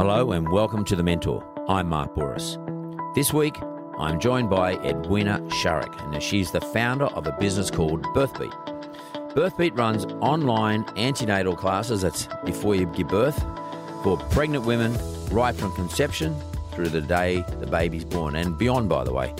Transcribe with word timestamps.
Hello 0.00 0.32
and 0.32 0.48
welcome 0.48 0.82
to 0.86 0.96
The 0.96 1.02
Mentor. 1.02 1.46
I'm 1.68 1.86
Mark 1.90 2.14
Bouris. 2.14 2.56
This 3.14 3.34
week, 3.34 3.54
I'm 3.98 4.18
joined 4.18 4.48
by 4.48 4.76
Edwina 4.76 5.40
Sharrock, 5.48 5.94
and 6.02 6.22
she's 6.22 6.50
the 6.50 6.60
founder 6.62 7.04
of 7.04 7.26
a 7.26 7.32
business 7.32 7.70
called 7.70 8.02
Birthbeat. 8.14 8.50
Birthbeat 9.34 9.76
runs 9.76 10.06
online 10.22 10.86
antenatal 10.96 11.54
classes, 11.54 12.00
that's 12.00 12.28
before 12.46 12.74
you 12.74 12.86
give 12.86 13.08
birth, 13.08 13.38
for 14.02 14.16
pregnant 14.30 14.64
women 14.64 14.96
right 15.30 15.54
from 15.54 15.70
conception 15.74 16.34
through 16.72 16.88
the 16.88 17.02
day 17.02 17.44
the 17.58 17.66
baby's 17.66 18.06
born 18.06 18.36
and 18.36 18.56
beyond, 18.56 18.88
by 18.88 19.04
the 19.04 19.12
way. 19.12 19.34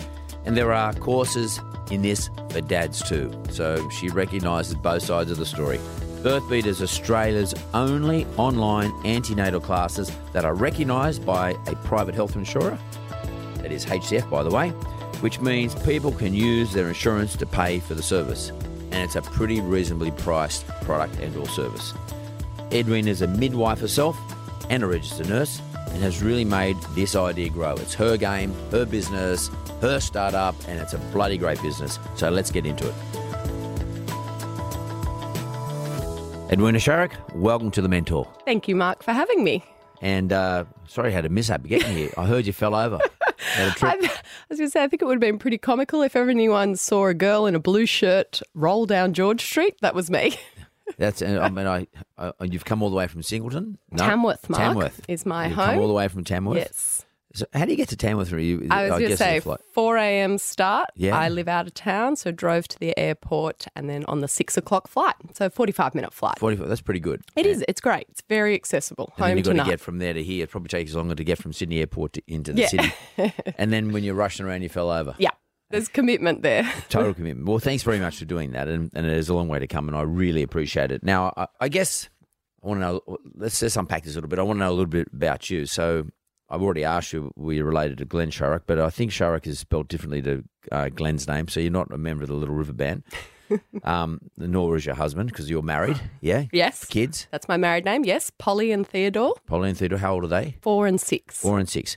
And 0.44 0.54
there 0.54 0.74
are 0.74 0.92
courses 0.92 1.58
in 1.90 2.02
this 2.02 2.28
for 2.50 2.60
dads 2.60 3.02
too, 3.08 3.32
so 3.48 3.88
she 3.88 4.10
recognises 4.10 4.74
both 4.74 5.04
sides 5.04 5.30
of 5.30 5.38
the 5.38 5.46
story. 5.46 5.80
Birthbeat 6.22 6.66
is 6.66 6.82
Australia's 6.82 7.54
only 7.72 8.26
online 8.36 8.92
antenatal 9.06 9.58
classes 9.58 10.12
that 10.34 10.44
are 10.44 10.54
recognised 10.54 11.24
by 11.24 11.56
a 11.66 11.74
private 11.76 12.14
health 12.14 12.36
insurer, 12.36 12.78
that 13.54 13.72
is 13.72 13.86
HCF 13.86 14.28
by 14.28 14.42
the 14.42 14.50
way, 14.50 14.68
which 15.22 15.40
means 15.40 15.74
people 15.76 16.12
can 16.12 16.34
use 16.34 16.74
their 16.74 16.88
insurance 16.88 17.36
to 17.36 17.46
pay 17.46 17.78
for 17.78 17.94
the 17.94 18.02
service. 18.02 18.50
And 18.90 18.96
it's 18.96 19.16
a 19.16 19.22
pretty 19.22 19.62
reasonably 19.62 20.10
priced 20.10 20.66
product 20.82 21.18
and 21.20 21.34
or 21.36 21.48
service. 21.48 21.94
Edwin 22.70 23.08
is 23.08 23.22
a 23.22 23.26
midwife 23.26 23.80
herself 23.80 24.18
and 24.68 24.82
a 24.82 24.86
registered 24.86 25.30
nurse 25.30 25.62
and 25.88 26.02
has 26.02 26.22
really 26.22 26.44
made 26.44 26.76
this 26.94 27.16
idea 27.16 27.48
grow. 27.48 27.72
It's 27.76 27.94
her 27.94 28.18
game, 28.18 28.54
her 28.72 28.84
business, 28.84 29.50
her 29.80 29.98
startup, 30.00 30.54
and 30.68 30.78
it's 30.80 30.92
a 30.92 30.98
bloody 31.14 31.38
great 31.38 31.62
business. 31.62 31.98
So 32.16 32.28
let's 32.28 32.50
get 32.50 32.66
into 32.66 32.86
it. 32.86 33.19
Edwina 36.52 36.78
Sharrock, 36.78 37.12
welcome 37.36 37.70
to 37.70 37.80
The 37.80 37.88
Mentor. 37.88 38.28
Thank 38.44 38.66
you, 38.66 38.74
Mark, 38.74 39.04
for 39.04 39.12
having 39.12 39.44
me. 39.44 39.62
And 40.02 40.32
uh, 40.32 40.64
sorry, 40.88 41.10
I 41.10 41.12
had 41.12 41.24
a 41.24 41.28
mishap 41.28 41.62
getting 41.62 41.96
here. 41.96 42.10
I 42.18 42.26
heard 42.26 42.44
you 42.44 42.52
fell 42.52 42.74
over. 42.74 42.98
Had 43.38 43.68
a 43.68 43.70
trip. 43.70 43.92
I, 43.92 43.94
I 43.94 44.20
was 44.48 44.58
going 44.58 44.68
to 44.68 44.70
say, 44.70 44.82
I 44.82 44.88
think 44.88 45.00
it 45.00 45.04
would 45.04 45.14
have 45.14 45.20
been 45.20 45.38
pretty 45.38 45.58
comical 45.58 46.02
if 46.02 46.16
ever 46.16 46.28
anyone 46.28 46.74
saw 46.74 47.06
a 47.06 47.14
girl 47.14 47.46
in 47.46 47.54
a 47.54 47.60
blue 47.60 47.86
shirt 47.86 48.42
roll 48.54 48.84
down 48.84 49.14
George 49.14 49.42
Street. 49.42 49.76
That 49.80 49.94
was 49.94 50.10
me. 50.10 50.36
That's. 50.98 51.22
I 51.22 51.48
mean, 51.48 51.66
I, 51.66 51.86
I. 52.18 52.32
You've 52.42 52.64
come 52.64 52.82
all 52.82 52.90
the 52.90 52.96
way 52.96 53.06
from 53.06 53.22
Singleton. 53.22 53.78
No? 53.92 54.04
Tamworth, 54.04 54.50
Mark, 54.50 54.62
Tamworth 54.62 55.00
is 55.08 55.24
my 55.24 55.46
You've 55.46 55.56
home. 55.56 55.70
Come 55.70 55.78
all 55.78 55.88
the 55.88 55.94
way 55.94 56.08
from 56.08 56.24
Tamworth. 56.24 56.58
Yes. 56.58 57.06
So 57.32 57.46
how 57.52 57.64
do 57.64 57.70
you 57.70 57.76
get 57.76 57.88
to 57.90 57.96
Tamworth? 57.96 58.32
Are 58.32 58.40
you, 58.40 58.66
I 58.70 58.90
was 58.90 58.98
going 58.98 59.10
to 59.10 59.16
say 59.16 59.40
4 59.40 59.96
a.m. 59.98 60.36
start. 60.38 60.90
Yeah. 60.96 61.16
I 61.16 61.28
live 61.28 61.46
out 61.46 61.66
of 61.68 61.74
town, 61.74 62.16
so 62.16 62.32
drove 62.32 62.66
to 62.68 62.78
the 62.80 62.96
airport 62.98 63.66
and 63.76 63.88
then 63.88 64.04
on 64.06 64.20
the 64.20 64.26
six 64.28 64.56
o'clock 64.56 64.88
flight. 64.88 65.14
So 65.34 65.48
45 65.48 65.94
minute 65.94 66.12
flight. 66.12 66.38
Forty-five. 66.40 66.68
That's 66.68 66.80
pretty 66.80 66.98
good. 67.00 67.22
It 67.36 67.46
is. 67.46 67.64
It's 67.68 67.80
great. 67.80 68.06
It's 68.08 68.22
very 68.28 68.54
accessible. 68.54 69.12
And 69.16 69.26
Home 69.26 69.36
you've 69.36 69.44
got 69.44 69.52
tonight. 69.52 69.64
to 69.64 69.70
get 69.70 69.80
from 69.80 69.98
there 69.98 70.12
to 70.12 70.22
here. 70.22 70.44
It 70.44 70.50
probably 70.50 70.68
takes 70.68 70.92
longer 70.94 71.14
to 71.14 71.22
get 71.24 71.38
from 71.38 71.52
Sydney 71.52 71.78
Airport 71.78 72.14
to, 72.14 72.22
into 72.26 72.52
the 72.52 72.62
Yeah. 72.62 72.66
city. 72.68 72.92
and 73.58 73.72
then 73.72 73.92
when 73.92 74.02
you're 74.02 74.14
rushing 74.16 74.44
around, 74.44 74.62
you 74.62 74.68
fell 74.68 74.90
over. 74.90 75.14
yeah. 75.18 75.30
There's 75.70 75.86
commitment 75.86 76.42
there. 76.42 76.64
Total 76.88 77.14
commitment. 77.14 77.46
Well, 77.48 77.60
thanks 77.60 77.84
very 77.84 78.00
much 78.00 78.16
for 78.18 78.24
doing 78.24 78.50
that, 78.52 78.66
and, 78.66 78.90
and 78.92 79.06
it 79.06 79.12
is 79.12 79.28
a 79.28 79.34
long 79.34 79.46
way 79.46 79.60
to 79.60 79.68
come, 79.68 79.86
and 79.86 79.96
I 79.96 80.02
really 80.02 80.42
appreciate 80.42 80.90
it. 80.90 81.04
Now, 81.04 81.32
I, 81.36 81.46
I 81.60 81.68
guess 81.68 82.08
I 82.64 82.66
want 82.66 82.80
to 82.80 82.86
know. 82.86 83.18
Let's 83.36 83.60
just 83.60 83.76
unpack 83.76 84.02
this 84.02 84.14
a 84.14 84.16
little 84.16 84.26
bit. 84.28 84.40
I 84.40 84.42
want 84.42 84.56
to 84.56 84.64
know 84.64 84.70
a 84.70 84.74
little 84.74 84.86
bit 84.86 85.06
about 85.12 85.48
you. 85.48 85.66
So, 85.66 86.06
I've 86.50 86.62
already 86.62 86.84
asked 86.84 87.12
you 87.12 87.30
were 87.36 87.52
you 87.52 87.64
related 87.64 87.98
to 87.98 88.04
Glenn 88.04 88.30
Shorrock, 88.30 88.62
but 88.66 88.78
I 88.80 88.90
think 88.90 89.12
Sharrock 89.12 89.46
is 89.46 89.58
spelled 89.60 89.88
differently 89.88 90.20
to 90.22 90.44
uh, 90.72 90.88
Glenn's 90.88 91.28
name, 91.28 91.48
so 91.48 91.60
you're 91.60 91.70
not 91.70 91.92
a 91.92 91.98
member 91.98 92.22
of 92.24 92.28
the 92.28 92.34
Little 92.34 92.54
River 92.54 92.72
Band. 92.72 93.04
um, 93.84 94.20
nor 94.36 94.76
is 94.76 94.86
your 94.86 94.94
husband 94.94 95.28
because 95.30 95.50
you're 95.50 95.62
married. 95.62 96.00
Yeah. 96.20 96.44
Yes. 96.52 96.84
Kids. 96.84 97.26
That's 97.30 97.48
my 97.48 97.56
married 97.56 97.84
name. 97.84 98.04
Yes. 98.04 98.30
Polly 98.38 98.70
and 98.72 98.86
Theodore, 98.86 99.34
Polly 99.46 99.70
and 99.70 99.78
Theodore. 99.78 99.98
How 99.98 100.14
old 100.14 100.24
are 100.24 100.28
they? 100.28 100.56
four 100.60 100.86
and 100.86 101.00
six. 101.00 101.38
Four 101.40 101.58
and 101.58 101.68
six. 101.68 101.96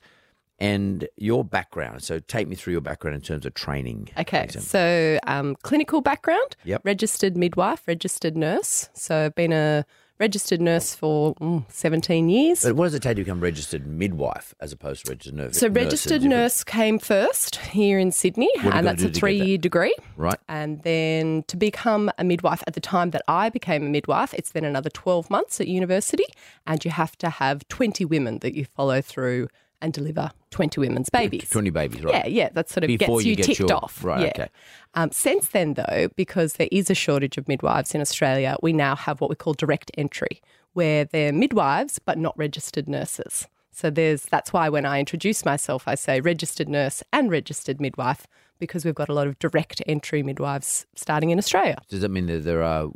And 0.59 1.07
your 1.17 1.43
background. 1.43 2.03
So 2.03 2.19
take 2.19 2.47
me 2.47 2.55
through 2.55 2.71
your 2.73 2.81
background 2.81 3.15
in 3.15 3.21
terms 3.21 3.45
of 3.45 3.53
training. 3.53 4.09
Okay, 4.17 4.47
so 4.47 5.19
um, 5.27 5.55
clinical 5.61 5.99
background, 5.99 6.55
Yep. 6.63 6.81
registered 6.85 7.35
midwife, 7.35 7.81
registered 7.87 8.37
nurse. 8.37 8.87
So 8.93 9.25
I've 9.25 9.35
been 9.35 9.51
a 9.51 9.85
registered 10.23 10.61
nurse 10.61 10.95
for 10.95 11.35
mm, 11.35 11.69
17 11.69 12.29
years. 12.29 12.63
But 12.63 12.77
what 12.77 12.85
does 12.85 12.93
it 12.93 13.03
take 13.03 13.17
to 13.17 13.23
become 13.25 13.41
registered 13.41 13.85
midwife 13.85 14.55
as 14.61 14.71
opposed 14.71 15.05
to 15.05 15.11
registered 15.11 15.35
nurse? 15.35 15.57
so 15.57 15.67
registered 15.67 16.21
Is 16.21 16.27
nurse 16.27 16.63
came 16.63 16.97
first 16.97 17.57
here 17.57 17.99
in 17.99 18.13
Sydney, 18.13 18.49
What 18.55 18.63
have 18.63 18.73
you 18.73 18.77
and 18.77 18.87
that's 18.87 19.03
a 19.03 19.07
to 19.07 19.11
get 19.11 19.19
three-year 19.19 19.57
degree. 19.57 19.93
Right. 20.15 20.39
And 20.47 20.81
then 20.83 21.43
to 21.47 21.57
become 21.57 22.09
a 22.17 22.23
midwife 22.23 22.63
at 22.67 22.73
the 22.73 22.79
time 22.79 23.09
that 23.11 23.21
I 23.27 23.49
became 23.49 23.85
a 23.85 23.89
midwife, 23.89 24.33
it's 24.33 24.51
then 24.51 24.63
another 24.63 24.89
12 24.89 25.29
months 25.29 25.59
at 25.59 25.67
university, 25.67 26.25
and 26.65 26.83
you 26.85 26.91
have 26.91 27.17
to 27.17 27.29
have 27.29 27.67
20 27.67 28.05
women 28.05 28.39
that 28.39 28.55
you 28.55 28.63
follow 28.63 29.01
through 29.01 29.49
and 29.83 29.93
deliver 29.93 30.31
20 30.49 30.79
women's 30.79 31.09
babies. 31.09 31.49
20 31.49 31.69
babies, 31.69 32.03
right? 32.03 32.13
Yeah, 32.13 32.27
yeah, 32.27 32.49
that 32.53 32.69
sort 32.69 32.83
of 32.85 32.87
Before 32.87 33.17
gets 33.17 33.25
you 33.25 33.29
you, 33.31 33.35
get 33.35 33.45
ticked 33.45 33.59
your- 33.59 33.73
off. 33.75 34.03
right, 34.03 34.21
yeah. 34.21 34.27
okay. 34.29 34.47
Um, 34.95 35.11
since 35.11 35.49
then, 35.49 35.75
though, 35.75 36.07
because 36.15 36.53
there 36.53 36.69
is 36.71 36.89
a 36.89 36.95
shortage 36.95 37.37
of 37.37 37.47
midwives 37.47 37.93
in 37.93 38.01
Australia, 38.01 38.55
we 38.63 38.73
now 38.73 38.95
have 38.95 39.21
what 39.21 39.29
we 39.29 39.35
call 39.35 39.53
direct 39.53 39.91
entry, 39.97 40.41
where 40.73 41.05
they're 41.05 41.33
midwives 41.33 41.99
but 41.99 42.17
not 42.17 42.35
registered 42.37 42.87
nurses. 42.89 43.47
So 43.71 43.89
there's 43.89 44.23
that's 44.25 44.53
why 44.53 44.69
when 44.69 44.85
I 44.85 44.99
introduce 44.99 45.43
myself, 45.45 45.87
I 45.87 45.95
say 45.95 46.21
registered 46.21 46.69
nurse 46.69 47.03
and 47.11 47.29
registered 47.31 47.81
midwife 47.81 48.27
because 48.59 48.85
we've 48.85 48.95
got 48.95 49.09
a 49.09 49.13
lot 49.13 49.27
of 49.27 49.37
direct 49.39 49.81
entry 49.87 50.21
midwives 50.23 50.85
starting 50.95 51.31
in 51.31 51.39
Australia. 51.39 51.77
Does 51.89 52.01
that 52.01 52.09
mean 52.09 52.27
that 52.27 52.43
there 52.45 52.61
are 52.63 52.89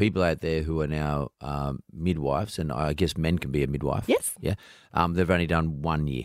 people 0.00 0.22
out 0.22 0.40
there 0.40 0.62
who 0.62 0.80
are 0.80 0.88
now 0.88 1.30
um, 1.40 1.80
midwives, 1.92 2.58
and 2.58 2.72
I 2.72 2.92
guess 2.94 3.16
men 3.16 3.38
can 3.38 3.52
be 3.52 3.62
a 3.62 3.66
midwife? 3.68 4.04
Yes. 4.08 4.34
Yeah. 4.40 4.54
Um, 4.94 5.14
they've 5.14 5.30
only 5.30 5.46
done 5.46 5.82
one 5.82 6.06
year, 6.08 6.24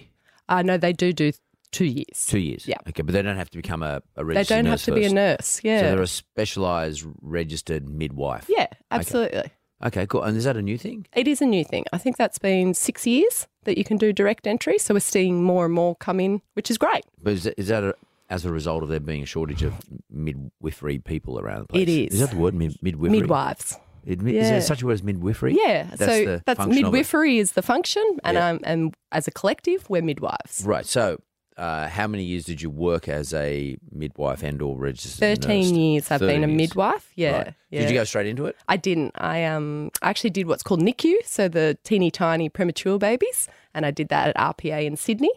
Uh, 0.50 0.62
no, 0.64 0.78
they 0.78 0.94
do 0.94 1.14
do 1.14 1.32
two 1.72 1.86
years. 1.86 2.26
two 2.28 2.40
years. 2.40 2.68
Yeah. 2.68 2.78
Okay, 2.90 3.04
but 3.04 3.14
they 3.14 3.22
don't 3.22 3.36
have 3.38 3.50
to 3.52 3.58
become 3.58 3.84
a, 3.84 4.02
a 4.16 4.24
They 4.24 4.44
don't 4.44 4.66
have 4.66 4.82
to 4.84 4.94
be 4.94 5.06
a 5.06 5.14
nurse. 5.14 5.60
Yeah. 5.64 5.80
So 5.82 5.86
they're 5.90 6.02
a 6.02 6.08
specialised 6.08 7.06
registered 7.22 7.88
midwife. 7.88 8.46
yeah, 8.48 8.68
absolutely. 8.92 9.52
Okay, 9.84 10.08
cool. 10.08 10.24
And 10.24 10.38
is 10.38 10.46
that 10.46 10.56
a 10.56 10.62
new 10.62 10.78
thing? 10.78 11.06
It 11.16 11.28
is 11.28 11.42
a 11.42 11.46
new 11.46 11.66
thing. 11.66 11.84
I 11.92 11.98
think 11.98 12.16
that's 12.18 12.40
been 12.40 12.74
six 12.74 13.06
years 13.06 13.48
that 13.66 13.78
you 13.78 13.84
can 13.84 13.98
do 13.98 14.14
direct 14.14 14.48
entry. 14.48 14.78
So 14.80 14.94
we're 14.94 15.02
seeing 15.02 15.44
more 15.44 15.66
and 15.66 15.74
more 15.74 15.96
come 15.98 16.20
in, 16.22 16.42
which 16.54 16.72
is 16.72 16.78
great. 16.78 17.04
But 17.22 17.34
is 17.34 17.44
that, 17.44 17.60
is 17.60 17.68
that 17.68 17.84
a, 17.84 17.94
as 18.30 18.46
a 18.46 18.52
result 18.52 18.84
of 18.84 18.90
there 18.90 19.00
being 19.00 19.24
a 19.24 19.26
shortage 19.26 19.62
of 19.64 19.74
midwifery 20.10 21.00
people 21.00 21.40
around 21.40 21.62
the 21.62 21.66
place? 21.68 21.82
It 21.84 21.90
is. 21.90 22.14
Is 22.16 22.20
that 22.22 22.32
the 22.32 22.38
word, 22.38 22.54
mid, 22.54 22.76
midwifery? 22.82 23.20
Midwives. 23.22 23.78
It, 24.06 24.20
Is 24.22 24.34
Yeah. 24.34 24.50
there 24.52 24.62
such 24.62 24.82
a 24.82 24.86
word 24.86 24.94
as 24.94 25.04
midwifery? 25.04 25.56
Yeah. 25.60 25.84
That's 25.96 26.00
so 26.12 26.42
that's 26.46 26.58
function 26.58 26.72
of 26.72 26.78
it. 26.78 26.92
midwifery 26.92 27.38
is 27.40 27.54
the 27.54 27.62
function, 27.62 28.04
and 28.24 28.36
Yeah. 28.36 28.50
um, 28.50 28.60
and 28.64 28.94
as 29.12 29.28
a 29.28 29.32
collective, 29.32 29.90
we're 29.90 30.04
midwives. 30.04 30.64
Right. 30.66 30.86
So, 30.86 31.22
uh, 31.58 31.88
how 31.88 32.06
many 32.06 32.24
years 32.24 32.44
did 32.46 32.62
you 32.62 32.70
work 32.70 33.08
as 33.08 33.34
a 33.34 33.78
midwife 33.92 34.44
and 34.44 34.62
or 34.62 34.78
registered 34.78 35.20
Thirteen 35.42 35.62
nurse? 35.62 35.72
years 35.72 36.12
I've 36.12 36.20
been 36.20 36.44
a 36.44 36.48
years. 36.48 36.58
midwife. 36.58 37.12
Yeah. 37.16 37.32
Right. 37.38 37.54
yeah. 37.72 37.80
Did 37.82 37.90
you 37.92 37.96
go 37.96 38.04
straight 38.04 38.28
into 38.28 38.46
it? 38.46 38.56
I 38.68 38.78
didn't. 38.78 39.12
I 39.16 39.44
um 39.46 39.90
I 40.04 40.10
actually 40.12 40.30
did 40.32 40.46
what's 40.48 40.62
called 40.64 40.82
NICU, 40.82 41.16
so 41.26 41.48
the 41.48 41.76
teeny 41.84 42.12
tiny 42.12 42.48
premature 42.50 43.00
babies, 43.00 43.48
and 43.74 43.86
I 43.88 43.92
did 43.92 44.10
that 44.10 44.30
at 44.30 44.36
RPA 44.38 44.86
in 44.86 44.98
Sydney. 44.98 45.32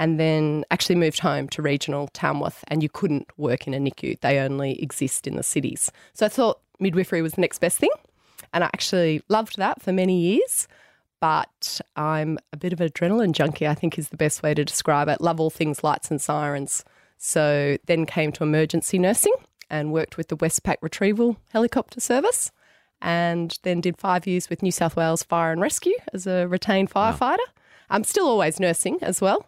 And 0.00 0.18
then 0.18 0.64
actually 0.70 0.94
moved 0.94 1.18
home 1.18 1.46
to 1.46 1.60
regional 1.60 2.08
Tamworth. 2.14 2.64
And 2.68 2.82
you 2.82 2.88
couldn't 2.88 3.28
work 3.36 3.66
in 3.66 3.74
a 3.74 3.78
NICU, 3.78 4.18
they 4.20 4.38
only 4.38 4.82
exist 4.82 5.26
in 5.26 5.36
the 5.36 5.42
cities. 5.42 5.92
So 6.14 6.24
I 6.24 6.30
thought 6.30 6.58
midwifery 6.78 7.20
was 7.20 7.34
the 7.34 7.42
next 7.42 7.58
best 7.58 7.76
thing. 7.76 7.90
And 8.54 8.64
I 8.64 8.68
actually 8.68 9.22
loved 9.28 9.58
that 9.58 9.82
for 9.82 9.92
many 9.92 10.18
years. 10.18 10.66
But 11.20 11.82
I'm 11.96 12.38
a 12.50 12.56
bit 12.56 12.72
of 12.72 12.80
an 12.80 12.88
adrenaline 12.88 13.32
junkie, 13.32 13.68
I 13.68 13.74
think 13.74 13.98
is 13.98 14.08
the 14.08 14.16
best 14.16 14.42
way 14.42 14.54
to 14.54 14.64
describe 14.64 15.10
it. 15.10 15.20
Love 15.20 15.38
all 15.38 15.50
things 15.50 15.84
lights 15.84 16.10
and 16.10 16.18
sirens. 16.18 16.82
So 17.18 17.76
then 17.84 18.06
came 18.06 18.32
to 18.32 18.42
emergency 18.42 18.98
nursing 18.98 19.34
and 19.68 19.92
worked 19.92 20.16
with 20.16 20.28
the 20.28 20.36
Westpac 20.38 20.76
Retrieval 20.80 21.36
Helicopter 21.52 22.00
Service 22.00 22.50
and 23.02 23.58
then 23.64 23.82
did 23.82 23.98
five 23.98 24.26
years 24.26 24.48
with 24.48 24.62
New 24.62 24.72
South 24.72 24.96
Wales 24.96 25.22
Fire 25.22 25.52
and 25.52 25.60
Rescue 25.60 25.98
as 26.14 26.26
a 26.26 26.48
retained 26.48 26.90
firefighter. 26.90 27.36
I'm 27.90 28.04
still 28.04 28.26
always 28.26 28.58
nursing 28.58 28.98
as 29.02 29.20
well, 29.20 29.46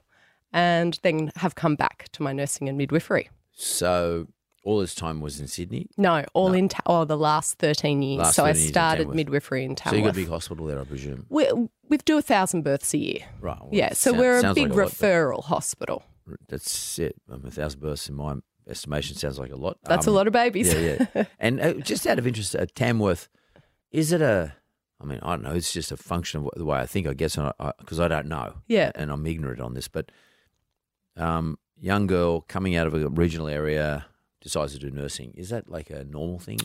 and 0.52 0.98
then 1.02 1.32
have 1.36 1.54
come 1.54 1.74
back 1.76 2.08
to 2.12 2.22
my 2.22 2.32
nursing 2.32 2.68
and 2.68 2.76
midwifery. 2.78 3.28
So 3.52 4.26
all 4.64 4.78
this 4.78 4.94
time 4.94 5.20
was 5.20 5.40
in 5.40 5.48
Sydney. 5.48 5.88
No, 5.96 6.24
all 6.34 6.52
in 6.52 6.68
ta- 6.68 6.82
oh, 6.86 7.04
the 7.04 7.16
last 7.18 7.58
13 7.58 8.00
years. 8.02 8.18
Last 8.22 8.36
so 8.36 8.44
I 8.44 8.48
13 8.48 8.56
years 8.60 8.66
in 8.66 8.72
started 8.72 8.98
Tamworth. 8.98 9.16
midwifery 9.16 9.64
in 9.64 9.76
So 9.76 9.94
you 9.94 10.02
got 10.02 10.10
a 10.10 10.12
big 10.14 10.28
hospital 10.28 10.66
there, 10.66 10.80
I 10.80 10.84
presume. 10.84 11.26
we, 11.28 11.48
we 11.88 11.96
do 11.98 12.18
a 12.18 12.22
thousand 12.22 12.62
births 12.62 12.94
a 12.94 12.98
year. 12.98 13.20
Right. 13.40 13.58
well, 13.60 13.70
yeah, 13.72 13.92
so 13.92 14.10
sound- 14.10 14.18
we're 14.20 14.38
a 14.38 14.54
big 14.54 14.68
like 14.68 14.76
lot, 14.76 14.84
but 14.84 14.92
referral 14.92 15.44
hospital. 15.44 16.04
That's 16.48 16.98
it. 16.98 17.16
Um, 17.30 17.42
a 17.44 17.50
thousand 17.50 17.80
births 17.80 18.08
in 18.08 18.14
my 18.14 18.36
estimation 18.68 19.16
sounds 19.16 19.38
like 19.40 19.50
a 19.50 19.56
lot. 19.56 19.78
That's 19.84 20.06
Um, 20.06 20.14
a 20.14 20.16
lot 20.16 20.26
of 20.28 20.32
babies. 20.32 20.72
Yeah, 20.72 21.06
yeah. 21.14 21.24
and 21.40 21.60
uh, 21.60 21.72
just 21.74 22.06
out 22.06 22.18
of 22.20 22.26
interest, 22.28 22.54
uh, 22.54 22.64
Tamworth, 22.76 23.28
is 23.90 24.12
it 24.12 24.22
a? 24.22 24.54
I 25.00 25.04
mean, 25.04 25.18
I 25.22 25.30
don't 25.30 25.42
know. 25.42 25.50
It's 25.50 25.72
just 25.72 25.90
a 25.90 25.96
function 25.96 26.42
of 26.44 26.50
the 26.54 26.64
way 26.64 26.78
I 26.78 26.86
think, 26.86 27.08
I 27.08 27.14
guess, 27.14 27.34
because 27.34 27.52
I, 27.58 27.72
'cause 27.84 27.98
I 27.98 28.06
don't 28.06 28.26
know. 28.28 28.54
Yeah. 28.68 28.92
and 28.94 29.10
I'm 29.10 29.26
ignorant 29.26 29.60
on 29.60 29.74
this. 29.74 29.88
But 29.88 30.12
um, 31.16 31.58
young 31.80 32.06
girl 32.06 32.40
coming 32.42 32.76
out 32.76 32.86
of 32.86 32.94
a 32.94 33.08
regional 33.08 33.48
area 33.48 34.06
decides 34.40 34.72
to 34.72 34.78
do 34.78 34.90
nursing. 34.90 35.32
Is 35.36 35.50
that 35.50 35.68
like 35.68 35.90
a 35.90 36.04
normal 36.04 36.38
thing? 36.38 36.58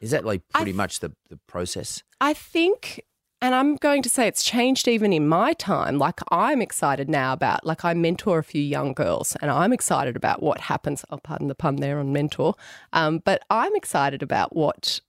Is 0.00 0.12
that 0.12 0.24
like 0.24 0.42
pretty 0.48 0.72
much 0.72 1.00
the 1.00 1.12
the 1.28 1.38
process? 1.46 2.02
I 2.20 2.32
think, 2.32 3.04
and 3.42 3.54
I'm 3.54 3.76
going 3.76 4.02
to 4.02 4.08
say 4.08 4.26
it's 4.26 4.42
changed 4.42 4.88
even 4.88 5.12
in 5.12 5.28
my 5.28 5.52
time. 5.52 5.98
Like 5.98 6.20
I'm 6.30 6.62
excited 6.62 7.08
now 7.08 7.32
about, 7.32 7.66
like 7.66 7.84
I 7.84 7.92
mentor 7.94 8.38
a 8.38 8.44
few 8.44 8.62
young 8.62 8.94
girls, 8.94 9.36
and 9.42 9.50
I'm 9.50 9.72
excited 9.72 10.16
about 10.16 10.42
what 10.42 10.60
happens. 10.60 11.04
Oh, 11.10 11.18
pardon 11.18 11.48
the 11.48 11.54
pun 11.54 11.76
there 11.76 11.98
on 11.98 12.12
mentor, 12.12 12.54
um, 12.92 13.20
but 13.24 13.42
I'm 13.50 13.74
excited 13.76 14.22
about 14.22 14.56
what. 14.56 15.00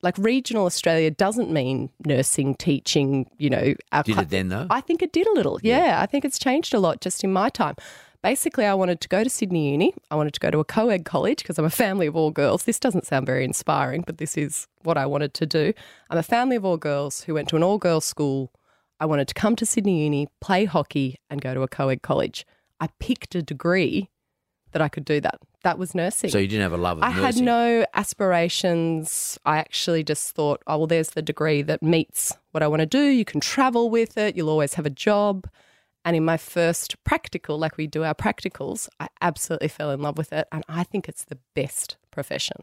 Like 0.00 0.16
regional 0.16 0.64
Australia 0.64 1.10
doesn't 1.10 1.50
mean 1.50 1.90
nursing, 2.06 2.54
teaching, 2.54 3.28
you 3.36 3.50
know. 3.50 3.74
Our 3.90 4.04
Did 4.04 4.14
cl- 4.14 4.22
it 4.22 4.30
then 4.30 4.48
though? 4.48 4.68
I 4.70 4.80
think 4.80 5.02
it 5.02 5.12
did 5.12 5.26
a 5.26 5.32
little. 5.32 5.58
Yeah, 5.60 5.98
I 6.00 6.06
think 6.06 6.24
it's 6.24 6.38
changed 6.38 6.72
a 6.72 6.78
lot 6.78 7.00
just 7.00 7.24
in 7.24 7.32
my 7.32 7.48
time. 7.48 7.74
Basically, 8.22 8.66
I 8.66 8.74
wanted 8.74 9.00
to 9.02 9.08
go 9.08 9.22
to 9.22 9.30
Sydney 9.30 9.70
Uni. 9.70 9.94
I 10.10 10.16
wanted 10.16 10.34
to 10.34 10.40
go 10.40 10.50
to 10.50 10.58
a 10.58 10.64
co 10.64 10.88
ed 10.88 11.04
college 11.04 11.38
because 11.38 11.58
I'm 11.58 11.64
a 11.64 11.70
family 11.70 12.06
of 12.06 12.16
all 12.16 12.30
girls. 12.30 12.64
This 12.64 12.80
doesn't 12.80 13.06
sound 13.06 13.26
very 13.26 13.44
inspiring, 13.44 14.02
but 14.06 14.18
this 14.18 14.36
is 14.36 14.66
what 14.82 14.98
I 14.98 15.06
wanted 15.06 15.34
to 15.34 15.46
do. 15.46 15.72
I'm 16.10 16.18
a 16.18 16.22
family 16.22 16.56
of 16.56 16.64
all 16.64 16.76
girls 16.76 17.22
who 17.22 17.34
went 17.34 17.48
to 17.50 17.56
an 17.56 17.62
all 17.62 17.78
girls 17.78 18.04
school. 18.04 18.52
I 19.00 19.06
wanted 19.06 19.28
to 19.28 19.34
come 19.34 19.54
to 19.56 19.64
Sydney 19.66 20.02
Uni, 20.02 20.26
play 20.40 20.64
hockey, 20.64 21.20
and 21.30 21.40
go 21.40 21.54
to 21.54 21.62
a 21.62 21.68
co 21.68 21.90
ed 21.90 22.02
college. 22.02 22.44
I 22.80 22.88
picked 22.98 23.34
a 23.36 23.42
degree 23.42 24.10
that 24.72 24.82
I 24.82 24.88
could 24.88 25.04
do 25.04 25.20
that. 25.20 25.38
That 25.62 25.78
was 25.78 25.94
nursing. 25.94 26.30
so 26.30 26.38
you 26.38 26.46
didn't 26.48 26.62
have 26.62 26.72
a 26.72 26.76
love 26.76 26.98
of 26.98 27.04
I 27.04 27.08
nursing. 27.08 27.22
had 27.22 27.36
no 27.44 27.86
aspirations. 27.94 29.38
I 29.44 29.58
actually 29.58 30.04
just 30.04 30.34
thought, 30.34 30.62
oh, 30.66 30.78
well, 30.78 30.86
there's 30.86 31.10
the 31.10 31.22
degree 31.22 31.62
that 31.62 31.82
meets 31.82 32.36
what 32.52 32.62
I 32.62 32.68
want 32.68 32.80
to 32.80 32.86
do. 32.86 33.02
You 33.02 33.24
can 33.24 33.40
travel 33.40 33.90
with 33.90 34.16
it, 34.18 34.36
you'll 34.36 34.50
always 34.50 34.74
have 34.74 34.86
a 34.86 34.90
job. 34.90 35.48
And 36.04 36.16
in 36.16 36.24
my 36.24 36.36
first 36.36 37.02
practical, 37.04 37.58
like 37.58 37.76
we 37.76 37.86
do 37.86 38.02
our 38.04 38.14
practicals, 38.14 38.88
I 39.00 39.08
absolutely 39.20 39.68
fell 39.68 39.90
in 39.90 40.00
love 40.00 40.16
with 40.16 40.32
it. 40.32 40.46
And 40.52 40.64
I 40.68 40.84
think 40.84 41.08
it's 41.08 41.24
the 41.24 41.38
best 41.54 41.96
profession. 42.10 42.56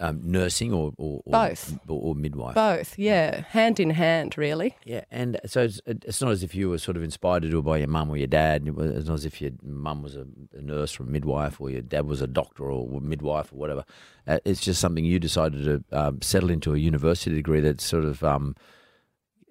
um, 0.00 0.20
nursing 0.22 0.72
or, 0.72 0.92
or, 0.96 1.22
or 1.24 1.32
Both. 1.32 1.78
or, 1.88 2.00
or 2.00 2.14
midwife. 2.14 2.54
Both, 2.54 2.98
yeah, 2.98 3.42
hand 3.48 3.80
in 3.80 3.90
hand, 3.90 4.36
really. 4.38 4.76
Yeah, 4.84 5.04
and 5.10 5.40
so 5.46 5.62
it's, 5.62 5.80
it's 5.86 6.20
not 6.20 6.30
as 6.30 6.42
if 6.42 6.54
you 6.54 6.70
were 6.70 6.78
sort 6.78 6.96
of 6.96 7.02
inspired 7.02 7.42
to 7.42 7.48
do 7.50 7.58
it 7.58 7.62
by 7.62 7.78
your 7.78 7.88
mum 7.88 8.10
or 8.10 8.16
your 8.16 8.26
dad. 8.26 8.66
It 8.66 8.74
was- 8.74 8.90
It's 8.96 9.08
not 9.08 9.14
as 9.14 9.24
if 9.24 9.40
your 9.40 9.52
mum 9.62 10.02
was 10.02 10.14
a, 10.16 10.26
a 10.56 10.60
nurse 10.60 11.00
or 11.00 11.04
a 11.04 11.06
midwife, 11.06 11.60
or 11.60 11.70
your 11.70 11.82
dad 11.82 12.06
was 12.06 12.20
a 12.20 12.26
doctor 12.26 12.70
or 12.70 13.00
midwife 13.00 13.52
or 13.52 13.56
whatever. 13.56 13.84
Uh, 14.26 14.38
it's 14.44 14.60
just 14.60 14.80
something 14.80 15.04
you 15.04 15.18
decided 15.18 15.64
to 15.64 15.98
um, 15.98 16.20
settle 16.22 16.50
into 16.50 16.74
a 16.74 16.78
university 16.78 17.34
degree 17.34 17.60
that 17.60 17.80
sort 17.80 18.04
of 18.04 18.22
um, 18.22 18.54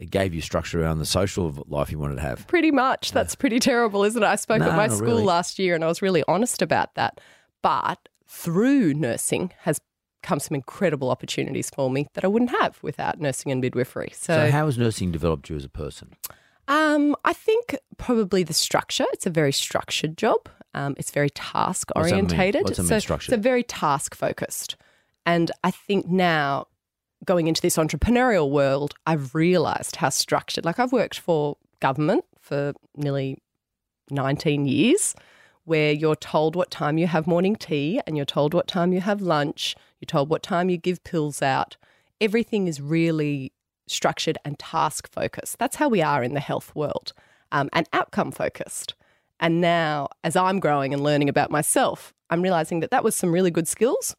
it 0.01 0.09
gave 0.11 0.33
you 0.33 0.41
structure 0.41 0.81
around 0.81 0.97
the 0.99 1.05
social 1.05 1.63
life 1.67 1.91
you 1.91 1.99
wanted 1.99 2.15
to 2.15 2.21
have. 2.21 2.45
Pretty 2.47 2.71
much. 2.71 3.11
That's 3.11 3.35
pretty 3.35 3.59
terrible, 3.59 4.03
isn't 4.03 4.21
it? 4.21 4.25
I 4.25 4.35
spoke 4.35 4.59
No, 4.59 4.69
at 4.71 4.75
my 4.75 4.87
school 4.89 5.05
really. 5.07 5.23
last 5.23 5.59
year 5.59 5.75
and 5.75 5.83
I 5.83 5.87
was 5.87 6.01
really 6.01 6.23
honest 6.27 6.61
about 6.61 6.95
that. 6.95 7.21
But 7.61 8.09
through 8.27 8.95
nursing 8.95 9.51
has 9.59 9.79
come 10.23 10.39
some 10.39 10.55
incredible 10.55 11.09
opportunities 11.11 11.69
for 11.69 11.89
me 11.89 12.07
that 12.13 12.23
I 12.23 12.27
wouldn't 12.27 12.51
have 12.59 12.77
without 12.81 13.19
nursing 13.21 13.51
and 13.51 13.61
midwifery. 13.61 14.11
So, 14.15 14.33
So, 14.35 14.51
how 14.51 14.65
has 14.65 14.77
nursing 14.77 15.11
developed 15.11 15.49
you 15.49 15.55
as 15.55 15.63
a 15.65 15.69
person? 15.69 16.15
um, 16.67 17.15
I 17.25 17.33
think 17.33 17.75
probably 17.97 18.43
the 18.43 18.53
structure. 18.53 19.05
It's 19.13 19.25
a 19.25 19.31
very 19.31 19.51
structured 19.51 20.17
job. 20.17 20.47
Um, 20.73 20.95
it's 20.97 21.11
very 21.11 21.29
task 21.29 21.91
What's 21.93 22.09
that 22.09 22.15
mean? 22.15 22.25
orientated. 22.25 22.65
Mean, 22.65 22.73
so 22.87 22.99
structured? 22.99 23.33
it's 23.33 23.39
a 23.39 23.41
very 23.41 23.63
task 23.63 24.15
focused. 24.15 24.77
And 25.25 25.51
I 25.63 25.71
think 25.71 26.07
now 26.07 26.67
going 27.25 27.47
into 27.47 27.61
this 27.61 27.77
entrepreneurial 27.77 28.49
world, 28.49 28.93
I've 29.05 29.35
realized 29.35 29.97
how 29.97 30.09
structured. 30.09 30.65
Like 30.65 30.79
I've 30.79 30.91
worked 30.91 31.19
for 31.19 31.57
government 31.79 32.25
for 32.39 32.73
nearly 32.95 33.37
19 34.09 34.65
years 34.65 35.15
where 35.63 35.91
you're 35.91 36.15
told 36.15 36.55
what 36.55 36.71
time 36.71 36.97
you 36.97 37.07
have 37.07 37.27
morning 37.27 37.55
tea 37.55 38.01
and 38.07 38.17
you're 38.17 38.25
told 38.25 38.53
what 38.53 38.67
time 38.67 38.91
you 38.91 38.99
have 39.01 39.21
lunch, 39.21 39.75
you're 39.99 40.07
told 40.07 40.29
what 40.29 40.41
time 40.41 40.69
you 40.69 40.77
give 40.77 41.03
pills 41.03 41.41
out. 41.41 41.77
Everything 42.19 42.67
is 42.67 42.81
really 42.81 43.51
structured 43.87 44.37
and 44.43 44.57
task 44.57 45.11
focused. 45.11 45.59
That's 45.59 45.75
how 45.75 45.89
we 45.89 46.01
are 46.01 46.23
in 46.23 46.33
the 46.33 46.39
health 46.39 46.73
world 46.75 47.13
um, 47.51 47.69
and 47.73 47.87
outcome 47.93 48.31
focused. 48.31 48.95
And 49.39 49.59
now, 49.59 50.07
as 50.23 50.35
I'm 50.35 50.59
growing 50.59 50.93
and 50.93 51.03
learning 51.03 51.29
about 51.29 51.51
myself, 51.51 52.13
I'm 52.29 52.41
realizing 52.41 52.79
that 52.79 52.91
that 52.91 53.03
was 53.03 53.15
some 53.15 53.31
really 53.31 53.51
good 53.51 53.67
skills, 53.67 54.15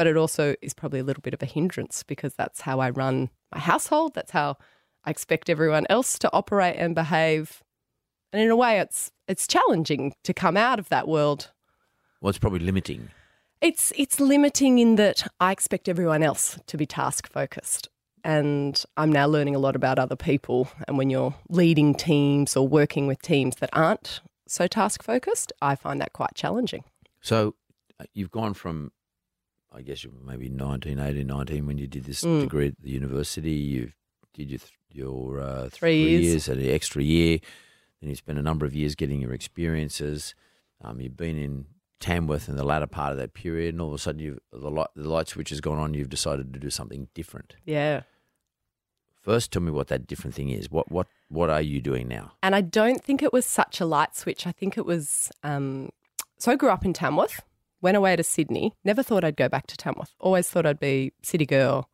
but 0.00 0.06
it 0.06 0.16
also 0.16 0.54
is 0.62 0.72
probably 0.72 0.98
a 0.98 1.04
little 1.04 1.20
bit 1.20 1.34
of 1.34 1.42
a 1.42 1.44
hindrance 1.44 2.02
because 2.02 2.32
that's 2.32 2.62
how 2.62 2.80
I 2.80 2.88
run 2.88 3.28
my 3.52 3.58
household. 3.58 4.14
That's 4.14 4.30
how 4.30 4.56
I 5.04 5.10
expect 5.10 5.50
everyone 5.50 5.86
else 5.90 6.18
to 6.20 6.32
operate 6.32 6.76
and 6.78 6.94
behave. 6.94 7.62
And 8.32 8.40
in 8.40 8.48
a 8.48 8.56
way, 8.56 8.80
it's 8.80 9.12
it's 9.28 9.46
challenging 9.46 10.14
to 10.24 10.32
come 10.32 10.56
out 10.56 10.78
of 10.78 10.88
that 10.88 11.06
world. 11.06 11.50
Well, 12.22 12.30
it's 12.30 12.38
probably 12.38 12.60
limiting. 12.60 13.10
It's 13.60 13.92
it's 13.94 14.18
limiting 14.18 14.78
in 14.78 14.96
that 14.96 15.30
I 15.38 15.52
expect 15.52 15.86
everyone 15.86 16.22
else 16.22 16.58
to 16.68 16.78
be 16.78 16.86
task 16.86 17.30
focused. 17.30 17.90
And 18.24 18.82
I'm 18.96 19.12
now 19.12 19.26
learning 19.26 19.54
a 19.54 19.58
lot 19.58 19.76
about 19.76 19.98
other 19.98 20.16
people. 20.16 20.70
And 20.88 20.96
when 20.96 21.10
you're 21.10 21.34
leading 21.50 21.94
teams 21.94 22.56
or 22.56 22.66
working 22.66 23.06
with 23.06 23.20
teams 23.20 23.56
that 23.56 23.68
aren't 23.74 24.22
so 24.48 24.66
task 24.66 25.02
focused, 25.02 25.52
I 25.60 25.74
find 25.74 26.00
that 26.00 26.14
quite 26.14 26.34
challenging. 26.34 26.84
So 27.20 27.54
uh, 28.00 28.04
you've 28.14 28.30
gone 28.30 28.54
from, 28.54 28.92
I 29.72 29.82
guess 29.82 30.02
you 30.04 30.10
were 30.10 30.24
maybe 30.32 30.48
19, 30.48 30.98
18, 30.98 31.26
19 31.26 31.66
when 31.66 31.78
you 31.78 31.86
did 31.86 32.04
this 32.04 32.22
Mm. 32.24 32.40
degree 32.42 32.68
at 32.68 32.74
the 32.82 32.90
university. 32.90 33.52
You 33.52 33.92
did 34.34 34.50
your, 34.50 34.58
th- 34.58 34.72
your 34.92 35.40
uh, 35.40 35.68
Three 35.70 36.02
years. 36.20 36.48
and 36.48 36.60
an 36.60 36.70
extra 36.70 37.02
year. 37.02 37.38
Then 38.00 38.10
you 38.10 38.16
spent 38.16 38.38
a 38.38 38.42
number 38.42 38.66
of 38.66 38.74
years 38.74 38.94
getting 38.94 39.20
your 39.20 39.32
experiences. 39.32 40.34
Um, 40.82 41.00
you've 41.00 41.16
been 41.16 41.38
in 41.38 41.66
Tamworth 42.00 42.48
in 42.48 42.56
the 42.56 42.64
latter 42.64 42.86
part 42.86 43.12
of 43.12 43.18
that 43.18 43.34
period, 43.34 43.74
and 43.74 43.80
all 43.82 43.88
of 43.88 43.94
a 43.94 43.98
sudden 43.98 44.20
you've, 44.20 44.38
the, 44.52 44.70
light, 44.70 44.88
the 44.96 45.08
light 45.08 45.28
switch 45.28 45.50
has 45.50 45.60
gone 45.60 45.78
on. 45.78 45.92
You've 45.94 46.08
decided 46.08 46.52
to 46.54 46.58
do 46.58 46.70
something 46.70 47.08
different. 47.14 47.56
Yeah. 47.64 48.02
First, 49.20 49.52
tell 49.52 49.60
me 49.62 49.70
what 49.70 49.88
that 49.88 50.06
different 50.06 50.34
thing 50.34 50.48
is. 50.48 50.70
What 50.70 50.90
what 50.90 51.06
what 51.28 51.50
are 51.50 51.60
you 51.60 51.82
doing 51.82 52.08
now? 52.08 52.32
And 52.42 52.54
I 52.56 52.62
don't 52.62 53.04
think 53.04 53.22
it 53.22 53.34
was 53.34 53.44
such 53.44 53.78
a 53.80 53.84
light 53.84 54.16
switch. 54.16 54.46
I 54.46 54.52
think 54.52 54.78
it 54.78 54.86
was. 54.86 55.30
Um, 55.42 55.90
so 56.38 56.50
I 56.50 56.56
grew 56.56 56.70
up 56.70 56.86
in 56.86 56.94
Tamworth, 56.94 57.42
went 57.80 57.96
away 57.96 58.16
to 58.16 58.22
Sydney. 58.22 58.74
Never 58.84 59.02
thought 59.02 59.24
I'd 59.24 59.36
go 59.36 59.48
back 59.48 59.66
to 59.68 59.76
Tamworth. 59.76 60.14
Always 60.20 60.48
thought 60.48 60.66
I'd 60.66 60.80
be 60.80 61.12
city 61.22 61.46
girl. 61.46 61.88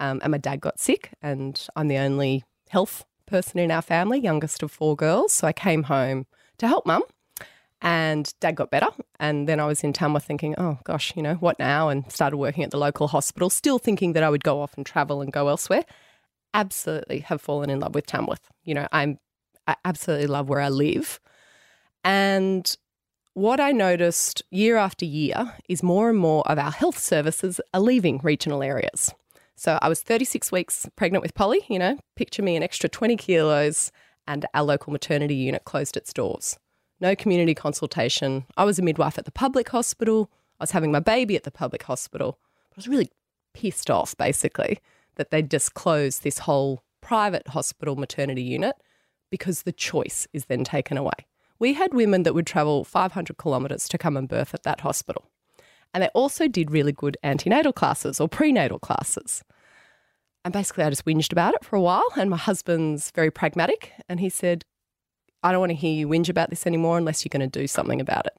Um, 0.00 0.20
and 0.22 0.32
my 0.32 0.38
dad 0.38 0.60
got 0.60 0.80
sick, 0.80 1.10
and 1.22 1.64
I'm 1.76 1.88
the 1.88 1.98
only 1.98 2.44
health 2.70 3.04
person 3.26 3.60
in 3.60 3.70
our 3.70 3.82
family, 3.82 4.18
youngest 4.18 4.62
of 4.62 4.72
four 4.72 4.96
girls. 4.96 5.32
So 5.32 5.46
I 5.46 5.52
came 5.52 5.84
home 5.84 6.26
to 6.58 6.66
help 6.66 6.86
mum. 6.86 7.02
And 7.80 8.32
dad 8.38 8.54
got 8.54 8.70
better. 8.70 8.88
And 9.18 9.48
then 9.48 9.58
I 9.58 9.66
was 9.66 9.82
in 9.82 9.92
Tamworth 9.92 10.24
thinking, 10.24 10.54
oh 10.56 10.78
gosh, 10.84 11.12
you 11.16 11.22
know, 11.22 11.34
what 11.34 11.58
now? 11.58 11.88
And 11.88 12.10
started 12.10 12.36
working 12.36 12.62
at 12.62 12.70
the 12.70 12.78
local 12.78 13.08
hospital, 13.08 13.50
still 13.50 13.78
thinking 13.78 14.12
that 14.12 14.22
I 14.22 14.30
would 14.30 14.44
go 14.44 14.60
off 14.60 14.76
and 14.76 14.86
travel 14.86 15.20
and 15.20 15.32
go 15.32 15.48
elsewhere. 15.48 15.84
Absolutely 16.54 17.20
have 17.20 17.40
fallen 17.40 17.70
in 17.70 17.80
love 17.80 17.94
with 17.94 18.06
Tamworth. 18.06 18.48
You 18.62 18.74
know, 18.74 18.86
I'm 18.92 19.18
I 19.66 19.76
absolutely 19.84 20.26
love 20.26 20.48
where 20.48 20.60
I 20.60 20.68
live. 20.68 21.20
And 22.04 22.76
what 23.34 23.60
I 23.60 23.72
noticed 23.72 24.42
year 24.50 24.76
after 24.76 25.04
year 25.04 25.54
is 25.68 25.82
more 25.82 26.10
and 26.10 26.18
more 26.18 26.46
of 26.46 26.58
our 26.58 26.70
health 26.70 26.98
services 26.98 27.60
are 27.72 27.80
leaving 27.80 28.20
regional 28.22 28.62
areas. 28.62 29.14
So 29.56 29.78
I 29.80 29.88
was 29.88 30.02
36 30.02 30.52
weeks 30.52 30.88
pregnant 30.96 31.22
with 31.22 31.34
Polly, 31.34 31.60
you 31.68 31.78
know, 31.78 31.98
picture 32.16 32.42
me 32.42 32.56
an 32.56 32.62
extra 32.62 32.88
20 32.88 33.16
kilos, 33.16 33.92
and 34.26 34.46
our 34.54 34.62
local 34.62 34.92
maternity 34.92 35.34
unit 35.34 35.64
closed 35.64 35.96
its 35.96 36.12
doors. 36.12 36.58
no 37.00 37.16
community 37.16 37.54
consultation. 37.54 38.44
I 38.56 38.64
was 38.64 38.78
a 38.78 38.82
midwife 38.82 39.18
at 39.18 39.24
the 39.24 39.32
public 39.32 39.70
hospital. 39.70 40.30
I 40.60 40.62
was 40.62 40.70
having 40.70 40.92
my 40.92 41.00
baby 41.00 41.34
at 41.34 41.42
the 41.42 41.50
public 41.50 41.82
hospital. 41.82 42.38
I 42.70 42.74
was 42.76 42.86
really 42.86 43.10
pissed 43.54 43.90
off, 43.90 44.16
basically, 44.16 44.78
that 45.16 45.30
they'd 45.30 45.50
just 45.50 45.74
closed 45.74 46.22
this 46.22 46.38
whole 46.38 46.84
private 47.00 47.48
hospital 47.48 47.96
maternity 47.96 48.42
unit 48.42 48.76
because 49.30 49.62
the 49.62 49.72
choice 49.72 50.28
is 50.32 50.44
then 50.44 50.62
taken 50.62 50.96
away. 50.96 51.26
We 51.62 51.74
had 51.74 51.94
women 51.94 52.24
that 52.24 52.34
would 52.34 52.44
travel 52.44 52.82
500 52.82 53.38
kilometres 53.38 53.86
to 53.90 53.96
come 53.96 54.16
and 54.16 54.28
birth 54.28 54.52
at 54.52 54.64
that 54.64 54.80
hospital. 54.80 55.30
And 55.94 56.02
they 56.02 56.08
also 56.08 56.48
did 56.48 56.72
really 56.72 56.90
good 56.90 57.16
antenatal 57.22 57.72
classes 57.72 58.20
or 58.20 58.28
prenatal 58.28 58.80
classes. 58.80 59.44
And 60.44 60.52
basically, 60.52 60.82
I 60.82 60.90
just 60.90 61.04
whinged 61.04 61.30
about 61.30 61.54
it 61.54 61.64
for 61.64 61.76
a 61.76 61.80
while. 61.80 62.08
And 62.16 62.30
my 62.30 62.36
husband's 62.36 63.12
very 63.12 63.30
pragmatic. 63.30 63.92
And 64.08 64.18
he 64.18 64.28
said, 64.28 64.64
I 65.44 65.52
don't 65.52 65.60
want 65.60 65.70
to 65.70 65.76
hear 65.76 65.94
you 65.94 66.08
whinge 66.08 66.28
about 66.28 66.50
this 66.50 66.66
anymore 66.66 66.98
unless 66.98 67.24
you're 67.24 67.30
going 67.30 67.48
to 67.48 67.60
do 67.60 67.68
something 67.68 68.00
about 68.00 68.26
it. 68.26 68.36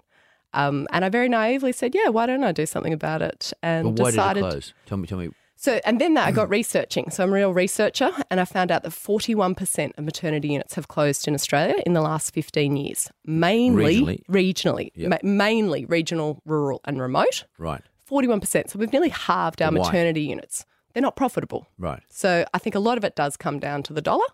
Um, 0.53 0.85
and 0.91 1.05
I 1.05 1.07
very 1.07 1.29
naively 1.29 1.71
said, 1.71 1.95
Yeah, 1.95 2.09
why 2.09 2.25
don't 2.25 2.43
I 2.43 2.51
do 2.51 2.65
something 2.65 2.91
about 2.91 3.21
it? 3.21 3.53
And 3.63 3.95
But 3.95 4.03
why 4.03 4.11
decided. 4.11 4.41
did 4.41 4.47
it 4.47 4.51
close? 4.51 4.73
Tell 4.85 4.97
me, 4.97 5.07
tell 5.07 5.17
me. 5.17 5.29
So, 5.55 5.79
and 5.85 6.01
then 6.01 6.15
that 6.15 6.27
I 6.27 6.31
got 6.31 6.49
researching. 6.49 7.09
So, 7.09 7.23
I'm 7.23 7.29
a 7.29 7.33
real 7.33 7.53
researcher, 7.53 8.11
and 8.29 8.39
I 8.41 8.45
found 8.45 8.71
out 8.71 8.83
that 8.83 8.91
41% 8.91 9.91
of 9.97 10.03
maternity 10.03 10.49
units 10.49 10.73
have 10.75 10.87
closed 10.87 11.27
in 11.27 11.33
Australia 11.33 11.75
in 11.85 11.93
the 11.93 12.01
last 12.01 12.33
15 12.33 12.75
years, 12.75 13.09
mainly 13.23 14.01
Regionally? 14.01 14.25
regionally, 14.27 14.91
Yep. 14.95 15.09
ma- 15.09 15.17
mainly 15.29 15.85
regional, 15.85 16.41
rural, 16.45 16.81
and 16.85 16.99
remote. 17.01 17.45
Right, 17.57 17.81
41%. 18.09 18.71
So, 18.71 18.79
we've 18.79 18.91
nearly 18.91 19.09
halved 19.09 19.61
our 19.61 19.71
Why? 19.71 19.79
maternity 19.85 20.21
units. 20.21 20.65
They're 20.93 21.01
not 21.01 21.15
profitable. 21.15 21.67
right. 21.79 22.01
So, 22.09 22.45
I 22.53 22.57
think 22.57 22.75
a 22.75 22.79
lot 22.79 22.97
of 22.97 23.03
it 23.05 23.15
does 23.15 23.37
come 23.37 23.59
down 23.59 23.83
to 23.83 23.93
the 23.93 24.01
dollar. 24.01 24.25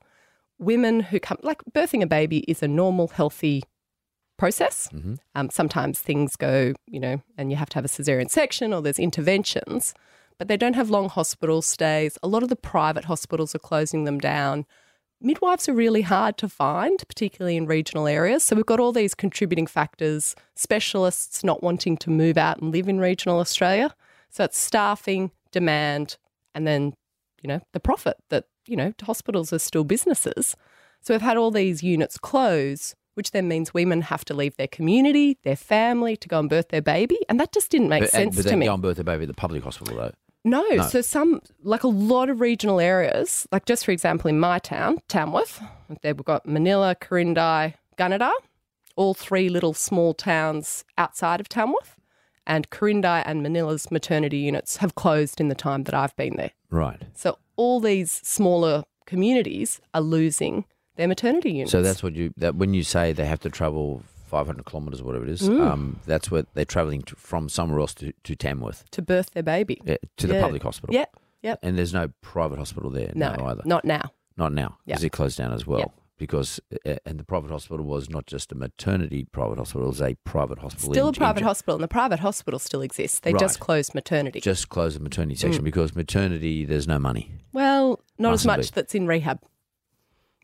Women 0.57 0.99
who 1.01 1.19
come, 1.19 1.37
like 1.43 1.61
birthing 1.71 2.01
a 2.01 2.07
baby 2.07 2.39
is 2.47 2.63
a 2.63 2.67
normal, 2.67 3.09
healthy 3.09 3.63
process. 4.37 4.89
Um, 5.35 5.49
sometimes 5.49 5.99
things 5.99 6.35
go, 6.35 6.73
you 6.87 6.99
know, 6.99 7.21
and 7.37 7.51
you 7.51 7.57
have 7.57 7.69
to 7.69 7.75
have 7.75 7.85
a 7.85 7.89
cesarean 7.89 8.29
section 8.29 8.73
or 8.73 8.81
there's 8.81 8.99
interventions, 8.99 9.93
but 10.39 10.47
they 10.47 10.57
don't 10.57 10.75
have 10.75 10.89
long 10.89 11.09
hospital 11.09 11.61
stays. 11.61 12.17
A 12.23 12.27
lot 12.27 12.41
of 12.41 12.49
the 12.49 12.55
private 12.55 13.05
hospitals 13.05 13.53
are 13.53 13.59
closing 13.59 14.05
them 14.05 14.17
down. 14.17 14.65
Midwives 15.21 15.67
are 15.67 15.73
really 15.73 16.01
hard 16.01 16.37
to 16.37 16.47
find, 16.47 17.03
particularly 17.07 17.57
in 17.57 17.65
regional 17.65 18.07
areas. 18.07 18.41
So 18.43 18.55
we've 18.55 18.65
got 18.65 18.79
all 18.79 18.93
these 18.93 19.13
contributing 19.13 19.67
factors, 19.67 20.33
specialists 20.55 21.43
not 21.43 21.61
wanting 21.61 21.97
to 21.97 22.09
move 22.09 22.37
out 22.37 22.61
and 22.61 22.71
live 22.71 22.87
in 22.87 22.99
regional 22.99 23.39
Australia. 23.39 23.93
So 24.29 24.45
it's 24.45 24.57
staffing, 24.57 25.31
demand, 25.51 26.17
and 26.55 26.65
then, 26.65 26.93
you 27.41 27.49
know, 27.49 27.59
the 27.73 27.81
profit 27.81 28.15
that, 28.29 28.45
you 28.65 28.77
know, 28.77 28.93
hospitals 29.03 29.51
are 29.51 29.59
still 29.59 29.83
businesses. 29.83 30.55
So 31.01 31.13
we've 31.13 31.21
had 31.21 31.35
all 31.35 31.51
these 31.51 31.83
units 31.83 32.17
close, 32.17 32.95
which 33.15 33.31
then 33.31 33.49
means 33.49 33.73
women 33.73 34.03
have 34.03 34.23
to 34.25 34.33
leave 34.33 34.55
their 34.55 34.67
community, 34.67 35.37
their 35.43 35.57
family 35.57 36.15
to 36.15 36.29
go 36.29 36.39
and 36.39 36.49
birth 36.49 36.69
their 36.69 36.81
baby. 36.81 37.17
And 37.27 37.37
that 37.41 37.51
just 37.51 37.71
didn't 37.71 37.89
make 37.89 38.03
But, 38.03 38.11
sense 38.11 38.37
but 38.37 38.47
to 38.47 38.55
me. 38.55 38.67
go 38.67 38.75
and 38.75 38.81
birth 38.81 38.99
a 38.99 39.03
baby 39.03 39.23
at 39.23 39.27
the 39.27 39.33
public 39.33 39.63
hospital, 39.63 39.97
though. 39.97 40.13
No, 40.45 40.63
No. 40.69 40.83
so 40.83 41.01
some, 41.01 41.41
like 41.63 41.83
a 41.83 41.87
lot 41.87 42.29
of 42.29 42.39
regional 42.39 42.79
areas, 42.79 43.47
like 43.51 43.65
just 43.65 43.85
for 43.85 43.91
example, 43.91 44.29
in 44.29 44.39
my 44.39 44.59
town, 44.59 44.99
Tamworth, 45.07 45.61
there 46.01 46.13
we've 46.15 46.25
got 46.25 46.45
Manilla, 46.47 46.95
Quirindi, 46.95 47.73
Gunnedah, 47.97 48.31
all 48.95 49.13
three 49.13 49.49
little 49.49 49.73
small 49.73 50.13
towns 50.13 50.85
outside 50.97 51.39
of 51.39 51.49
Tamworth. 51.49 51.95
And 52.47 52.69
Quirindi 52.71 53.21
and 53.27 53.45
Manilla's 53.45 53.91
maternity 53.91 54.37
units 54.37 54.77
have 54.77 54.95
closed 54.95 55.39
in 55.39 55.49
the 55.49 55.55
time 55.55 55.83
that 55.83 55.93
I've 55.93 56.15
been 56.15 56.35
there. 56.35 56.51
Right. 56.71 56.99
So 57.13 57.37
all 57.57 57.79
these 57.79 58.11
smaller 58.23 58.85
communities 59.05 59.79
are 59.93 60.01
losing 60.01 60.65
their 60.95 61.07
maternity 61.07 61.51
units. 61.51 61.71
So 61.71 61.81
that's 61.83 62.01
what 62.01 62.15
you 62.15 62.33
that 62.37 62.55
when 62.55 62.73
you 62.73 62.81
say 62.83 63.13
they 63.13 63.25
have 63.25 63.39
to 63.41 63.49
travel 63.49 64.01
500 64.29 64.65
kilometres, 64.65 65.01
whatever 65.03 65.25
it 65.25 65.31
is, 65.31 65.41
Mm. 65.49 65.61
um, 65.69 65.99
that's 66.05 66.29
where 66.31 66.45
they're 66.53 66.65
travelling 66.65 67.03
from 67.15 67.49
somewhere 67.49 67.79
else 67.79 67.93
to, 67.95 68.13
to 68.23 68.35
Tamworth 68.35 68.89
to 68.91 69.01
birth 69.01 69.31
their 69.31 69.43
baby. 69.43 69.81
uh, 69.87 69.95
to 70.17 70.27
the 70.27 70.39
public 70.39 70.63
hospital. 70.63 70.93
Yeah, 70.95 71.05
yep. 71.41 71.59
And 71.63 71.77
there's 71.77 71.93
no 71.93 72.09
private 72.21 72.57
hospital 72.59 72.89
there 72.89 73.11
No, 73.15 73.33
now 73.35 73.45
either. 73.47 73.61
not 73.65 73.83
now. 73.85 74.11
Not 74.37 74.53
now, 74.53 74.77
Yeah. 74.85 74.93
because 74.95 75.03
it 75.03 75.09
closed 75.11 75.37
down 75.37 75.51
as 75.51 75.67
well. 75.67 75.79
Yeah. 75.79 75.85
Because 76.17 76.59
and 77.05 77.17
the 77.17 77.23
private 77.23 77.49
hospital 77.49 77.85
was 77.85 78.09
not 78.09 78.25
just 78.27 78.51
a 78.51 78.55
maternity 78.55 79.25
private 79.31 79.57
hospital; 79.57 79.85
it 79.85 79.87
was 79.87 80.01
a 80.01 80.15
private 80.25 80.59
hospital. 80.59 80.91
Still 80.93 81.07
in- 81.07 81.15
a 81.15 81.17
private 81.17 81.39
in- 81.39 81.45
hospital, 81.45 81.75
and 81.75 81.83
the 81.83 81.87
private 81.87 82.19
hospital 82.19 82.59
still 82.59 82.81
exists. 82.81 83.21
They 83.21 83.31
just 83.33 83.61
closed 83.61 83.95
maternity. 83.95 84.41
Just 84.41 84.67
closed 84.67 84.97
the 84.97 85.03
maternity 85.03 85.35
Mm. 85.35 85.39
section 85.39 85.63
because 85.63 85.95
maternity 85.95 86.65
there's 86.65 86.89
no 86.89 86.99
money. 86.99 87.31
Well, 87.53 88.01
not 88.17 88.33
as 88.33 88.45
much 88.45 88.63
be. 88.63 88.71
that's 88.75 88.93
in 88.95 89.07
rehab. 89.07 89.39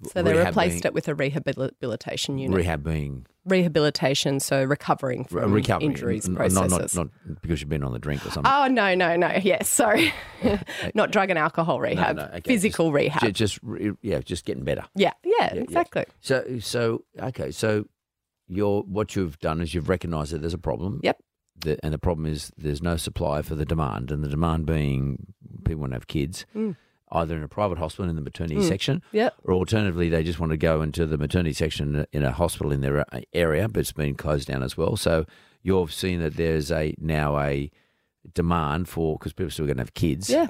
So 0.04 0.22
they 0.22 0.32
Rehab 0.34 0.48
replaced 0.48 0.74
being- 0.84 0.84
it 0.86 0.94
with 0.94 1.08
a 1.08 1.16
rehabilitation 1.16 2.38
unit. 2.38 2.56
Rehab 2.58 2.84
being 2.84 3.26
Rehabilitation, 3.46 4.40
so 4.40 4.64
recovering 4.64 5.24
from 5.26 5.54
recovery, 5.54 5.86
injuries, 5.86 6.28
n- 6.28 6.36
processes. 6.36 6.96
Not, 6.96 7.06
not 7.06 7.28
not 7.28 7.42
because 7.44 7.62
you've 7.62 7.70
been 7.70 7.84
on 7.84 7.94
the 7.94 8.00
drink 8.00 8.26
or 8.26 8.32
something. 8.32 8.52
oh 8.52 8.68
no, 8.68 8.96
no, 8.96 9.16
no. 9.16 9.32
Yes, 9.42 9.70
sorry, 9.70 10.12
not 10.96 11.12
drug 11.12 11.30
and 11.30 11.38
alcohol 11.38 11.80
rehab. 11.80 12.16
No, 12.16 12.24
no, 12.24 12.30
okay, 12.30 12.42
Physical 12.54 12.88
just- 12.88 12.96
rehab. 12.96 13.34
Just, 13.34 13.60
yeah, 14.02 14.20
just 14.20 14.46
getting 14.46 14.64
better. 14.64 14.84
yeah, 14.96 15.12
yeah, 15.24 15.32
Yeah, 15.40 15.54
yeah. 15.56 15.62
exactly. 15.62 16.06
So, 16.22 16.58
so 16.60 17.04
okay, 17.20 17.52
so 17.52 17.86
you're 18.48 18.82
what 18.82 19.16
you've 19.16 19.38
done 19.40 19.62
is 19.62 19.74
you've 19.76 19.90
recognised 19.90 20.32
that 20.34 20.42
there's 20.42 20.54
a 20.56 20.58
problem. 20.58 21.00
Yep. 21.04 21.20
The, 21.58 21.80
and 21.86 21.94
the 21.94 21.98
problem 22.00 22.26
is 22.26 22.52
there's 22.58 22.82
no 22.82 22.98
supply 22.98 23.42
for 23.44 23.54
the 23.56 23.66
demand, 23.66 24.10
and 24.12 24.24
the 24.24 24.28
demand 24.28 24.66
being 24.66 25.34
people 25.64 25.82
want 25.82 25.92
to 25.92 25.96
have 25.98 26.08
kids, 26.08 26.46
Mm. 26.56 26.76
Either 27.16 27.36
in 27.36 27.44
a 27.44 27.48
private 27.48 27.78
hospital 27.78 28.10
in 28.10 28.16
the 28.16 28.22
maternity 28.22 28.62
section, 28.62 29.02
Yep. 29.12 29.34
or 29.44 29.54
alternatively 29.56 30.10
they 30.10 30.24
just 30.24 30.40
want 30.40 30.52
to 30.52 30.58
go 30.58 30.82
into 30.82 31.06
the 31.06 31.18
maternity 31.18 31.54
section 31.54 32.06
in 32.12 32.24
a, 32.24 32.32
hospital 32.32 32.72
in 32.72 32.82
their 32.82 33.00
uh, 33.14 33.22
area, 33.34 33.68
but 33.68 33.80
it's 33.82 33.92
been 33.92 34.16
closed 34.16 34.48
down 34.48 34.62
as 34.64 34.76
well. 34.78 34.96
So 34.98 35.26
you've 35.64 35.94
seen 35.94 36.20
that 36.20 36.36
there's 36.36 36.72
a 36.72 36.94
now 37.00 37.40
a 37.40 37.72
demand 38.34 38.90
for 38.90 39.18
because 39.18 39.34
people 39.34 39.48
are 39.48 39.52
still 39.52 39.66
going 39.66 39.78
to 39.78 39.82
have 39.84 39.94
kids. 39.94 40.30
Yeah. 40.30 40.48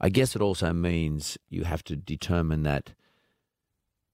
I 0.00 0.08
guess 0.08 0.34
it 0.34 0.42
also 0.42 0.72
means 0.72 1.36
you 1.48 1.64
have 1.64 1.84
to 1.84 1.96
determine 1.96 2.62
that 2.62 2.94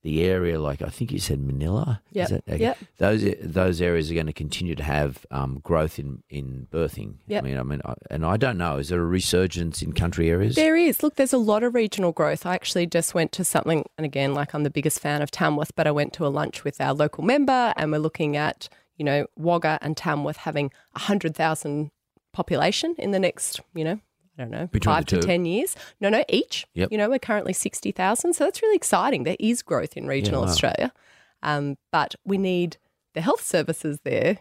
the 0.07 0.23
area, 0.23 0.57
like 0.57 0.81
I 0.81 0.87
think 0.87 1.11
you 1.11 1.19
said 1.19 1.39
Manilla, 1.41 1.99
that- 2.13 2.31
okay. 2.47 2.57
yep. 2.57 2.77
those 2.97 3.25
those 3.41 3.81
areas 3.81 4.09
are 4.09 4.13
going 4.13 4.27
to 4.27 4.31
continue 4.33 4.73
to 4.73 4.83
have 4.83 5.25
um, 5.31 5.59
growth 5.61 5.99
in 5.99 6.23
in 6.29 6.65
birthing. 6.71 7.15
Yep. 7.27 7.43
I 7.43 7.45
mean, 7.45 7.57
I 7.57 7.63
mean, 7.63 7.81
I, 7.83 7.93
and 8.09 8.25
I 8.25 8.37
don't 8.37 8.57
know, 8.57 8.77
is 8.77 8.87
there 8.87 9.01
a 9.01 9.05
resurgence 9.05 9.81
in 9.81 9.91
country 9.91 10.29
areas? 10.29 10.55
There 10.55 10.77
is. 10.77 11.03
Look, 11.03 11.15
there's 11.15 11.33
a 11.33 11.37
lot 11.37 11.61
of 11.61 11.75
regional 11.75 12.13
growth. 12.13 12.45
I 12.45 12.55
actually 12.55 12.85
just 12.87 13.13
went 13.13 13.33
to 13.33 13.43
something, 13.43 13.83
and 13.97 14.05
again, 14.05 14.33
like 14.33 14.55
I'm 14.55 14.63
the 14.63 14.69
biggest 14.69 15.01
fan 15.01 15.21
of 15.21 15.29
Tamworth, 15.29 15.75
but 15.75 15.87
I 15.87 15.91
went 15.91 16.13
to 16.13 16.25
a 16.25 16.29
lunch 16.29 16.63
with 16.63 16.79
our 16.79 16.93
local 16.93 17.25
member, 17.25 17.73
and 17.75 17.91
we're 17.91 17.97
looking 17.97 18.37
at, 18.37 18.69
you 18.95 19.03
know, 19.03 19.27
Wagga 19.35 19.77
and 19.81 19.97
Tamworth 19.97 20.37
having 20.37 20.71
100,000 20.93 21.91
population 22.31 22.95
in 22.97 23.11
the 23.11 23.19
next, 23.19 23.59
you 23.73 23.83
know, 23.83 23.99
I 24.37 24.41
don't 24.43 24.51
know, 24.51 24.67
Between 24.67 24.93
five 24.93 25.05
to 25.07 25.19
10 25.19 25.45
years. 25.45 25.75
No, 25.99 26.09
no, 26.09 26.23
each. 26.29 26.67
Yep. 26.75 26.91
You 26.91 26.97
know, 26.97 27.09
we're 27.09 27.19
currently 27.19 27.53
60,000. 27.53 28.33
So 28.33 28.43
that's 28.43 28.61
really 28.61 28.75
exciting. 28.75 29.23
There 29.23 29.37
is 29.39 29.61
growth 29.63 29.97
in 29.97 30.05
regional 30.07 30.41
wow. 30.41 30.47
Australia. 30.47 30.93
Um, 31.41 31.77
but 31.91 32.15
we 32.23 32.37
need 32.37 32.77
the 33.13 33.21
health 33.21 33.43
services 33.43 33.99
there 34.03 34.39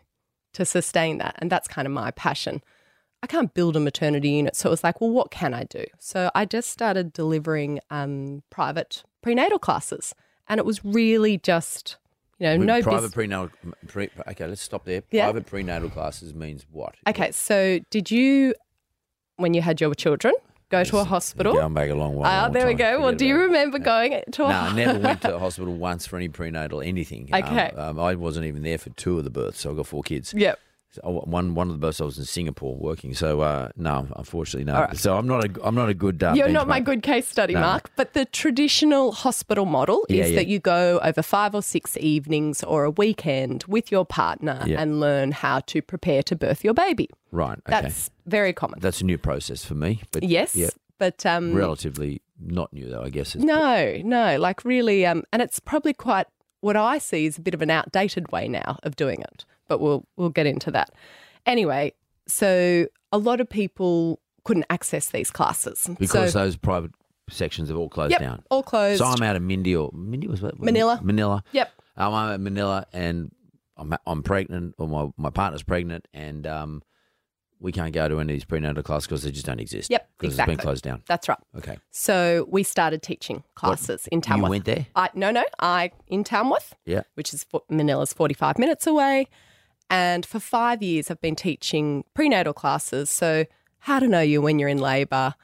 to 0.54 0.64
sustain 0.64 1.18
that. 1.18 1.36
And 1.38 1.50
that's 1.50 1.68
kind 1.68 1.86
of 1.86 1.92
my 1.92 2.10
passion. 2.10 2.62
I 3.22 3.26
can't 3.26 3.52
build 3.54 3.76
a 3.76 3.80
maternity 3.80 4.30
unit. 4.30 4.54
So 4.56 4.68
it 4.68 4.70
was 4.70 4.84
like, 4.84 5.00
well, 5.00 5.10
what 5.10 5.30
can 5.30 5.54
I 5.54 5.64
do? 5.64 5.84
So 5.98 6.30
I 6.34 6.44
just 6.44 6.70
started 6.70 7.12
delivering 7.12 7.80
um, 7.90 8.42
private 8.50 9.02
prenatal 9.22 9.58
classes. 9.58 10.14
And 10.48 10.58
it 10.58 10.66
was 10.66 10.84
really 10.84 11.38
just, 11.38 11.96
you 12.38 12.46
know, 12.46 12.58
With 12.58 12.66
no 12.66 12.82
private 12.82 13.02
bus- 13.02 13.14
prenatal. 13.14 13.50
Pre, 13.88 14.10
okay, 14.28 14.46
let's 14.46 14.62
stop 14.62 14.84
there. 14.84 15.02
Yeah. 15.10 15.24
Private 15.24 15.46
prenatal 15.46 15.90
classes 15.90 16.34
means 16.34 16.66
what? 16.70 16.94
Okay, 17.08 17.32
so 17.32 17.80
did 17.90 18.10
you, 18.10 18.54
when 19.36 19.54
you 19.54 19.62
had 19.62 19.80
your 19.80 19.94
children, 19.94 20.34
go 20.70 20.84
to 20.84 20.98
a 20.98 21.04
hospital? 21.04 21.52
Going 21.54 21.74
back 21.74 21.90
a 21.90 21.94
long 21.94 22.16
way. 22.16 22.28
Ah, 22.28 22.42
long 22.44 22.52
there 22.52 22.66
we 22.66 22.74
go. 22.74 23.00
Well, 23.00 23.12
do 23.14 23.26
you 23.26 23.36
remember 23.38 23.78
going 23.78 24.22
to 24.32 24.44
a 24.44 24.52
hospital? 24.52 24.74
No, 24.76 24.82
I 24.82 24.92
never 24.94 24.98
went 24.98 25.22
to 25.22 25.36
a 25.36 25.38
hospital 25.46 25.74
once 25.74 26.06
for 26.06 26.16
any 26.16 26.28
prenatal 26.28 26.80
anything. 26.80 27.28
Um, 27.32 27.42
Okay. 27.44 27.70
Um, 27.76 28.00
I 28.00 28.14
wasn't 28.14 28.46
even 28.46 28.62
there 28.62 28.78
for 28.78 28.90
two 28.90 29.18
of 29.18 29.24
the 29.24 29.30
births, 29.30 29.60
so 29.60 29.70
I've 29.70 29.76
got 29.76 29.86
four 29.86 30.02
kids. 30.02 30.34
Yep. 30.34 30.58
One 31.02 31.54
one 31.54 31.68
of 31.68 31.74
the 31.74 31.78
births 31.78 32.00
I 32.00 32.04
was 32.04 32.18
in 32.18 32.24
Singapore 32.24 32.76
working. 32.76 33.14
So 33.14 33.40
uh, 33.40 33.70
no, 33.76 34.06
unfortunately 34.16 34.64
no. 34.70 34.80
Right. 34.80 34.96
So 34.96 35.16
I'm 35.16 35.26
not 35.26 35.44
a 35.44 35.66
I'm 35.66 35.74
not 35.74 35.88
a 35.88 35.94
good. 35.94 36.22
Uh, 36.22 36.32
You're 36.36 36.48
not 36.48 36.68
my 36.68 36.80
good 36.80 37.02
case 37.02 37.28
study, 37.28 37.54
No. 37.54 37.60
Mark. 37.60 37.90
But 37.96 38.14
the 38.14 38.24
traditional 38.24 39.12
hospital 39.12 39.64
model 39.66 40.04
Yeah, 40.08 40.24
is 40.24 40.30
yeah. 40.30 40.36
that 40.36 40.46
you 40.46 40.58
go 40.58 40.98
over 41.02 41.22
five 41.22 41.54
or 41.54 41.62
six 41.62 41.96
evenings 41.98 42.62
or 42.64 42.84
a 42.84 42.90
weekend 42.90 43.64
with 43.64 43.90
your 43.92 44.04
partner 44.04 44.62
Yeah. 44.66 44.80
and 44.80 45.00
learn 45.00 45.32
how 45.32 45.60
to 45.60 45.82
prepare 45.82 46.22
to 46.24 46.36
birth 46.36 46.64
your 46.64 46.74
baby. 46.74 47.08
Right. 47.32 47.58
Okay. 47.68 47.82
That's 47.82 48.10
very 48.26 48.52
common. 48.52 48.80
That's 48.80 49.00
a 49.00 49.04
new 49.04 49.18
process 49.18 49.64
for 49.64 49.74
me. 49.74 50.02
But 50.12 50.22
yes, 50.22 50.54
yeah, 50.56 50.70
but 50.98 51.24
um, 51.26 51.52
relatively 51.54 52.22
not 52.40 52.72
new 52.72 52.88
though. 52.88 53.02
I 53.02 53.10
guess. 53.10 53.34
No, 53.34 54.00
no, 54.04 54.38
like 54.38 54.64
really, 54.64 55.04
um, 55.06 55.24
and 55.32 55.42
it's 55.42 55.60
probably 55.60 55.92
quite 55.92 56.26
what 56.60 56.76
I 56.76 56.98
see 56.98 57.26
is 57.26 57.38
a 57.38 57.40
bit 57.40 57.54
of 57.54 57.62
an 57.62 57.70
outdated 57.70 58.32
way 58.32 58.48
now 58.48 58.78
of 58.82 58.96
doing 58.96 59.20
it. 59.20 59.44
But 59.68 59.80
we'll 59.80 60.06
we'll 60.16 60.30
get 60.30 60.46
into 60.46 60.70
that. 60.72 60.90
Anyway, 61.44 61.92
so 62.26 62.86
a 63.12 63.18
lot 63.18 63.40
of 63.40 63.48
people 63.48 64.20
couldn't 64.44 64.66
access 64.70 65.08
these 65.08 65.30
classes 65.30 65.88
because 65.98 66.32
so, 66.32 66.40
those 66.40 66.56
private 66.56 66.92
sections 67.28 67.68
have 67.68 67.76
all 67.76 67.88
closed 67.88 68.12
yep, 68.12 68.20
down. 68.20 68.42
all 68.50 68.62
closed. 68.62 68.98
So 68.98 69.04
I'm 69.04 69.22
out 69.22 69.36
of 69.36 69.42
Mindy 69.42 69.74
or 69.74 69.90
Mindy 69.92 70.28
was 70.28 70.42
what? 70.42 70.58
Manilla. 70.60 71.02
Manilla. 71.02 71.42
Yep. 71.52 71.72
Um, 71.96 72.14
I'm 72.14 72.32
at 72.34 72.52
Manilla 72.52 72.84
and 72.92 73.32
I'm 73.76 73.94
I'm 74.06 74.22
pregnant 74.22 74.74
or 74.78 74.88
my 74.88 75.08
my 75.16 75.30
partner's 75.30 75.62
pregnant 75.62 76.06
and 76.14 76.46
um, 76.46 76.82
we 77.58 77.72
can't 77.72 77.92
go 77.92 78.06
to 78.08 78.20
any 78.20 78.32
of 78.32 78.36
these 78.36 78.44
prenatal 78.44 78.82
classes 78.82 79.06
because 79.06 79.22
they 79.22 79.30
just 79.30 79.46
don't 79.46 79.60
exist. 79.60 79.90
Yep, 79.90 80.08
because 80.18 80.34
exactly. 80.34 80.54
it's 80.54 80.58
been 80.60 80.64
closed 80.64 80.84
down. 80.84 81.02
That's 81.06 81.28
right. 81.28 81.38
Okay. 81.56 81.78
So 81.90 82.46
we 82.50 82.62
started 82.62 83.02
teaching 83.02 83.44
classes 83.54 84.06
in 84.12 84.20
Tamworth. 84.20 84.48
You 84.48 84.50
went 84.50 84.64
there? 84.66 84.86
I, 84.94 85.10
no, 85.14 85.30
no, 85.30 85.44
I 85.58 85.92
in 86.06 86.22
Tamworth, 86.22 86.74
Yeah. 86.84 87.02
which 87.14 87.32
is 87.32 87.46
Manilla's 87.70 88.12
45 88.12 88.58
minutes 88.58 88.86
away. 88.86 89.28
And 89.88 90.26
for 90.26 90.40
five 90.40 90.82
years, 90.82 91.10
I've 91.10 91.20
been 91.20 91.36
teaching 91.36 92.04
prenatal 92.14 92.52
classes. 92.52 93.10
So, 93.10 93.44
how 93.80 94.00
to 94.00 94.08
know 94.08 94.20
you 94.20 94.42
when 94.42 94.58
you're 94.58 94.68
in 94.68 94.78
labour, 94.78 95.34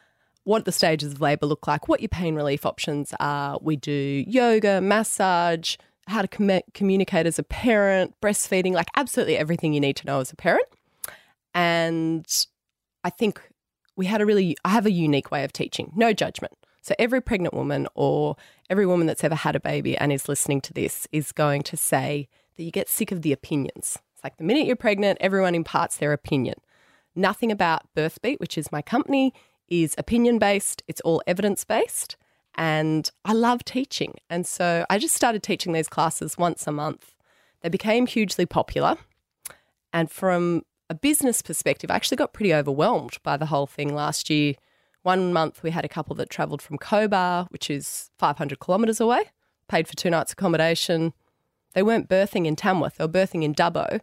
what 0.44 0.64
the 0.64 0.72
stages 0.72 1.12
of 1.12 1.20
labour 1.20 1.46
look 1.46 1.66
like, 1.66 1.88
what 1.88 2.00
your 2.00 2.08
pain 2.08 2.34
relief 2.34 2.66
options 2.66 3.14
are. 3.20 3.58
We 3.62 3.76
do 3.76 4.24
yoga, 4.26 4.80
massage, 4.80 5.76
how 6.08 6.22
to 6.22 6.28
com- 6.28 6.60
communicate 6.74 7.26
as 7.26 7.38
a 7.38 7.44
parent, 7.44 8.14
breastfeeding, 8.20 8.72
like 8.72 8.88
absolutely 8.96 9.36
everything 9.36 9.72
you 9.72 9.80
need 9.80 9.96
to 9.96 10.06
know 10.06 10.20
as 10.20 10.32
a 10.32 10.36
parent. 10.36 10.66
And 11.54 12.26
I 13.04 13.10
think 13.10 13.40
we 13.96 14.06
had 14.06 14.20
a 14.20 14.26
really, 14.26 14.56
I 14.64 14.70
have 14.70 14.86
a 14.86 14.90
unique 14.90 15.30
way 15.30 15.44
of 15.44 15.52
teaching, 15.52 15.92
no 15.94 16.12
judgment. 16.12 16.54
So 16.80 16.94
every 16.98 17.20
pregnant 17.20 17.54
woman 17.54 17.86
or 17.94 18.36
every 18.68 18.86
woman 18.86 19.06
that's 19.06 19.22
ever 19.22 19.36
had 19.36 19.54
a 19.54 19.60
baby 19.60 19.96
and 19.96 20.12
is 20.12 20.28
listening 20.28 20.60
to 20.62 20.72
this 20.72 21.06
is 21.12 21.30
going 21.30 21.62
to 21.64 21.76
say 21.76 22.28
that 22.56 22.64
you 22.64 22.72
get 22.72 22.88
sick 22.88 23.12
of 23.12 23.22
the 23.22 23.32
opinions. 23.32 23.98
It's 24.22 24.30
like 24.30 24.36
the 24.36 24.44
minute 24.44 24.68
you're 24.68 24.76
pregnant, 24.76 25.18
everyone 25.20 25.56
imparts 25.56 25.96
their 25.96 26.12
opinion. 26.12 26.54
Nothing 27.16 27.50
about 27.50 27.92
BirthBeat, 27.96 28.38
which 28.38 28.56
is 28.56 28.70
my 28.70 28.80
company, 28.80 29.34
is 29.66 29.96
opinion 29.98 30.38
based. 30.38 30.80
It's 30.86 31.00
all 31.00 31.24
evidence 31.26 31.64
based. 31.64 32.16
And 32.54 33.10
I 33.24 33.32
love 33.32 33.64
teaching. 33.64 34.14
And 34.30 34.46
so 34.46 34.86
I 34.88 34.98
just 34.98 35.16
started 35.16 35.42
teaching 35.42 35.72
these 35.72 35.88
classes 35.88 36.38
once 36.38 36.68
a 36.68 36.72
month. 36.72 37.14
They 37.62 37.68
became 37.68 38.06
hugely 38.06 38.46
popular. 38.46 38.96
And 39.92 40.08
from 40.08 40.62
a 40.88 40.94
business 40.94 41.42
perspective, 41.42 41.90
I 41.90 41.96
actually 41.96 42.18
got 42.18 42.32
pretty 42.32 42.54
overwhelmed 42.54 43.16
by 43.24 43.36
the 43.36 43.46
whole 43.46 43.66
thing 43.66 43.92
last 43.92 44.30
year. 44.30 44.54
One 45.02 45.32
month 45.32 45.64
we 45.64 45.72
had 45.72 45.84
a 45.84 45.88
couple 45.88 46.14
that 46.14 46.30
travelled 46.30 46.62
from 46.62 46.78
Cobar, 46.78 47.48
which 47.50 47.68
is 47.68 48.10
500 48.20 48.60
kilometres 48.60 49.00
away, 49.00 49.32
paid 49.66 49.88
for 49.88 49.96
two 49.96 50.10
nights 50.10 50.32
accommodation. 50.32 51.12
They 51.74 51.82
weren't 51.82 52.08
birthing 52.08 52.46
in 52.46 52.54
Tamworth, 52.54 52.98
they 52.98 53.04
were 53.04 53.10
birthing 53.10 53.42
in 53.42 53.52
Dubbo. 53.52 54.00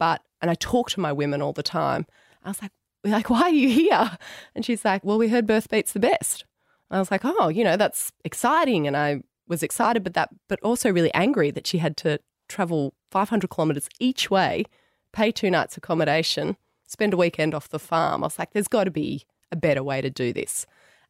But, 0.00 0.22
and 0.40 0.50
I 0.50 0.54
talk 0.54 0.88
to 0.90 1.00
my 1.00 1.12
women 1.12 1.42
all 1.42 1.52
the 1.52 1.62
time. 1.62 2.06
I 2.42 2.48
was 2.48 2.62
like, 2.62 2.72
we're 3.04 3.12
like, 3.12 3.28
why 3.28 3.42
are 3.42 3.50
you 3.50 3.68
here? 3.68 4.18
And 4.54 4.64
she's 4.64 4.82
like, 4.82 5.04
well, 5.04 5.18
we 5.18 5.28
heard 5.28 5.46
Birth 5.46 5.68
Beat's 5.68 5.92
the 5.92 6.00
best. 6.00 6.44
I 6.90 6.98
was 6.98 7.10
like, 7.10 7.20
oh, 7.22 7.48
you 7.48 7.62
know, 7.62 7.76
that's 7.76 8.10
exciting. 8.24 8.86
And 8.86 8.96
I 8.96 9.22
was 9.46 9.62
excited, 9.62 10.02
but 10.02 10.14
that, 10.14 10.30
but 10.48 10.58
also 10.62 10.90
really 10.90 11.12
angry 11.12 11.50
that 11.50 11.66
she 11.66 11.78
had 11.78 11.98
to 11.98 12.18
travel 12.48 12.94
500 13.10 13.50
kilometres 13.50 13.88
each 14.00 14.30
way, 14.30 14.64
pay 15.12 15.30
two 15.30 15.50
nights 15.50 15.76
accommodation, 15.76 16.56
spend 16.86 17.12
a 17.12 17.18
weekend 17.18 17.54
off 17.54 17.68
the 17.68 17.78
farm. 17.78 18.24
I 18.24 18.26
was 18.26 18.38
like, 18.38 18.52
there's 18.52 18.68
got 18.68 18.84
to 18.84 18.90
be 18.90 19.26
a 19.52 19.56
better 19.56 19.82
way 19.82 20.00
to 20.00 20.08
do 20.08 20.32
this. 20.32 20.64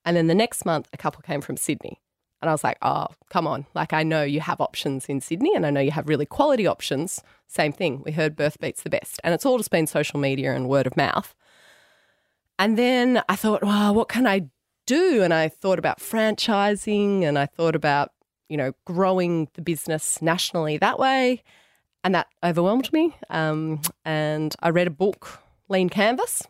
And 0.05 0.17
then 0.17 0.27
the 0.27 0.35
next 0.35 0.67
month, 0.67 0.89
a 0.93 0.97
couple 0.97 1.23
came 1.23 1.41
from 1.41 1.57
Sydney. 1.57 2.01
And 2.41 2.49
I 2.49 2.53
was 2.53 2.65
like, 2.65 2.79
oh, 2.81 3.09
come 3.29 3.47
on. 3.47 3.67
Like, 3.75 3.93
I 3.93 4.03
know 4.03 4.23
you 4.23 4.41
have 4.41 4.61
options 4.61 5.07
in 5.07 5.21
Sydney 5.21 5.55
and 5.55 5.67
I 5.67 5.71
know 5.71 5.81
you 5.81 5.91
have 5.91 6.09
really 6.09 6.27
quality 6.27 6.67
options. 6.67 7.23
Same 7.47 7.73
thing. 7.73 8.03
We 8.05 8.13
heard 8.13 8.37
BirthBeat's 8.37 8.83
the 8.83 8.91
best. 8.91 9.21
And 9.23 9.35
it's 9.35 9.45
all 9.45 9.59
just 9.59 9.71
been 9.71 9.87
social 9.87 10.19
media 10.19 10.55
and 10.55 10.69
word 10.69 10.87
of 10.87 10.97
mouth. 10.97 11.35
And 12.59 12.79
then 12.79 13.23
I 13.29 13.37
thought, 13.37 13.63
well, 13.63 13.95
what 13.95 14.09
can 14.09 14.27
I 14.27 14.47
do? 14.87 15.23
And 15.23 15.35
I 15.35 15.49
thought 15.49 15.79
about 15.79 15.99
franchising 15.99 17.23
and 17.23 17.39
I 17.39 17.47
thought 17.47 17.75
about, 17.75 18.13
you 18.49 18.57
know, 18.57 18.73
growing 18.87 19.49
the 19.55 19.63
business 19.63 20.23
nationally 20.23 20.79
that 20.79 20.99
way. 20.99 21.43
And 22.03 22.15
that 22.15 22.29
overwhelmed 22.43 22.91
me. 22.93 23.15
Um, 23.29 23.83
and 24.07 24.57
I 24.61 24.71
read 24.71 24.87
a 24.87 24.91
book, 24.91 25.41
Lean 25.69 25.91
Canvas, 25.91 26.43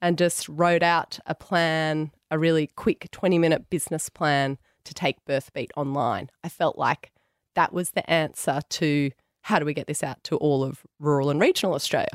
and 0.00 0.16
just 0.16 0.48
wrote 0.48 0.82
out 0.82 1.18
a 1.26 1.34
plan, 1.34 2.12
a 2.30 2.38
really 2.38 2.68
quick 2.68 3.08
20 3.10 3.38
minute 3.38 3.68
business 3.68 4.08
plan 4.08 4.56
to 4.88 4.94
take 4.94 5.24
BirthBeat 5.24 5.70
online. 5.76 6.30
I 6.42 6.48
felt 6.48 6.76
like 6.76 7.12
that 7.54 7.72
was 7.72 7.90
the 7.90 8.08
answer 8.10 8.60
to 8.68 9.10
how 9.42 9.58
do 9.58 9.64
we 9.64 9.74
get 9.74 9.86
this 9.86 10.02
out 10.02 10.22
to 10.24 10.36
all 10.36 10.64
of 10.64 10.82
rural 10.98 11.30
and 11.30 11.40
regional 11.40 11.74
Australia 11.74 12.10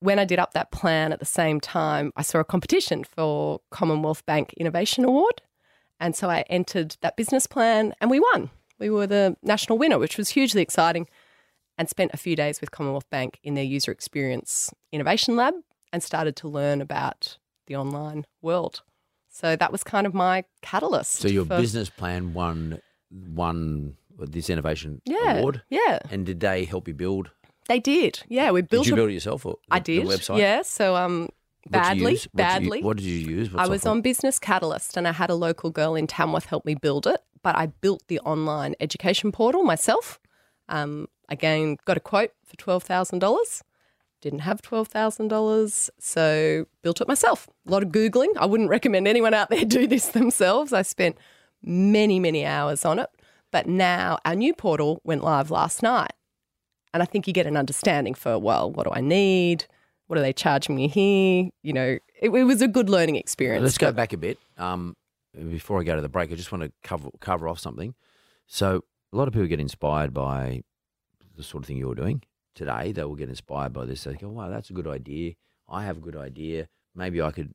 when 0.00 0.18
I 0.18 0.24
did 0.24 0.38
up 0.38 0.52
that 0.52 0.70
plan 0.70 1.12
at 1.12 1.18
the 1.18 1.26
same 1.26 1.60
time, 1.60 2.12
I 2.16 2.22
saw 2.22 2.38
a 2.38 2.44
competition 2.44 3.04
for 3.04 3.60
Commonwealth 3.70 4.24
Bank 4.26 4.54
Innovation 4.54 5.04
Award. 5.04 5.42
And 6.00 6.14
so 6.14 6.30
I 6.30 6.44
entered 6.48 6.96
that 7.00 7.16
business 7.16 7.46
plan 7.46 7.94
and 8.00 8.10
we 8.10 8.20
won. 8.20 8.50
We 8.78 8.90
were 8.90 9.08
the 9.08 9.36
national 9.42 9.78
winner, 9.78 9.98
which 9.98 10.16
was 10.16 10.30
hugely 10.30 10.62
exciting, 10.62 11.08
and 11.76 11.88
spent 11.88 12.12
a 12.14 12.18
few 12.18 12.36
days 12.36 12.60
with 12.60 12.70
Commonwealth 12.70 13.10
Bank 13.10 13.40
in 13.42 13.54
their 13.54 13.64
user 13.64 13.90
experience 13.90 14.72
innovation 14.92 15.34
lab 15.34 15.54
and 15.92 16.02
started 16.02 16.36
to 16.36 16.48
learn 16.48 16.80
about 16.80 17.38
the 17.66 17.74
online 17.74 18.24
world. 18.40 18.82
So 19.40 19.54
that 19.56 19.70
was 19.70 19.82
kind 19.84 20.06
of 20.06 20.14
my 20.14 20.44
catalyst. 20.62 21.12
So 21.22 21.28
your 21.28 21.44
for- 21.46 21.58
business 21.60 21.88
plan 21.90 22.34
won 22.34 22.80
won 23.36 23.96
this 24.18 24.50
innovation 24.50 25.00
Yeah, 25.04 25.38
award. 25.38 25.62
yeah. 25.70 26.00
And 26.10 26.26
did 26.26 26.40
they 26.40 26.64
help 26.64 26.88
you 26.88 26.94
build? 26.94 27.30
They 27.68 27.78
did. 27.78 28.22
Yeah, 28.28 28.50
we 28.50 28.62
built 28.62 28.84
Did 28.84 28.88
you 28.90 28.94
a- 28.94 28.96
build 28.96 29.10
it 29.10 29.14
yourself 29.14 29.46
or 29.46 29.56
I 29.70 29.78
did. 29.78 30.06
The 30.06 30.10
website. 30.14 30.38
Yeah. 30.38 30.62
So 30.62 30.96
um 30.96 31.28
What 31.64 31.72
badly. 31.72 32.02
What 32.04 32.10
did 32.14 32.24
you- 32.24 32.30
badly. 32.34 32.82
What 32.82 32.96
did 32.96 33.06
you 33.06 33.18
use? 33.36 33.52
What 33.52 33.62
I 33.64 33.68
was 33.68 33.86
on 33.86 34.00
Business 34.00 34.38
Catalyst 34.40 34.96
and 34.96 35.06
I 35.06 35.12
had 35.12 35.30
a 35.30 35.34
local 35.36 35.70
girl 35.70 35.94
in 35.94 36.06
Tamworth 36.08 36.46
help 36.46 36.64
me 36.64 36.74
build 36.74 37.06
it, 37.06 37.20
but 37.44 37.54
I 37.56 37.66
built 37.84 38.02
the 38.08 38.18
online 38.20 38.74
education 38.80 39.30
portal 39.32 39.62
myself. 39.62 40.18
Um, 40.68 41.06
again, 41.28 41.76
got 41.84 41.96
a 41.96 42.00
quote 42.00 42.32
for 42.44 42.56
$12,000. 42.56 43.62
Didn't 44.20 44.40
have 44.40 44.62
$12,000, 44.62 45.90
so 46.00 46.66
built 46.82 47.00
it 47.00 47.06
myself. 47.06 47.48
A 47.66 47.70
lot 47.70 47.84
of 47.84 47.90
Googling. 47.90 48.36
I 48.36 48.46
wouldn't 48.46 48.68
recommend 48.68 49.06
anyone 49.06 49.32
out 49.32 49.48
there 49.48 49.64
do 49.64 49.86
this 49.86 50.08
themselves. 50.08 50.72
I 50.72 50.82
spent 50.82 51.16
many, 51.62 52.18
many 52.18 52.44
hours 52.44 52.84
on 52.84 52.98
it. 52.98 53.10
But 53.52 53.66
now 53.66 54.18
our 54.24 54.34
new 54.34 54.54
portal 54.54 55.00
went 55.04 55.22
live 55.22 55.50
last 55.50 55.82
night. 55.82 56.12
And 56.92 57.02
I 57.02 57.06
think 57.06 57.26
you 57.26 57.32
get 57.32 57.46
an 57.46 57.56
understanding 57.56 58.14
for, 58.14 58.38
well, 58.38 58.70
what 58.70 58.84
do 58.84 58.92
I 58.92 59.00
need? 59.00 59.66
What 60.08 60.18
are 60.18 60.22
they 60.22 60.32
charging 60.32 60.74
me 60.74 60.88
here? 60.88 61.50
You 61.62 61.72
know, 61.72 61.98
it, 62.20 62.30
it 62.30 62.44
was 62.44 62.60
a 62.60 62.68
good 62.68 62.90
learning 62.90 63.16
experience. 63.16 63.62
Let's 63.62 63.78
go 63.78 63.92
back 63.92 64.12
a 64.12 64.16
bit. 64.16 64.38
Um, 64.56 64.96
before 65.32 65.80
I 65.80 65.84
go 65.84 65.94
to 65.94 66.02
the 66.02 66.08
break, 66.08 66.32
I 66.32 66.34
just 66.34 66.50
want 66.50 66.64
to 66.64 66.72
cover 66.82 67.10
cover 67.20 67.46
off 67.48 67.60
something. 67.60 67.94
So 68.46 68.84
a 69.12 69.16
lot 69.16 69.28
of 69.28 69.34
people 69.34 69.46
get 69.46 69.60
inspired 69.60 70.12
by 70.12 70.62
the 71.36 71.42
sort 71.42 71.62
of 71.62 71.68
thing 71.68 71.76
you're 71.76 71.94
doing 71.94 72.22
today. 72.58 72.92
They 72.92 73.04
will 73.04 73.14
get 73.14 73.28
inspired 73.28 73.72
by 73.72 73.86
this. 73.86 74.04
They 74.04 74.14
go, 74.14 74.28
"Wow, 74.28 74.48
that's 74.50 74.70
a 74.70 74.74
good 74.74 74.86
idea. 74.86 75.34
I 75.68 75.84
have 75.84 75.98
a 75.98 76.00
good 76.00 76.16
idea. 76.16 76.68
Maybe 76.94 77.22
I 77.22 77.30
could 77.30 77.54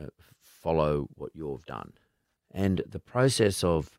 uh, 0.00 0.06
follow 0.40 1.08
what 1.14 1.30
you've 1.34 1.66
done." 1.66 1.92
And 2.50 2.82
the 2.88 3.00
process 3.00 3.62
of 3.62 3.98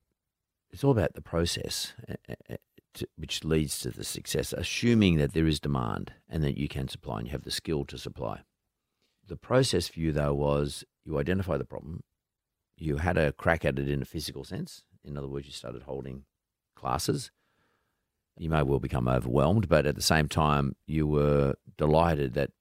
it's 0.71 0.83
all 0.83 0.91
about 0.91 1.13
the 1.13 1.21
process, 1.21 1.93
which 3.15 3.43
leads 3.43 3.79
to 3.79 3.91
the 3.91 4.03
success. 4.03 4.53
Assuming 4.53 5.17
that 5.17 5.33
there 5.33 5.47
is 5.47 5.59
demand 5.59 6.13
and 6.27 6.43
that 6.43 6.57
you 6.57 6.67
can 6.67 6.87
supply 6.87 7.19
and 7.19 7.27
you 7.27 7.31
have 7.31 7.43
the 7.43 7.51
skill 7.51 7.85
to 7.85 7.97
supply. 7.97 8.41
The 9.27 9.37
process 9.37 9.87
for 9.87 9.99
you 9.99 10.11
though 10.11 10.33
was 10.33 10.83
you 11.05 11.17
identify 11.17 11.57
the 11.57 11.65
problem, 11.65 12.03
you 12.77 12.97
had 12.97 13.17
a 13.17 13.31
crack 13.31 13.63
at 13.65 13.79
it 13.79 13.89
in 13.89 14.01
a 14.01 14.05
physical 14.05 14.43
sense. 14.43 14.83
In 15.03 15.17
other 15.17 15.27
words, 15.27 15.45
you 15.45 15.53
started 15.53 15.83
holding 15.83 16.25
classes. 16.75 17.31
You 18.37 18.49
may 18.49 18.63
well 18.63 18.79
become 18.79 19.07
overwhelmed, 19.07 19.69
but 19.69 19.85
at 19.85 19.95
the 19.95 20.01
same 20.01 20.27
time, 20.27 20.75
you 20.85 21.07
were 21.07 21.55
delighted 21.77 22.33
that 22.33 22.51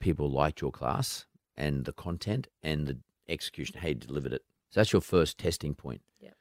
people 0.00 0.30
liked 0.30 0.60
your 0.60 0.72
class 0.72 1.26
and 1.56 1.84
the 1.84 1.92
content 1.92 2.48
and 2.62 2.86
the 2.86 2.98
execution, 3.28 3.78
how 3.80 3.88
you 3.88 3.94
delivered 3.94 4.32
it. 4.32 4.42
So 4.70 4.80
that's 4.80 4.92
your 4.92 5.02
first 5.02 5.38
testing 5.38 5.74
point. 5.74 6.02
Yep. 6.20 6.34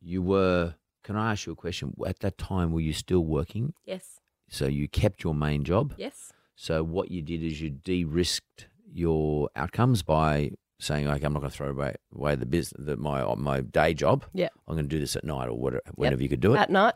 You 0.00 0.20
were, 0.22 0.74
can 1.04 1.16
I 1.16 1.32
ask 1.32 1.46
you 1.46 1.52
a 1.52 1.56
question? 1.56 1.94
At 2.04 2.18
that 2.20 2.38
time, 2.38 2.72
were 2.72 2.80
you 2.80 2.92
still 2.92 3.24
working? 3.24 3.72
Yes. 3.84 4.18
So 4.48 4.66
you 4.66 4.88
kept 4.88 5.22
your 5.22 5.34
main 5.34 5.62
job? 5.62 5.94
Yes. 5.96 6.32
So 6.56 6.82
what 6.82 7.10
you 7.10 7.22
did 7.22 7.42
is 7.42 7.60
you 7.60 7.70
de-risked 7.70 8.66
your 8.92 9.48
outcomes 9.56 10.02
by 10.02 10.52
saying, 10.78 11.06
"Okay, 11.06 11.24
I'm 11.24 11.32
not 11.32 11.40
going 11.40 11.50
to 11.50 11.56
throw 11.56 11.70
away, 11.70 11.94
away 12.14 12.34
the 12.34 12.44
business, 12.44 12.84
the, 12.84 12.96
my 12.96 13.34
my 13.36 13.60
day 13.60 13.94
job. 13.94 14.24
Yeah. 14.34 14.48
I'm 14.66 14.74
going 14.74 14.88
to 14.88 14.94
do 14.94 14.98
this 14.98 15.16
at 15.16 15.24
night 15.24 15.48
or 15.48 15.54
whatever, 15.58 15.82
whenever 15.94 16.22
you 16.22 16.28
could 16.28 16.40
do 16.40 16.54
it." 16.54 16.58
At 16.58 16.70
night. 16.70 16.94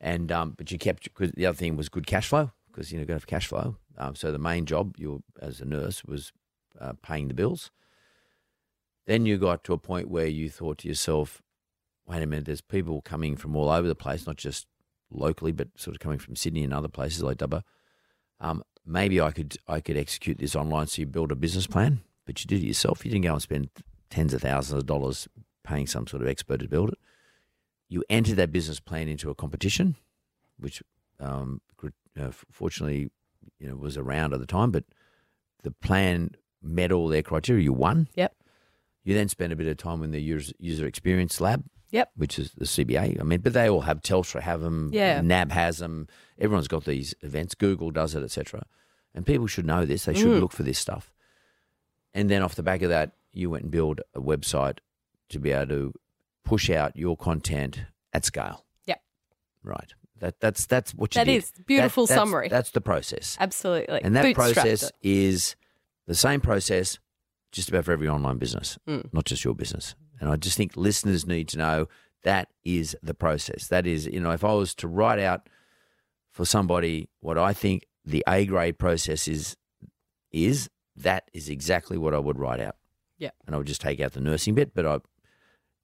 And 0.00 0.30
um, 0.30 0.54
but 0.56 0.70
you 0.70 0.78
kept 0.78 1.04
because 1.04 1.32
the 1.32 1.46
other 1.46 1.56
thing 1.56 1.76
was 1.76 1.88
good 1.88 2.06
cash 2.06 2.28
flow 2.28 2.52
because 2.66 2.92
you 2.92 2.98
know 2.98 3.04
got 3.04 3.14
to 3.14 3.14
have 3.14 3.26
cash 3.26 3.46
flow. 3.46 3.76
Um, 3.98 4.14
so 4.14 4.30
the 4.30 4.38
main 4.38 4.66
job 4.66 4.96
you 4.98 5.22
as 5.40 5.60
a 5.60 5.64
nurse 5.64 6.04
was 6.04 6.32
uh, 6.80 6.92
paying 7.02 7.28
the 7.28 7.34
bills. 7.34 7.70
Then 9.06 9.24
you 9.24 9.38
got 9.38 9.64
to 9.64 9.72
a 9.72 9.78
point 9.78 10.10
where 10.10 10.26
you 10.26 10.50
thought 10.50 10.78
to 10.78 10.88
yourself, 10.88 11.42
"Wait 12.06 12.22
a 12.22 12.26
minute, 12.26 12.44
there's 12.44 12.60
people 12.60 13.00
coming 13.00 13.36
from 13.36 13.56
all 13.56 13.70
over 13.70 13.88
the 13.88 13.94
place, 13.94 14.26
not 14.26 14.36
just 14.36 14.66
locally, 15.10 15.52
but 15.52 15.68
sort 15.76 15.96
of 15.96 16.00
coming 16.00 16.18
from 16.18 16.36
Sydney 16.36 16.64
and 16.64 16.74
other 16.74 16.88
places 16.88 17.22
like 17.22 17.38
Dubbo. 17.38 17.62
Um, 18.40 18.62
maybe 18.84 19.20
I 19.20 19.30
could 19.30 19.56
I 19.66 19.80
could 19.80 19.96
execute 19.96 20.38
this 20.38 20.56
online." 20.56 20.88
So 20.88 21.00
you 21.00 21.06
build 21.06 21.32
a 21.32 21.36
business 21.36 21.66
plan, 21.66 22.00
but 22.26 22.42
you 22.42 22.48
did 22.48 22.62
it 22.62 22.66
yourself. 22.66 23.04
You 23.04 23.10
didn't 23.10 23.24
go 23.24 23.32
and 23.32 23.42
spend 23.42 23.70
tens 24.10 24.34
of 24.34 24.42
thousands 24.42 24.80
of 24.80 24.86
dollars 24.86 25.26
paying 25.64 25.86
some 25.86 26.06
sort 26.06 26.22
of 26.22 26.28
expert 26.28 26.60
to 26.60 26.68
build 26.68 26.90
it 26.90 26.98
you 27.88 28.02
entered 28.10 28.36
that 28.36 28.52
business 28.52 28.80
plan 28.80 29.08
into 29.08 29.30
a 29.30 29.34
competition, 29.34 29.96
which 30.58 30.82
um, 31.20 31.60
uh, 32.18 32.30
fortunately, 32.50 33.10
you 33.58 33.68
know, 33.68 33.76
was 33.76 33.96
around 33.96 34.32
at 34.34 34.40
the 34.40 34.46
time, 34.46 34.70
but 34.70 34.84
the 35.62 35.70
plan 35.70 36.30
met 36.62 36.90
all 36.92 37.08
their 37.08 37.22
criteria. 37.22 37.62
You 37.64 37.72
won. 37.72 38.08
Yep. 38.14 38.34
You 39.04 39.14
then 39.14 39.28
spend 39.28 39.52
a 39.52 39.56
bit 39.56 39.66
of 39.68 39.76
time 39.76 40.02
in 40.02 40.10
the 40.10 40.20
user, 40.20 40.52
user 40.58 40.86
experience 40.86 41.40
lab, 41.40 41.64
Yep. 41.92 42.10
which 42.16 42.38
is 42.38 42.52
the 42.56 42.64
CBA. 42.64 43.20
I 43.20 43.22
mean, 43.22 43.40
but 43.40 43.52
they 43.52 43.68
all 43.68 43.82
have 43.82 44.00
Telstra 44.00 44.40
have 44.40 44.60
them. 44.62 44.90
Yeah. 44.92 45.20
NAB 45.20 45.52
has 45.52 45.78
them. 45.78 46.08
Everyone's 46.38 46.68
got 46.68 46.84
these 46.84 47.14
events. 47.20 47.54
Google 47.54 47.90
does 47.92 48.14
it, 48.14 48.22
etc. 48.24 48.64
And 49.14 49.24
people 49.24 49.46
should 49.46 49.64
know 49.66 49.84
this. 49.86 50.04
They 50.06 50.14
should 50.14 50.26
Mm. 50.26 50.40
look 50.40 50.52
for 50.52 50.64
this 50.64 50.78
stuff. 50.78 51.12
And 52.12 52.28
then 52.30 52.42
off 52.42 52.54
the 52.56 52.62
back 52.62 52.82
of 52.82 52.88
that, 52.88 53.12
you 53.32 53.50
went 53.50 53.64
and 53.64 53.70
built 53.70 54.00
a 54.14 54.20
website 54.20 54.78
to 55.28 55.38
be 55.38 55.52
able 55.52 55.68
to 55.68 55.94
push 56.46 56.70
out 56.70 56.96
your 56.96 57.16
content 57.16 57.82
at 58.14 58.24
scale. 58.24 58.64
Yep. 58.86 59.02
Right. 59.62 59.92
That 60.20 60.40
that's 60.40 60.64
that's 60.64 60.94
what 60.94 61.14
you 61.14 61.20
That 61.20 61.24
did. 61.26 61.36
is 61.42 61.52
beautiful 61.66 62.06
that's- 62.06 62.18
summary. 62.18 62.48
That's 62.48 62.70
the 62.70 62.80
process. 62.80 63.36
Absolutely. 63.38 64.00
And 64.02 64.16
that 64.16 64.34
process 64.34 64.84
it. 64.84 64.92
is 65.02 65.56
the 66.06 66.14
same 66.14 66.40
process 66.40 66.98
just 67.52 67.68
about 67.68 67.84
for 67.84 67.92
every 67.92 68.08
online 68.08 68.38
business, 68.38 68.78
Mm. 68.88 69.12
not 69.12 69.24
just 69.26 69.44
your 69.44 69.54
business. 69.54 69.94
And 70.20 70.30
I 70.30 70.36
just 70.36 70.56
think 70.56 70.76
listeners 70.76 71.26
need 71.26 71.48
to 71.48 71.58
know 71.58 71.88
that 72.22 72.48
is 72.64 72.96
the 73.02 73.12
process. 73.14 73.68
That 73.68 73.86
is, 73.86 74.06
you 74.06 74.20
know, 74.20 74.30
if 74.32 74.42
I 74.44 74.52
was 74.54 74.74
to 74.76 74.88
write 74.88 75.18
out 75.18 75.48
for 76.30 76.44
somebody 76.46 77.08
what 77.20 77.36
I 77.38 77.52
think 77.52 77.86
the 78.04 78.24
A 78.28 78.46
grade 78.46 78.78
process 78.78 79.28
is, 79.28 79.56
is 80.32 80.70
that 80.96 81.30
is 81.34 81.48
exactly 81.48 81.98
what 81.98 82.14
I 82.14 82.18
would 82.18 82.38
write 82.38 82.60
out. 82.60 82.76
Yeah. 83.18 83.30
And 83.46 83.54
I 83.54 83.58
would 83.58 83.66
just 83.66 83.80
take 83.80 84.00
out 84.00 84.12
the 84.12 84.20
nursing 84.20 84.54
bit, 84.54 84.74
but 84.74 84.86
I 84.86 84.98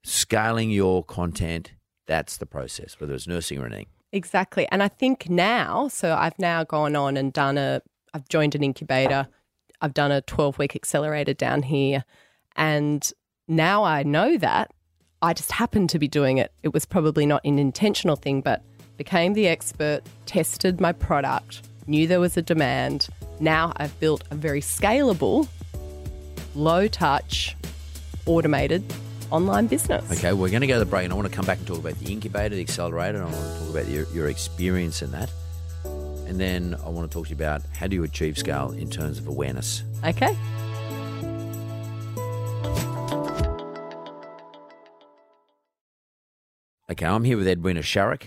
scaling 0.05 0.71
your 0.71 1.05
content, 1.05 1.73
that's 2.07 2.37
the 2.37 2.47
process, 2.47 3.01
whether 3.01 3.15
it's 3.15 3.27
nursing 3.27 3.59
or 3.59 3.67
anything. 3.67 3.87
Exactly. 4.13 4.67
And 4.71 4.83
I 4.83 4.89
think 4.89 5.31
now, 5.31 5.89
so 5.89 6.15
I've 6.15 6.39
now 6.39 6.65
gone 6.65 6.95
on 6.95 7.17
and 7.17 7.33
done 7.33 7.57
a, 7.57 7.81
I've 8.13 8.29
joined 8.29 8.55
an 8.55 8.63
incubator, 8.63 9.27
I've 9.81 9.95
done 9.95 10.13
a 10.13 10.21
12 10.21 10.59
week 10.59 10.77
accelerator 10.77 11.35
down 11.35 11.63
here. 11.63 12.05
And 12.57 13.11
now 13.49 13.85
I 13.85 14.03
know 14.03 14.37
that. 14.39 14.71
I 15.23 15.33
just 15.33 15.53
happened 15.53 15.89
to 15.91 15.99
be 15.99 16.09
doing 16.09 16.39
it. 16.39 16.53
It 16.63 16.75
was 16.75 16.85
probably 16.85 17.27
not 17.27 17.45
an 17.45 17.59
intentional 17.59 18.17
thing, 18.17 18.41
but 18.41 18.63
became 18.97 19.35
the 19.35 19.47
expert, 19.47 20.03
tested 20.27 20.81
my 20.81 20.93
product, 20.93 21.63
knew 21.87 22.07
there 22.07 22.21
was 22.21 22.37
a 22.37 22.43
demand. 22.43 23.09
Now 23.41 23.73
I've 23.77 23.99
built 24.01 24.25
a 24.31 24.35
very 24.35 24.61
scalable, 24.61 25.49
low 26.55 26.89
touch, 26.89 27.57
automated 28.27 28.85
online 29.33 29.67
business. 29.67 30.05
Okay, 30.13 30.33
we're 30.33 30.51
going 30.51 30.61
to 30.61 30.67
go 30.67 30.75
to 30.75 30.79
the 30.81 30.87
break, 30.87 31.05
and 31.05 31.13
I 31.13 31.17
want 31.17 31.29
to 31.29 31.35
come 31.35 31.47
back 31.47 31.59
and 31.59 31.67
talk 31.67 31.79
about 31.79 31.99
the 31.99 32.13
incubator, 32.13 32.55
the 32.55 32.61
accelerator, 32.61 33.19
and 33.19 33.27
I 33.27 33.31
want 33.31 33.53
to 33.53 33.59
talk 33.61 33.71
about 33.71 33.89
your, 33.89 34.07
your 34.13 34.29
experience 34.29 35.01
in 35.01 35.11
that. 35.13 35.31
And 35.85 36.39
then 36.39 36.77
I 36.85 36.89
want 36.91 37.11
to 37.11 37.15
talk 37.15 37.27
to 37.27 37.31
you 37.31 37.37
about 37.37 37.63
how 37.75 37.87
do 37.87 37.97
you 37.97 38.05
achieve 38.05 38.39
scale 38.39 38.71
in 38.73 38.91
terms 38.91 39.19
of 39.19 39.27
awareness. 39.27 39.83
Okay. 40.05 40.37
Okay, 46.91 47.07
I'm 47.07 47.25
here 47.25 47.39
with 47.39 47.49
Edwina 47.49 47.81
Sharrock. 47.81 48.25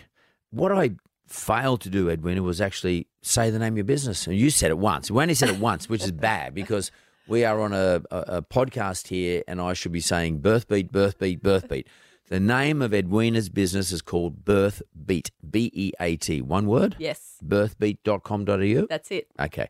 What 0.49 0.71
I 0.71 0.91
failed 1.27 1.81
to 1.81 1.89
do, 1.89 2.09
Edwina, 2.09 2.41
was 2.41 2.61
actually 2.61 3.07
say 3.21 3.49
the 3.49 3.59
name 3.59 3.73
of 3.73 3.77
your 3.77 3.85
business. 3.85 4.25
And 4.25 4.35
you 4.35 4.49
said 4.49 4.71
it 4.71 4.77
once. 4.77 5.11
We 5.11 5.21
only 5.21 5.35
said 5.35 5.49
it 5.49 5.59
once, 5.59 5.87
which 5.87 6.03
is 6.03 6.11
bad 6.11 6.55
because 6.55 6.91
we 7.27 7.43
are 7.43 7.59
on 7.61 7.73
a, 7.73 8.01
a, 8.11 8.17
a 8.37 8.41
podcast 8.41 9.07
here 9.07 9.43
and 9.47 9.61
I 9.61 9.73
should 9.73 9.91
be 9.91 9.99
saying 9.99 10.39
birth 10.39 10.67
beat, 10.67 10.91
birth 10.91 11.19
beat, 11.19 11.41
birth 11.41 11.67
beat. 11.69 11.87
The 12.27 12.39
name 12.39 12.81
of 12.81 12.91
Edwina's 12.91 13.49
business 13.49 13.91
is 13.91 14.01
called 14.01 14.43
Birth 14.43 14.81
Beat, 15.05 15.29
B 15.47 15.69
E 15.73 15.91
A 15.99 16.15
T. 16.15 16.41
One 16.41 16.65
word? 16.65 16.95
Yes. 16.97 17.37
Birthbeat.com.au? 17.45 18.87
That's 18.89 19.11
it. 19.11 19.27
Okay. 19.39 19.69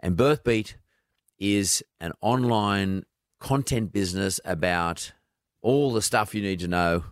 And 0.00 0.16
BirthBeat 0.16 0.74
is 1.38 1.84
an 2.00 2.12
online 2.20 3.04
content 3.38 3.92
business 3.92 4.40
about 4.44 5.12
all 5.62 5.92
the 5.92 6.02
stuff 6.02 6.34
you 6.34 6.42
need 6.42 6.58
to 6.58 6.68
know 6.68 7.04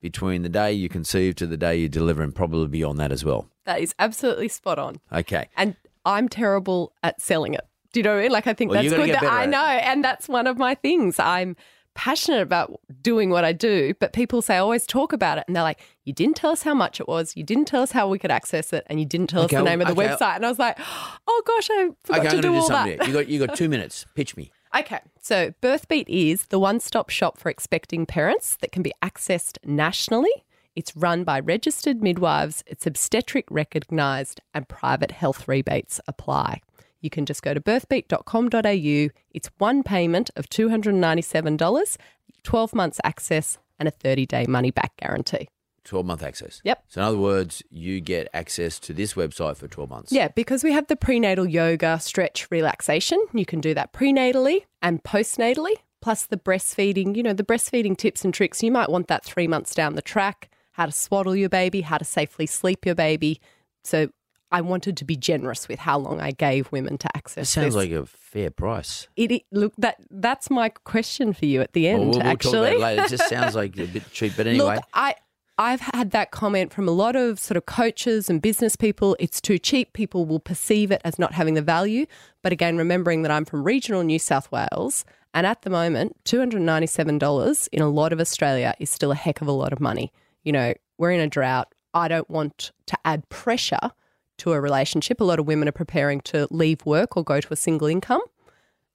between 0.00 0.42
the 0.42 0.48
day 0.48 0.72
you 0.72 0.88
conceive 0.88 1.34
to 1.34 1.46
the 1.46 1.56
day 1.58 1.76
you 1.76 1.88
deliver, 1.88 2.22
and 2.22 2.34
probably 2.34 2.68
beyond 2.68 2.98
that 2.98 3.12
as 3.12 3.24
well. 3.26 3.50
That 3.66 3.80
is 3.80 3.94
absolutely 3.98 4.48
spot 4.48 4.78
on. 4.78 5.00
Okay. 5.12 5.48
And 5.54 5.76
I'm 6.06 6.30
terrible 6.30 6.94
at 7.02 7.20
selling 7.20 7.52
it. 7.52 7.67
Do 7.92 8.00
you 8.00 8.04
know 8.04 8.14
what 8.14 8.18
I 8.18 8.22
mean? 8.22 8.32
Like, 8.32 8.46
I 8.46 8.54
think 8.54 8.70
Well, 8.70 8.84
you 8.84 8.90
good. 8.90 9.10
That 9.10 9.22
I 9.24 9.46
know. 9.46 9.64
And 9.64 10.04
that's 10.04 10.28
one 10.28 10.46
of 10.46 10.58
my 10.58 10.74
things. 10.74 11.18
I'm 11.18 11.56
passionate 11.94 12.42
about 12.42 12.78
doing 13.02 13.28
what 13.30 13.44
I 13.44 13.52
do, 13.52 13.92
but 13.98 14.12
people 14.12 14.40
say, 14.40 14.54
I 14.54 14.58
always 14.58 14.86
talk 14.86 15.12
about 15.12 15.38
it. 15.38 15.44
And 15.48 15.56
they're 15.56 15.64
like, 15.64 15.80
you 16.04 16.12
didn't 16.12 16.36
tell 16.36 16.50
us 16.50 16.62
how 16.62 16.74
much 16.74 17.00
it 17.00 17.08
was. 17.08 17.36
You 17.36 17.42
didn't 17.42 17.64
tell 17.64 17.82
us 17.82 17.90
how 17.90 18.08
we 18.08 18.18
could 18.20 18.30
access 18.30 18.72
it. 18.72 18.86
And 18.88 19.00
you 19.00 19.06
didn't 19.06 19.28
tell 19.28 19.42
Okay, 19.42 19.56
us 19.56 19.60
the 19.60 19.64
name 19.68 19.80
of 19.80 19.88
the 19.88 19.94
okay. 20.00 20.14
website. 20.14 20.36
And 20.36 20.46
I 20.46 20.48
was 20.48 20.58
like, 20.58 20.78
oh 21.26 21.42
gosh, 21.46 21.68
I 21.72 21.88
forgot 22.04 22.26
okay, 22.26 22.36
to 22.36 22.42
do 22.42 22.42
do 22.42 22.54
all 22.54 22.68
that. 22.68 23.06
You 23.06 23.12
got 23.12 23.28
you 23.28 23.44
got 23.44 23.56
two 23.56 23.68
minutes. 23.68 24.06
Pitch 24.14 24.36
me. 24.36 24.50
Okay, 24.78 25.00
so 25.22 25.54
BirthBeat 25.62 26.04
is 26.08 26.48
the 26.48 26.58
one 26.58 26.78
stop 26.78 27.08
shop 27.08 27.38
for 27.38 27.48
expecting 27.48 28.04
parents 28.04 28.54
that 28.60 28.70
can 28.70 28.82
be 28.82 28.92
accessed 29.02 29.56
nationally. 29.64 30.44
It's 30.76 30.94
run 30.94 31.24
by 31.24 31.40
registered 31.40 32.02
midwives, 32.02 32.62
it's 32.66 32.86
obstetric 32.86 33.46
recognised, 33.50 34.42
and 34.52 34.68
private 34.68 35.12
health 35.12 35.48
rebates 35.48 36.02
apply. 36.06 36.60
You 37.00 37.10
can 37.10 37.26
just 37.26 37.42
go 37.42 37.54
to 37.54 37.60
birthbeat.com.au. 37.60 39.12
It's 39.30 39.50
one 39.58 39.82
payment 39.82 40.30
of 40.36 40.48
$297, 40.48 41.96
12 42.42 42.74
months 42.74 43.00
access, 43.04 43.58
and 43.78 43.88
a 43.88 43.92
30 43.92 44.26
day 44.26 44.46
money 44.46 44.70
back 44.70 44.96
guarantee. 44.96 45.48
12 45.84 46.04
month 46.04 46.22
access. 46.22 46.60
Yep. 46.64 46.84
So, 46.88 47.00
in 47.00 47.06
other 47.06 47.18
words, 47.18 47.62
you 47.70 48.00
get 48.00 48.28
access 48.34 48.78
to 48.80 48.92
this 48.92 49.14
website 49.14 49.56
for 49.56 49.68
12 49.68 49.88
months. 49.88 50.12
Yeah, 50.12 50.28
because 50.28 50.62
we 50.62 50.72
have 50.72 50.86
the 50.86 50.96
prenatal 50.96 51.46
yoga, 51.46 51.98
stretch, 51.98 52.46
relaxation. 52.50 53.24
You 53.32 53.46
can 53.46 53.60
do 53.60 53.72
that 53.74 53.92
prenatally 53.92 54.64
and 54.82 55.02
postnatally, 55.02 55.74
plus 56.02 56.26
the 56.26 56.36
breastfeeding, 56.36 57.16
you 57.16 57.22
know, 57.22 57.32
the 57.32 57.44
breastfeeding 57.44 57.96
tips 57.96 58.24
and 58.24 58.34
tricks. 58.34 58.62
You 58.62 58.70
might 58.70 58.90
want 58.90 59.08
that 59.08 59.24
three 59.24 59.48
months 59.48 59.74
down 59.74 59.94
the 59.94 60.02
track, 60.02 60.50
how 60.72 60.86
to 60.86 60.92
swaddle 60.92 61.34
your 61.34 61.48
baby, 61.48 61.80
how 61.80 61.96
to 61.96 62.04
safely 62.04 62.46
sleep 62.46 62.84
your 62.84 62.94
baby. 62.94 63.40
So 63.82 64.10
I 64.50 64.60
wanted 64.62 64.96
to 64.98 65.04
be 65.04 65.16
generous 65.16 65.68
with 65.68 65.78
how 65.80 65.98
long 65.98 66.20
I 66.20 66.30
gave 66.30 66.72
women 66.72 66.96
to 66.98 67.16
access 67.16 67.50
sounds 67.50 67.66
this. 67.68 67.74
like 67.74 67.90
a 67.90 68.06
fair 68.06 68.50
price. 68.50 69.08
it, 69.16 69.30
it- 69.30 69.42
look 69.52 69.74
that 69.78 69.96
that's 70.10 70.48
my 70.50 70.68
question 70.70 71.32
for 71.32 71.46
you 71.46 71.60
at 71.60 71.72
the 71.74 71.88
end 71.88 72.00
Well, 72.00 72.08
we'll, 72.10 72.18
we'll 72.24 72.36
talk 72.36 72.44
about 72.52 72.64
actually. 72.64 72.70
it 72.76 72.80
later. 72.80 73.02
It 73.04 73.08
just 73.10 73.28
sounds 73.28 73.54
like 73.54 73.78
a 73.78 73.86
bit 73.86 74.10
cheap. 74.12 74.32
But 74.36 74.46
anyway, 74.46 74.76
Look, 74.76 74.84
I 74.94 75.14
I've 75.60 75.80
had 75.80 76.12
that 76.12 76.30
comment 76.30 76.72
from 76.72 76.86
a 76.86 76.92
lot 76.92 77.16
of 77.16 77.38
sort 77.40 77.56
of 77.56 77.66
coaches 77.66 78.30
and 78.30 78.40
business 78.40 78.76
people. 78.76 79.16
It's 79.18 79.40
too 79.40 79.58
cheap. 79.58 79.92
People 79.92 80.24
will 80.24 80.38
perceive 80.38 80.92
it 80.92 81.00
as 81.04 81.18
not 81.18 81.32
having 81.34 81.54
the 81.54 81.62
value. 81.62 82.06
But 82.42 82.52
again, 82.52 82.76
remembering 82.78 83.22
that 83.22 83.32
I'm 83.32 83.44
from 83.44 83.64
regional 83.64 84.04
New 84.04 84.20
South 84.20 84.50
Wales, 84.52 85.04
and 85.34 85.44
at 85.46 85.62
the 85.62 85.70
moment, 85.70 86.16
two 86.24 86.38
hundred 86.38 86.62
ninety-seven 86.62 87.18
dollars 87.18 87.68
in 87.72 87.82
a 87.82 87.88
lot 87.88 88.12
of 88.12 88.20
Australia 88.20 88.74
is 88.78 88.88
still 88.88 89.10
a 89.10 89.16
heck 89.16 89.40
of 89.40 89.48
a 89.48 89.52
lot 89.52 89.72
of 89.72 89.80
money. 89.80 90.12
You 90.44 90.52
know, 90.52 90.74
we're 90.96 91.10
in 91.10 91.20
a 91.20 91.26
drought. 91.28 91.74
I 91.92 92.06
don't 92.06 92.30
want 92.30 92.70
to 92.86 92.96
add 93.04 93.28
pressure 93.28 93.90
to 94.38 94.52
a 94.52 94.60
relationship. 94.60 95.20
A 95.20 95.24
lot 95.24 95.38
of 95.38 95.46
women 95.46 95.68
are 95.68 95.72
preparing 95.72 96.20
to 96.22 96.46
leave 96.50 96.84
work 96.86 97.16
or 97.16 97.24
go 97.24 97.40
to 97.40 97.52
a 97.52 97.56
single 97.56 97.86
income, 97.88 98.22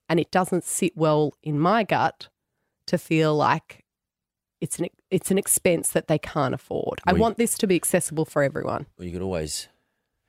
and 0.08 0.18
it 0.20 0.30
doesn't 0.30 0.64
sit 0.64 0.96
well 0.96 1.34
in 1.42 1.58
my 1.58 1.82
gut 1.84 2.28
to 2.86 2.98
feel 2.98 3.34
like 3.34 3.84
it's 4.60 4.78
an 4.78 4.86
it's 5.10 5.30
an 5.30 5.38
expense 5.38 5.90
that 5.90 6.08
they 6.08 6.18
can't 6.18 6.54
afford. 6.54 7.00
I 7.06 7.12
Well, 7.12 7.16
you- 7.18 7.22
want 7.22 7.36
this 7.38 7.56
to 7.58 7.66
be 7.66 7.76
accessible 7.76 8.24
for 8.24 8.42
everyone. 8.42 8.86
well, 8.98 9.06
you 9.06 9.12
could 9.12 9.22
always 9.22 9.68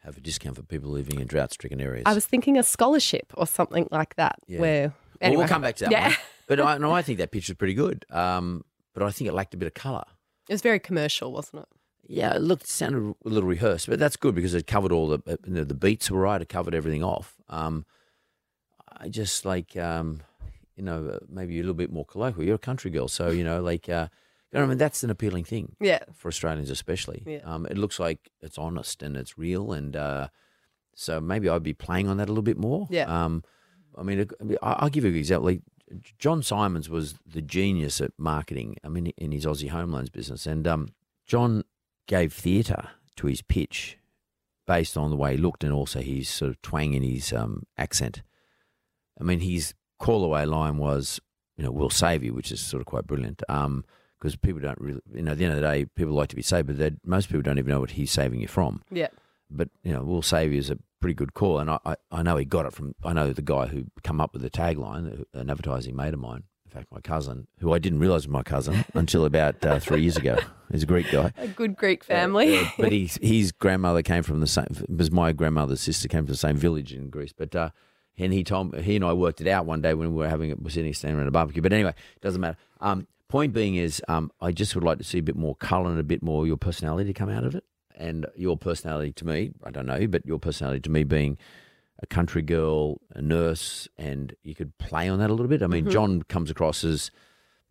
have 0.03 0.17
a 0.17 0.21
discount 0.21 0.55
for 0.55 0.61
people 0.63 0.91
living 0.91 1.19
in 1.19 1.25
drought 1.27 1.51
stricken 1.51 1.81
areas. 1.81 2.03
I 2.05 2.13
was 2.13 2.25
thinking 2.27 2.57
a 2.57 2.63
scholarship 2.63 3.33
or 3.35 3.47
something 3.47 3.87
like 3.91 4.15
that. 4.17 4.35
Yeah. 4.47 4.59
Where 4.59 4.93
Well, 5.21 5.37
we'll 5.37 5.47
come 5.47 5.61
back 5.63 5.75
to 5.77 5.85
that 5.85 5.91
Yeah. 5.91 6.07
one. 6.09 6.15
But 6.47 6.59
I, 6.59 6.77
no, 6.77 6.91
I 6.91 7.01
think 7.01 7.17
that 7.17 7.31
picture's 7.31 7.55
pretty 7.55 7.73
good. 7.73 8.05
Um, 8.11 8.63
but 8.93 9.01
I 9.01 9.09
think 9.09 9.27
it 9.27 9.33
lacked 9.33 9.55
a 9.55 9.57
bit 9.57 9.65
of 9.67 9.73
colour. 9.73 10.03
it 10.47 10.53
was 10.53 10.61
very 10.61 10.79
commercial, 10.79 11.31
wasn't 11.33 11.63
it? 11.63 11.69
Yeah, 12.07 12.35
it 12.35 12.41
looked 12.41 12.67
sounded 12.67 13.15
a 13.25 13.29
little 13.29 13.49
rehearsed, 13.49 13.87
but 13.87 13.99
that's 13.99 14.15
good 14.17 14.35
because 14.35 14.53
it 14.53 14.67
covered 14.67 14.91
all 14.91 15.07
the 15.07 15.19
you 15.45 15.53
know, 15.53 15.63
the 15.63 15.73
beats 15.73 16.11
were 16.11 16.21
right. 16.21 16.41
It 16.41 16.49
covered 16.49 16.75
everything 16.75 17.03
off. 17.03 17.35
Um, 17.49 17.85
I 18.97 19.09
just 19.09 19.45
like 19.45 19.75
um, 19.75 20.21
you 20.75 20.83
know 20.83 21.07
uh, 21.07 21.19
maybe 21.27 21.55
a 21.57 21.61
little 21.61 21.73
bit 21.73 21.91
more 21.91 22.05
colloquial. 22.05 22.45
You're 22.45 22.55
a 22.55 22.59
country 22.59 22.91
girl, 22.91 23.07
so 23.07 23.29
you 23.29 23.43
know 23.43 23.61
like 23.61 23.89
uh, 23.89 24.07
you 24.51 24.59
know, 24.59 24.65
I 24.65 24.67
mean 24.67 24.77
that's 24.77 25.03
an 25.03 25.09
appealing 25.09 25.43
thing 25.45 25.75
Yeah. 25.81 25.99
for 26.13 26.27
Australians 26.29 26.69
especially. 26.69 27.23
Yeah. 27.25 27.39
Um, 27.43 27.65
it 27.65 27.77
looks 27.77 27.99
like 27.99 28.29
it's 28.41 28.57
honest 28.57 29.01
and 29.03 29.17
it's 29.17 29.37
real, 29.37 29.71
and 29.73 29.95
uh, 29.95 30.27
so 30.95 31.19
maybe 31.19 31.49
I'd 31.49 31.63
be 31.63 31.73
playing 31.73 32.07
on 32.07 32.17
that 32.17 32.27
a 32.27 32.31
little 32.31 32.43
bit 32.43 32.57
more. 32.57 32.87
Yeah. 32.89 33.05
Um, 33.25 33.43
I 33.97 34.03
mean, 34.03 34.27
I'll 34.61 34.89
give 34.89 35.05
you 35.05 35.09
an 35.11 35.15
example. 35.17 35.45
Like 35.45 35.61
John 36.19 36.41
Symond 36.41 36.89
was 36.89 37.15
the 37.25 37.41
genius 37.41 38.01
at 38.01 38.11
marketing. 38.17 38.75
I 38.83 38.89
mean, 38.89 39.07
in 39.17 39.31
his 39.31 39.45
Aussie 39.45 39.69
home 39.69 39.91
loans 39.91 40.09
business, 40.09 40.45
and 40.45 40.67
um, 40.67 40.89
John 41.25 41.63
gave 42.07 42.33
theatre 42.33 42.89
to 43.17 43.27
his 43.27 43.41
pitch 43.41 43.97
based 44.67 44.97
on 44.97 45.09
the 45.09 45.15
way 45.15 45.31
he 45.31 45.37
looked 45.37 45.63
and 45.63 45.73
also 45.73 46.01
his 46.01 46.27
sort 46.27 46.49
of 46.49 46.61
twang 46.61 46.93
in 46.93 47.03
his 47.03 47.31
um, 47.33 47.63
accent. 47.77 48.21
I 49.19 49.23
mean, 49.23 49.39
his 49.39 49.73
call 49.99 50.23
away 50.23 50.45
line 50.45 50.77
was, 50.77 51.19
you 51.55 51.63
know, 51.63 51.71
we'll 51.71 51.89
save 51.89 52.23
you, 52.23 52.33
which 52.33 52.51
is 52.51 52.59
sort 52.59 52.81
of 52.81 52.87
quite 52.87 53.07
brilliant. 53.07 53.41
Um, 53.47 53.85
because 54.17 54.35
people 54.35 54.61
don't 54.61 54.79
really, 54.79 55.01
you 55.13 55.21
know, 55.21 55.33
at 55.33 55.37
the 55.37 55.45
end 55.45 55.53
of 55.53 55.61
the 55.61 55.67
day, 55.67 55.85
people 55.85 56.13
like 56.13 56.29
to 56.29 56.35
be 56.35 56.41
saved, 56.41 56.67
but 56.75 56.93
most 57.05 57.27
people 57.27 57.41
don't 57.43 57.59
even 57.59 57.69
know 57.69 57.81
what 57.81 57.91
he's 57.91 58.11
saving 58.11 58.39
you 58.39 58.47
from. 58.47 58.81
Yeah. 58.89 59.09
but 59.51 59.69
you 59.83 59.91
know, 59.93 60.03
we'll 60.03 60.21
save 60.21 60.51
you 60.51 60.57
is 60.57 60.71
a 60.71 60.77
pretty 60.99 61.13
good 61.13 61.33
call, 61.35 61.59
and 61.59 61.69
I, 61.69 61.77
I, 61.85 61.95
I 62.11 62.23
know 62.23 62.37
he 62.37 62.45
got 62.45 62.65
it 62.65 62.73
from 62.73 62.95
I 63.03 63.13
know 63.13 63.31
the 63.33 63.41
guy 63.43 63.67
who 63.67 63.85
come 64.03 64.19
up 64.19 64.33
with 64.33 64.41
the 64.41 64.49
tagline, 64.49 65.25
an 65.33 65.49
advertising 65.49 65.95
mate 65.95 66.13
of 66.13 66.19
mine. 66.19 66.43
Fact, 66.75 66.91
my 66.91 66.99
cousin, 66.99 67.47
who 67.59 67.71
I 67.71 67.79
didn't 67.79 67.99
realise 67.99 68.23
was 68.23 68.27
my 68.27 68.43
cousin 68.43 68.83
until 68.93 69.23
about 69.23 69.63
uh, 69.65 69.79
three 69.79 70.01
years 70.01 70.17
ago, 70.17 70.37
he's 70.69 70.83
a 70.83 70.85
Greek 70.85 71.09
guy. 71.09 71.31
A 71.37 71.47
good 71.47 71.77
Greek 71.77 72.03
family. 72.03 72.57
Uh, 72.57 72.65
but 72.77 72.91
he, 72.91 73.09
his 73.21 73.53
grandmother 73.53 74.01
came 74.01 74.23
from 74.23 74.41
the 74.41 74.47
same. 74.47 74.67
Was 74.89 75.09
my 75.09 75.31
grandmother's 75.31 75.79
sister 75.79 76.09
came 76.09 76.25
from 76.25 76.33
the 76.33 76.37
same 76.37 76.57
village 76.57 76.93
in 76.93 77.09
Greece. 77.09 77.31
But 77.31 77.55
uh, 77.55 77.69
and 78.17 78.33
he 78.33 78.43
told 78.43 78.75
he 78.77 78.97
and 78.97 79.05
I 79.05 79.13
worked 79.13 79.39
it 79.39 79.47
out 79.47 79.65
one 79.65 79.81
day 79.81 79.93
when 79.93 80.09
we 80.09 80.17
were 80.17 80.27
having 80.27 80.53
we're 80.59 80.69
sitting 80.69 80.93
standing 80.93 81.17
around 81.17 81.29
a 81.29 81.31
barbecue. 81.31 81.61
But 81.61 81.71
anyway, 81.71 81.93
doesn't 82.21 82.41
matter. 82.41 82.57
Um, 82.81 83.07
point 83.29 83.53
being 83.53 83.75
is, 83.75 84.01
um, 84.09 84.29
I 84.41 84.51
just 84.51 84.75
would 84.75 84.83
like 84.83 84.97
to 84.97 85.05
see 85.05 85.19
a 85.19 85.23
bit 85.23 85.37
more 85.37 85.55
colour 85.55 85.89
and 85.89 85.99
a 85.99 86.03
bit 86.03 86.21
more 86.21 86.45
your 86.45 86.57
personality 86.57 87.13
come 87.13 87.29
out 87.29 87.45
of 87.45 87.55
it. 87.55 87.63
And 87.95 88.25
your 88.35 88.57
personality 88.57 89.13
to 89.13 89.25
me, 89.25 89.53
I 89.63 89.71
don't 89.71 89.85
know 89.85 89.95
you, 89.95 90.09
but 90.09 90.25
your 90.25 90.39
personality 90.39 90.81
to 90.81 90.89
me 90.89 91.05
being 91.05 91.37
a 92.05 92.13
country 92.15 92.43
girl, 92.43 93.01
a 93.15 93.21
nurse, 93.21 93.87
and 93.97 94.35
you 94.43 94.53
could 94.53 94.77
play 94.77 95.09
on 95.09 95.17
that 95.19 95.29
a 95.29 95.33
little 95.33 95.47
bit. 95.47 95.63
I 95.63 95.67
mean, 95.67 95.89
John 95.89 96.21
comes 96.23 96.51
across 96.51 96.83
as, 96.83 97.09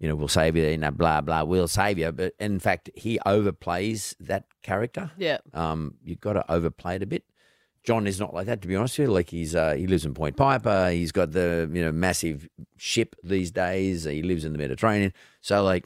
you 0.01 0.09
know, 0.09 0.17
we'll 0.17 0.29
save 0.29 0.57
you, 0.57 0.67
you 0.67 0.77
know, 0.77 0.91
blah 0.91 1.21
blah, 1.21 1.45
we'll 1.45 1.69
save 1.69 1.99
you. 1.99 2.11
But 2.11 2.35
in 2.41 2.59
fact, 2.59 2.91
he 2.95 3.21
overplays 3.25 4.15
that 4.19 4.47
character. 4.63 5.13
Yeah. 5.17 5.39
Um, 5.53 5.95
you've 6.03 6.21
got 6.21 6.33
to 6.33 6.53
overplay 6.53 6.97
it 6.97 7.03
a 7.03 7.07
bit. 7.07 7.25
John 7.85 8.07
is 8.07 8.19
not 8.19 8.35
like 8.35 8.47
that, 8.47 8.61
to 8.63 8.69
be 8.69 8.75
honest 8.75 8.99
with 8.99 9.09
you. 9.09 9.15
Like 9.15 9.31
he's 9.31 9.55
uh, 9.55 9.75
he 9.75 9.87
lives 9.87 10.05
in 10.05 10.15
Point 10.15 10.37
Piper. 10.37 10.91
He's 10.91 11.13
got 11.13 11.33
the 11.33 11.71
you 11.73 11.85
know 11.85 11.93
massive 11.93 12.49
ship 12.77 13.15
these 13.23 13.51
days. 13.53 14.05
He 14.05 14.23
lives 14.23 14.45
in 14.45 14.53
the 14.53 14.59
Mediterranean. 14.59 15.13
So 15.43 15.63
like, 15.63 15.85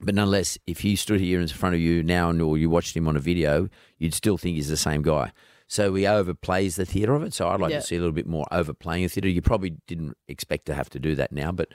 but 0.00 0.14
nonetheless, 0.14 0.58
if 0.66 0.80
he 0.80 0.96
stood 0.96 1.20
here 1.20 1.40
in 1.40 1.46
front 1.48 1.74
of 1.76 1.80
you 1.80 2.02
now, 2.02 2.30
and 2.30 2.42
or 2.42 2.58
you 2.58 2.68
watched 2.68 2.96
him 2.96 3.06
on 3.06 3.16
a 3.16 3.20
video, 3.20 3.68
you'd 3.98 4.14
still 4.14 4.36
think 4.36 4.56
he's 4.56 4.68
the 4.68 4.76
same 4.76 5.02
guy. 5.02 5.32
So 5.68 5.94
he 5.94 6.04
overplays 6.04 6.76
the 6.76 6.84
theatre 6.86 7.14
of 7.14 7.22
it. 7.22 7.32
So 7.34 7.48
I'd 7.48 7.60
like 7.60 7.72
to 7.72 7.82
see 7.82 7.96
a 7.96 7.98
little 7.98 8.12
bit 8.12 8.26
more 8.26 8.46
overplaying 8.50 9.04
the 9.04 9.08
theatre. 9.08 9.28
You 9.28 9.42
probably 9.42 9.76
didn't 9.86 10.16
expect 10.28 10.66
to 10.66 10.74
have 10.74 10.90
to 10.90 10.98
do 10.98 11.14
that 11.14 11.32
now, 11.32 11.50
but 11.52 11.68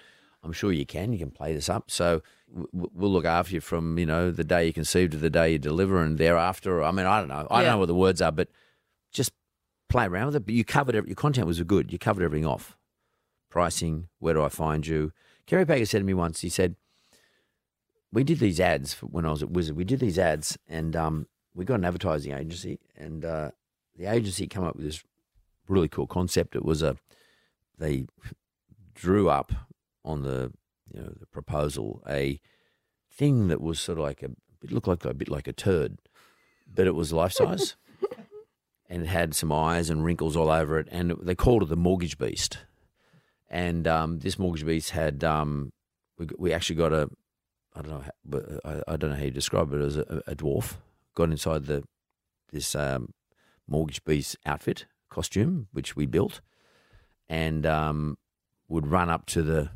I'm 0.43 0.53
sure 0.53 0.71
you 0.71 0.85
can. 0.85 1.11
You 1.13 1.19
can 1.19 1.31
play 1.31 1.53
this 1.53 1.67
up. 1.69 1.89
So 1.89 2.21
we'll 2.47 3.11
look 3.11 3.25
after 3.25 3.53
you 3.55 3.61
from 3.61 3.97
you 3.97 4.05
know 4.05 4.29
the 4.31 4.43
day 4.43 4.67
you 4.67 4.73
conceive 4.73 5.09
to 5.11 5.17
the 5.17 5.29
day 5.29 5.51
you 5.53 5.59
deliver, 5.59 6.01
and 6.03 6.17
thereafter. 6.17 6.83
I 6.83 6.91
mean, 6.91 7.05
I 7.05 7.19
don't 7.19 7.27
know. 7.27 7.47
I 7.49 7.61
Yeah. 7.61 7.65
don't 7.67 7.73
know 7.75 7.79
what 7.79 7.87
the 7.87 7.95
words 7.95 8.21
are, 8.21 8.31
but 8.31 8.49
just 9.11 9.31
play 9.89 10.05
around 10.05 10.27
with 10.27 10.35
it. 10.37 10.45
But 10.45 10.53
you 10.53 10.63
covered 10.63 10.95
every, 10.95 11.09
your 11.09 11.15
content 11.15 11.47
was 11.47 11.61
good. 11.63 11.91
You 11.91 11.97
covered 11.99 12.23
everything 12.23 12.45
off. 12.45 12.77
Pricing. 13.49 14.09
Where 14.19 14.33
do 14.35 14.43
I 14.43 14.49
find 14.49 14.85
you? 14.85 15.11
Kerry 15.47 15.65
Packer 15.65 15.85
said 15.85 15.99
to 15.99 16.03
me 16.03 16.13
once. 16.13 16.41
He 16.41 16.49
said, 16.49 16.75
"We 18.11 18.23
did 18.23 18.39
these 18.39 18.59
ads 18.59 18.93
when 19.01 19.25
I 19.25 19.31
was 19.31 19.41
at 19.41 19.49
Wizard. 19.51 19.75
We 19.75 19.83
did 19.85 19.99
these 19.99 20.19
ads, 20.19 20.57
and 20.67 20.95
um, 20.95 21.27
we 21.55 21.65
got 21.65 21.75
an 21.75 21.85
advertising 21.85 22.33
agency, 22.33 22.79
and 22.95 23.25
uh, 23.25 23.51
the 23.97 24.05
agency 24.05 24.47
came 24.47 24.63
up 24.63 24.75
with 24.75 24.85
this 24.85 25.03
really 25.67 25.87
cool 25.87 26.07
concept. 26.07 26.55
It 26.55 26.63
was 26.63 26.81
a 26.81 26.97
they 27.77 28.05
drew 28.93 29.29
up 29.29 29.51
on 30.03 30.23
the 30.23 30.51
you 30.91 31.01
know 31.01 31.13
the 31.19 31.25
proposal 31.27 32.01
a 32.09 32.39
thing 33.11 33.47
that 33.47 33.61
was 33.61 33.79
sort 33.79 33.97
of 33.97 34.03
like 34.03 34.23
a 34.23 34.29
it 34.63 34.71
looked 34.71 34.87
like 34.87 35.05
a 35.05 35.13
bit 35.13 35.29
like 35.29 35.47
a 35.47 35.53
turd, 35.53 35.97
but 36.73 36.87
it 36.87 36.95
was 36.95 37.13
life 37.13 37.33
size, 37.33 37.75
and 38.89 39.03
it 39.03 39.07
had 39.07 39.35
some 39.35 39.51
eyes 39.51 39.89
and 39.89 40.03
wrinkles 40.03 40.35
all 40.35 40.49
over 40.49 40.79
it, 40.79 40.87
and 40.91 41.11
they 41.21 41.35
called 41.35 41.63
it 41.63 41.69
the 41.69 41.75
Mortgage 41.75 42.17
Beast. 42.17 42.59
And 43.49 43.87
um, 43.87 44.19
this 44.19 44.37
Mortgage 44.37 44.65
Beast 44.65 44.91
had 44.91 45.23
um, 45.23 45.71
we 46.17 46.27
we 46.37 46.53
actually 46.53 46.75
got 46.75 46.93
a 46.93 47.09
I 47.75 47.81
don't 47.81 47.91
know 47.91 48.01
how, 48.01 48.11
but 48.25 48.45
I, 48.65 48.81
I 48.87 48.97
don't 48.97 49.11
know 49.11 49.17
how 49.17 49.23
you 49.23 49.31
describe 49.31 49.73
it 49.73 49.81
as 49.81 49.97
a, 49.97 50.23
a 50.27 50.35
dwarf 50.35 50.75
got 51.15 51.31
inside 51.31 51.65
the 51.65 51.83
this 52.51 52.75
um, 52.75 53.09
Mortgage 53.67 54.03
Beast 54.03 54.37
outfit 54.45 54.85
costume 55.09 55.67
which 55.71 55.95
we 55.95 56.05
built, 56.05 56.41
and 57.29 57.65
um, 57.65 58.17
would 58.67 58.87
run 58.87 59.09
up 59.09 59.25
to 59.27 59.41
the 59.41 59.69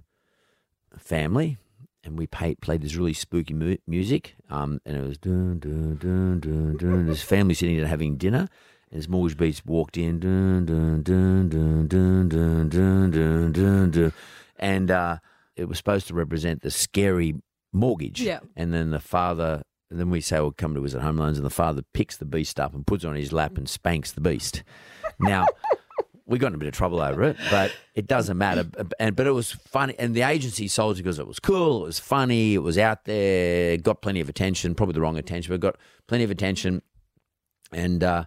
family, 0.97 1.57
and 2.03 2.17
we 2.17 2.27
pay, 2.27 2.55
played 2.55 2.81
this 2.81 2.95
really 2.95 3.13
spooky 3.13 3.53
mu- 3.53 3.77
music, 3.87 4.35
um, 4.49 4.79
and 4.85 4.97
it 4.97 5.07
was 5.07 5.17
dun 5.17 5.59
dun 5.59 5.95
dun 5.97 6.39
dun 6.39 6.77
dun. 6.77 7.05
This 7.07 7.21
family 7.23 7.53
sitting 7.53 7.77
there 7.77 7.87
having 7.87 8.17
dinner, 8.17 8.47
and 8.91 8.99
this 8.99 9.07
mortgage 9.09 9.37
beast 9.37 9.65
walked 9.65 9.97
in, 9.97 10.19
dun 10.19 10.65
dun 10.65 11.03
dun 11.03 11.49
dun 11.49 11.87
dun 11.87 12.27
dun 12.29 12.69
dun 12.69 13.11
dun 13.11 13.51
dun, 13.51 13.91
dun. 13.91 14.13
and 14.57 14.91
uh, 14.91 15.17
it 15.55 15.65
was 15.67 15.77
supposed 15.77 16.07
to 16.07 16.13
represent 16.13 16.61
the 16.61 16.71
scary 16.71 17.35
mortgage. 17.73 18.21
Yeah. 18.21 18.39
and 18.55 18.73
then 18.73 18.91
the 18.91 18.99
father. 18.99 19.63
And 19.91 19.99
then 19.99 20.09
we 20.09 20.21
say, 20.21 20.39
"Well, 20.39 20.51
come 20.57 20.73
to 20.73 20.85
us 20.85 20.95
at 20.95 21.01
home 21.01 21.17
loans," 21.17 21.37
and 21.37 21.45
the 21.45 21.49
father 21.49 21.83
picks 21.93 22.15
the 22.15 22.25
beast 22.25 22.59
up 22.59 22.73
and 22.73 22.87
puts 22.87 23.03
it 23.03 23.07
on 23.07 23.15
his 23.15 23.33
lap 23.33 23.57
and 23.57 23.67
spanks 23.67 24.13
the 24.13 24.21
beast. 24.21 24.63
Now, 25.19 25.47
we 26.25 26.39
got 26.39 26.47
in 26.47 26.55
a 26.55 26.57
bit 26.57 26.69
of 26.69 26.73
trouble 26.73 27.01
over 27.01 27.23
it, 27.23 27.35
but 27.51 27.73
it 27.93 28.07
doesn't 28.07 28.37
matter. 28.37 28.65
And 29.01 29.17
but 29.17 29.27
it 29.27 29.31
was 29.31 29.51
funny, 29.51 29.93
and 29.99 30.15
the 30.15 30.21
agency 30.21 30.69
sold 30.69 30.95
it 30.95 31.03
because 31.03 31.19
it 31.19 31.27
was 31.27 31.39
cool, 31.39 31.83
it 31.83 31.87
was 31.87 31.99
funny, 31.99 32.53
it 32.53 32.63
was 32.63 32.77
out 32.77 33.03
there, 33.03 33.75
got 33.75 34.01
plenty 34.01 34.21
of 34.21 34.29
attention, 34.29 34.75
probably 34.75 34.93
the 34.93 35.01
wrong 35.01 35.17
attention, 35.17 35.53
but 35.53 35.59
got 35.59 35.75
plenty 36.07 36.23
of 36.23 36.31
attention. 36.31 36.81
And 37.73 38.01
uh, 38.01 38.25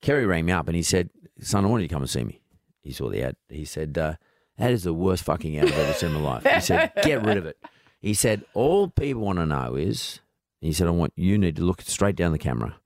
Kerry 0.00 0.24
rang 0.24 0.46
me 0.46 0.52
up 0.52 0.68
and 0.68 0.74
he 0.74 0.82
said, 0.82 1.10
"Son, 1.40 1.66
I 1.66 1.68
want 1.68 1.82
you 1.82 1.88
to 1.88 1.94
come 1.94 2.02
and 2.02 2.10
see 2.10 2.24
me." 2.24 2.40
He 2.80 2.92
saw 2.92 3.10
the 3.10 3.22
ad. 3.22 3.36
He 3.50 3.66
said, 3.66 3.98
uh, 3.98 4.14
"That 4.56 4.70
is 4.70 4.84
the 4.84 4.94
worst 4.94 5.24
fucking 5.24 5.58
ad 5.58 5.66
I've 5.66 5.78
ever 5.78 5.92
seen 5.92 6.14
in 6.14 6.22
my 6.22 6.36
life." 6.36 6.46
He 6.46 6.60
said, 6.60 6.92
"Get 7.02 7.24
rid 7.26 7.36
of 7.36 7.44
it." 7.44 7.58
He 8.00 8.14
said, 8.14 8.44
"All 8.54 8.88
people 8.88 9.20
want 9.20 9.38
to 9.38 9.46
know 9.46 9.74
is," 9.76 10.20
he 10.64 10.72
said, 10.72 10.86
"I 10.86 10.90
want 10.90 11.12
you 11.16 11.36
need 11.38 11.56
to 11.56 11.62
look 11.62 11.82
straight 11.82 12.16
down 12.16 12.32
the 12.32 12.38
camera." 12.38 12.76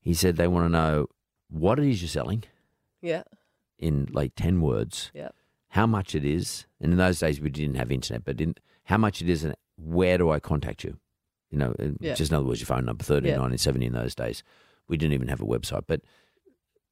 He 0.00 0.14
said, 0.14 0.36
"They 0.36 0.48
want 0.48 0.64
to 0.66 0.68
know 0.68 1.06
what 1.48 1.78
it 1.78 1.86
is 1.88 2.02
you're 2.02 2.08
selling." 2.08 2.44
Yeah. 3.00 3.24
in 3.78 4.08
like 4.12 4.32
10 4.36 4.60
words 4.60 5.10
Yeah. 5.12 5.30
how 5.70 5.86
much 5.88 6.14
it 6.14 6.24
is. 6.24 6.66
And 6.80 6.92
in 6.92 6.98
those 6.98 7.18
days, 7.18 7.40
we 7.40 7.50
didn't 7.50 7.74
have 7.74 7.90
internet, 7.90 8.24
but 8.24 8.40
in, 8.40 8.54
how 8.84 8.96
much 8.96 9.20
it 9.20 9.28
is 9.28 9.42
and 9.42 9.56
where 9.76 10.18
do 10.18 10.30
I 10.30 10.38
contact 10.38 10.84
you? 10.84 10.98
You 11.50 11.58
know, 11.58 11.74
Yeah. 12.00 12.14
just 12.14 12.30
in 12.30 12.36
other 12.36 12.46
words, 12.46 12.60
your 12.60 12.66
phone 12.66 12.84
number, 12.84 13.02
13, 13.02 13.30
Yeah. 13.30 13.38
1970 13.38 13.86
in 13.86 13.92
those 13.92 14.14
days. 14.14 14.44
We 14.86 14.96
didn't 14.96 15.14
even 15.14 15.26
have 15.26 15.40
a 15.40 15.44
website. 15.44 15.82
But 15.88 16.02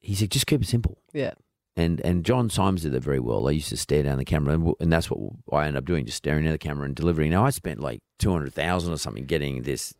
he 0.00 0.16
said, 0.16 0.32
just 0.32 0.48
keep 0.48 0.62
it 0.62 0.66
simple. 0.66 0.98
Yeah. 1.12 1.34
And 1.76 2.00
and 2.00 2.24
John 2.24 2.48
Symond 2.48 2.82
did 2.82 2.90
that 2.92 3.04
very 3.04 3.20
well. 3.20 3.46
I 3.46 3.52
used 3.52 3.68
to 3.68 3.76
stare 3.76 4.02
down 4.02 4.18
the 4.18 4.24
camera, 4.24 4.54
and, 4.54 4.74
and 4.80 4.92
that's 4.92 5.08
what 5.12 5.20
I 5.52 5.66
ended 5.68 5.78
up 5.78 5.84
doing, 5.84 6.04
just 6.06 6.18
staring 6.18 6.44
at 6.48 6.50
the 6.50 6.58
camera 6.58 6.86
and 6.86 6.96
delivering. 6.96 7.30
Now 7.30 7.46
I 7.46 7.50
spent 7.50 7.78
like 7.78 8.00
two 8.18 8.32
hundred 8.32 8.52
thousand 8.52 8.92
or 8.92 8.96
something 8.98 9.26
getting 9.26 9.62
this 9.62 9.94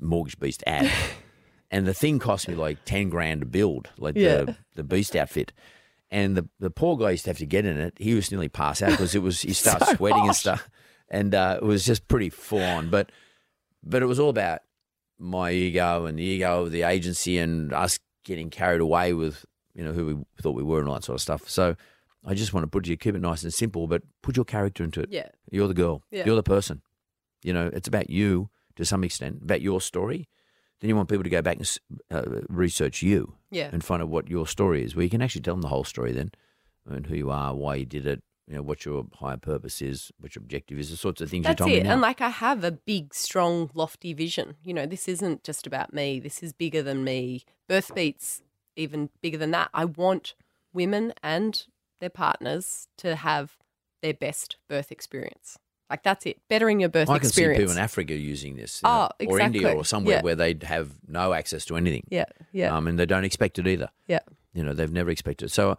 Mortgage 0.00 0.38
Beast 0.38 0.62
ad, 0.66 0.90
and 1.70 1.86
the 1.86 1.94
thing 1.94 2.18
cost 2.18 2.48
me 2.48 2.54
like 2.54 2.78
ten 2.84 3.08
grand 3.08 3.40
to 3.40 3.46
build, 3.46 3.90
like 3.98 4.16
Yeah. 4.16 4.44
the 4.44 4.56
the 4.76 4.84
Beast 4.84 5.16
outfit. 5.16 5.52
And 6.10 6.36
the 6.36 6.48
the 6.60 6.70
poor 6.70 6.96
guy 6.96 7.10
used 7.10 7.24
to 7.24 7.30
have 7.30 7.38
to 7.38 7.46
get 7.46 7.64
in 7.66 7.78
it. 7.78 7.94
He 7.98 8.14
was 8.14 8.30
nearly 8.30 8.48
pass 8.48 8.80
out 8.82 8.90
because 8.92 9.14
it 9.14 9.22
was 9.22 9.40
he 9.42 9.52
started 9.52 9.96
sweating 9.96 10.26
and 10.26 10.36
stuff, 10.36 10.68
and 11.08 11.34
uh, 11.34 11.58
it 11.60 11.64
was 11.64 11.84
just 11.84 12.06
pretty 12.08 12.30
full 12.30 12.62
on. 12.62 12.90
But 12.90 13.10
but 13.82 14.02
it 14.02 14.06
was 14.06 14.20
all 14.20 14.30
about 14.30 14.60
my 15.18 15.50
ego 15.50 16.06
and 16.06 16.18
the 16.18 16.22
ego 16.22 16.62
of 16.62 16.70
the 16.70 16.82
agency 16.82 17.38
and 17.38 17.72
us 17.72 17.98
getting 18.24 18.50
carried 18.50 18.80
away 18.80 19.12
with 19.14 19.44
you 19.74 19.82
know 19.82 19.92
who 19.92 20.06
we 20.06 20.24
thought 20.40 20.52
we 20.54 20.62
were 20.62 20.78
and 20.78 20.88
all 20.88 20.94
that 20.94 21.04
sort 21.04 21.16
of 21.16 21.22
stuff. 21.22 21.48
So 21.48 21.74
I 22.24 22.34
just 22.34 22.52
want 22.52 22.62
to 22.64 22.68
put 22.68 22.86
you 22.86 22.96
keep 22.96 23.14
it 23.16 23.20
nice 23.20 23.42
and 23.42 23.52
simple, 23.52 23.88
but 23.88 24.02
put 24.22 24.36
your 24.36 24.44
character 24.44 24.84
into 24.84 25.00
it. 25.00 25.08
Yeah. 25.10 25.28
You're 25.50 25.68
the 25.68 25.74
girl. 25.74 26.02
Yeah. 26.12 26.24
You're 26.26 26.36
the 26.36 26.42
person. 26.42 26.82
You 27.42 27.52
know, 27.52 27.68
it's 27.72 27.88
about 27.88 28.10
you 28.10 28.48
to 28.76 28.84
some 28.84 29.04
extent, 29.04 29.42
about 29.42 29.60
your 29.60 29.80
story. 29.80 30.28
Then 30.80 30.88
you 30.90 30.96
want 30.96 31.08
people 31.08 31.24
to 31.24 31.30
go 31.30 31.42
back 31.42 31.56
and 31.56 31.78
uh, 32.10 32.42
research 32.48 33.02
you 33.02 33.34
Yeah. 33.50 33.70
and 33.72 33.82
find 33.82 34.02
out 34.02 34.08
what 34.08 34.28
your 34.28 34.46
story 34.46 34.84
is, 34.84 34.94
where 34.94 35.04
you 35.04 35.10
can 35.10 35.22
actually 35.22 35.40
tell 35.42 35.54
them 35.54 35.62
the 35.62 35.68
whole 35.68 35.84
story 35.84 36.12
then, 36.12 36.32
and 36.88 37.06
who 37.06 37.16
you 37.16 37.30
are, 37.30 37.54
why 37.54 37.76
you 37.76 37.86
did 37.86 38.06
it, 38.06 38.22
you 38.46 38.54
know, 38.54 38.62
what 38.62 38.84
your 38.84 39.06
higher 39.14 39.38
purpose 39.38 39.80
is, 39.82 40.12
what 40.20 40.36
your 40.36 40.42
objective 40.42 40.78
is, 40.78 40.90
the 40.90 40.96
sorts 40.96 41.20
of 41.20 41.30
things 41.30 41.44
That's 41.44 41.58
you 41.60 41.66
told 41.66 41.72
it. 41.72 41.78
me 41.78 41.82
now. 41.88 41.92
And 41.94 42.00
like 42.02 42.20
I 42.20 42.28
have 42.28 42.62
a 42.62 42.70
big, 42.70 43.14
strong, 43.14 43.70
lofty 43.74 44.12
vision. 44.12 44.56
You 44.62 44.74
know, 44.74 44.86
this 44.86 45.08
isn't 45.08 45.42
just 45.42 45.66
about 45.66 45.92
me. 45.92 46.20
This 46.20 46.42
is 46.42 46.52
bigger 46.52 46.82
than 46.82 47.02
me. 47.02 47.44
Birth 47.68 47.94
beats 47.94 48.42
even 48.76 49.08
bigger 49.22 49.38
than 49.38 49.50
that. 49.52 49.70
I 49.72 49.86
want 49.86 50.34
women 50.72 51.14
and 51.22 51.66
their 52.00 52.10
partners 52.10 52.86
to 52.98 53.16
have 53.16 53.56
their 54.02 54.14
best 54.14 54.58
birth 54.68 54.92
experience. 54.92 55.58
Like 55.88 56.02
that's 56.02 56.26
it. 56.26 56.38
Bettering 56.48 56.80
your 56.80 56.88
birth 56.88 57.08
I 57.08 57.18
can 57.18 57.24
see 57.28 57.42
experience. 57.42 57.60
people 57.60 57.72
in 57.72 57.78
Africa 57.78 58.14
using 58.14 58.56
this, 58.56 58.80
Oh, 58.84 59.08
know, 59.20 59.26
or 59.28 59.40
India 59.40 59.72
or 59.72 59.84
somewhere 59.84 60.16
Yeah. 60.16 60.22
where 60.22 60.34
they'd 60.34 60.62
have 60.64 60.90
no 61.06 61.32
access 61.32 61.64
to 61.66 61.76
anything. 61.76 62.02
yeah, 62.10 62.24
yeah, 62.52 62.76
Um, 62.76 62.86
and 62.88 62.98
they 62.98 63.06
don't 63.06 63.24
expect 63.24 63.58
it 63.58 63.66
either. 63.68 63.90
yeah. 64.08 64.18
You 64.52 64.62
know, 64.64 64.72
they've 64.72 64.90
never 64.90 65.10
expected 65.10 65.46
it. 65.46 65.48
So, 65.50 65.76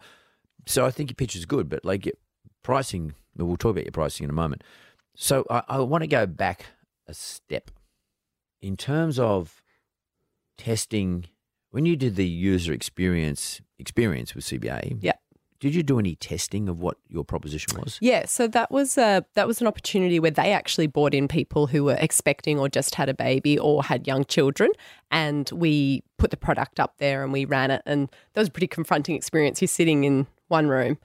so 0.66 0.86
I 0.86 0.90
think 0.90 1.10
your 1.10 1.16
pitch 1.16 1.34
is 1.36 1.44
good, 1.46 1.68
but 1.68 1.84
like 1.84 2.06
your 2.06 2.14
pricing, 2.62 3.14
we'll 3.36 3.56
talk 3.56 3.72
about 3.72 3.84
your 3.84 3.92
pricing 3.92 4.24
in 4.24 4.30
a 4.30 4.34
moment. 4.34 4.62
So 5.14 5.44
I, 5.50 5.62
I 5.68 5.78
want 5.80 6.02
to 6.02 6.08
go 6.08 6.26
back 6.26 6.66
a 7.06 7.12
step 7.14 7.70
in 8.62 8.76
terms 8.76 9.18
of 9.18 9.62
testing. 10.56 11.26
When 11.70 11.84
you 11.84 11.96
did 11.96 12.16
the 12.16 12.26
user 12.26 12.72
experience 12.72 13.60
experience 13.78 14.34
with 14.34 14.44
CBA, 14.44 14.98
Yeah. 15.02 15.12
Did 15.60 15.74
you 15.74 15.82
do 15.82 15.98
any 15.98 16.14
testing 16.14 16.68
of 16.68 16.80
what 16.80 16.98
your 17.08 17.24
proposition 17.24 17.78
was? 17.80 17.98
Yeah, 18.00 18.26
so 18.26 18.46
that 18.48 18.70
was 18.70 18.96
a, 18.96 19.24
that 19.34 19.48
was 19.48 19.60
an 19.60 19.66
opportunity 19.66 20.20
where 20.20 20.30
they 20.30 20.52
actually 20.52 20.86
brought 20.86 21.14
in 21.14 21.26
people 21.26 21.66
who 21.66 21.84
were 21.84 21.96
expecting 21.98 22.58
or 22.58 22.68
just 22.68 22.94
had 22.94 23.08
a 23.08 23.14
baby 23.14 23.58
or 23.58 23.82
had 23.82 24.06
young 24.06 24.24
children, 24.24 24.70
and 25.10 25.50
we 25.52 26.04
put 26.16 26.30
the 26.30 26.36
product 26.36 26.78
up 26.78 26.94
there 26.98 27.24
and 27.24 27.32
we 27.32 27.44
ran 27.44 27.70
it, 27.70 27.82
and 27.86 28.08
that 28.34 28.40
was 28.40 28.48
a 28.48 28.52
pretty 28.52 28.68
confronting 28.68 29.16
experience. 29.16 29.60
You're 29.60 29.68
sitting 29.68 30.04
in 30.04 30.28
one 30.46 30.68
room, 30.68 30.98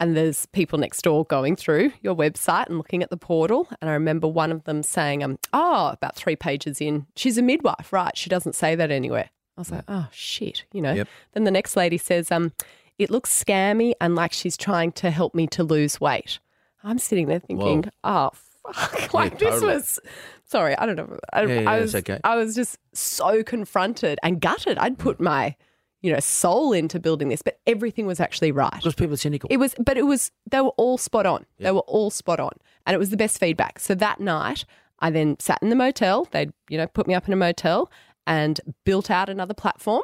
and 0.00 0.16
there's 0.16 0.46
people 0.46 0.78
next 0.78 1.02
door 1.02 1.26
going 1.26 1.54
through 1.54 1.92
your 2.00 2.14
website 2.14 2.66
and 2.68 2.78
looking 2.78 3.02
at 3.02 3.10
the 3.10 3.18
portal, 3.18 3.68
and 3.80 3.90
I 3.90 3.92
remember 3.92 4.26
one 4.26 4.50
of 4.50 4.64
them 4.64 4.82
saying, 4.82 5.22
"Um, 5.22 5.38
oh, 5.52 5.88
about 5.88 6.16
three 6.16 6.36
pages 6.36 6.80
in, 6.80 7.06
she's 7.16 7.36
a 7.36 7.42
midwife, 7.42 7.92
right? 7.92 8.16
She 8.16 8.30
doesn't 8.30 8.54
say 8.54 8.74
that 8.76 8.90
anywhere." 8.90 9.28
I 9.58 9.60
was 9.60 9.70
like, 9.70 9.84
"Oh 9.88 10.08
shit," 10.10 10.64
you 10.72 10.80
know. 10.80 10.94
Yep. 10.94 11.08
Then 11.32 11.44
the 11.44 11.50
next 11.50 11.76
lady 11.76 11.98
says, 11.98 12.32
"Um." 12.32 12.52
It 12.98 13.10
looks 13.10 13.30
scammy 13.30 13.94
and 14.00 14.14
like 14.14 14.32
she's 14.32 14.56
trying 14.56 14.92
to 14.92 15.10
help 15.10 15.34
me 15.34 15.46
to 15.48 15.64
lose 15.64 16.00
weight. 16.00 16.38
I'm 16.82 16.98
sitting 16.98 17.28
there 17.28 17.40
thinking, 17.40 17.84
Whoa. 17.84 17.90
oh, 18.04 18.30
fuck. 18.72 19.12
Like 19.14 19.38
this 19.38 19.54
totally. 19.54 19.74
was, 19.74 20.00
sorry, 20.44 20.76
I 20.76 20.86
don't 20.86 20.96
know. 20.96 21.18
I, 21.32 21.42
Yeah, 21.44 21.60
yeah, 21.60 21.70
I 21.70 21.80
was, 21.80 21.94
okay. 21.94 22.20
I 22.24 22.36
was 22.36 22.54
just 22.54 22.78
so 22.92 23.42
confronted 23.42 24.18
and 24.22 24.40
gutted. 24.40 24.78
I'd 24.78 24.98
put 24.98 25.18
mm. 25.18 25.24
my, 25.24 25.56
you 26.02 26.12
know, 26.12 26.20
soul 26.20 26.72
into 26.72 26.98
building 26.98 27.28
this, 27.28 27.42
but 27.42 27.58
everything 27.66 28.06
was 28.06 28.20
actually 28.20 28.52
right. 28.52 28.72
Because 28.72 28.94
people 28.94 29.14
are 29.14 29.18
cynical. 29.18 29.48
It 29.50 29.58
was, 29.58 29.74
but 29.78 29.96
it 29.96 30.02
was, 30.02 30.30
they 30.50 30.60
were 30.60 30.70
all 30.70 30.98
spot 30.98 31.26
on. 31.26 31.46
They 31.58 31.70
were 31.70 31.80
all 31.80 32.10
spot 32.10 32.40
on. 32.40 32.52
And 32.86 32.94
it 32.94 32.98
was 32.98 33.10
the 33.10 33.16
best 33.16 33.38
feedback. 33.38 33.78
So 33.78 33.94
that 33.94 34.20
night, 34.20 34.64
I 35.00 35.10
then 35.10 35.38
sat 35.40 35.58
in 35.62 35.70
the 35.70 35.76
motel. 35.76 36.28
They'd, 36.30 36.52
you 36.68 36.78
know, 36.78 36.86
put 36.86 37.06
me 37.06 37.14
up 37.14 37.26
in 37.26 37.32
a 37.32 37.36
motel 37.36 37.90
and 38.26 38.60
built 38.84 39.10
out 39.10 39.28
another 39.28 39.54
platform. 39.54 40.02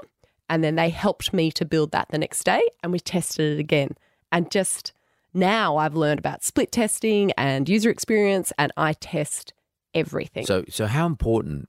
And 0.51 0.65
then 0.65 0.75
they 0.75 0.91
helped 0.91 1.33
me 1.33 1.51
to 1.53 1.65
build 1.65 1.93
that 1.93 2.09
the 2.11 2.19
next 2.19 2.45
day 2.45 2.61
and 2.83 2.93
we 2.93 2.99
tested 2.99 3.57
it 3.57 3.61
again. 3.61 3.97
And 4.33 4.51
just 4.51 4.93
now 5.33 5.77
I've 5.77 5.95
learned 5.95 6.19
about 6.19 6.43
split 6.43 6.73
testing 6.73 7.31
and 7.39 7.69
user 7.69 7.89
experience 7.89 8.53
and 8.59 8.73
I 8.77 8.95
test 8.95 9.55
everything. 9.95 10.45
So, 10.45 10.65
so 10.69 10.87
how 10.87 11.07
important? 11.07 11.69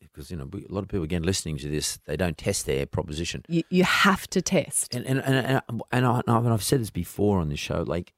Because 0.00 0.32
you 0.32 0.36
know, 0.36 0.50
a 0.52 0.72
lot 0.72 0.82
of 0.82 0.88
people 0.88 1.04
again 1.04 1.22
listening 1.22 1.58
to 1.58 1.68
this, 1.68 2.00
they 2.06 2.16
don't 2.16 2.36
test 2.36 2.66
their 2.66 2.86
proposition. 2.86 3.44
you, 3.48 3.62
you 3.70 3.84
have 3.84 4.26
to 4.30 4.42
test. 4.42 4.96
And 4.96 5.06
and 5.06 5.20
and 5.20 5.62
and, 5.92 6.04
I, 6.04 6.22
and 6.26 6.48
I've 6.48 6.64
said 6.64 6.80
this 6.80 6.90
before 6.90 7.38
on 7.38 7.50
this 7.50 7.60
show. 7.60 7.84
Like, 7.86 8.12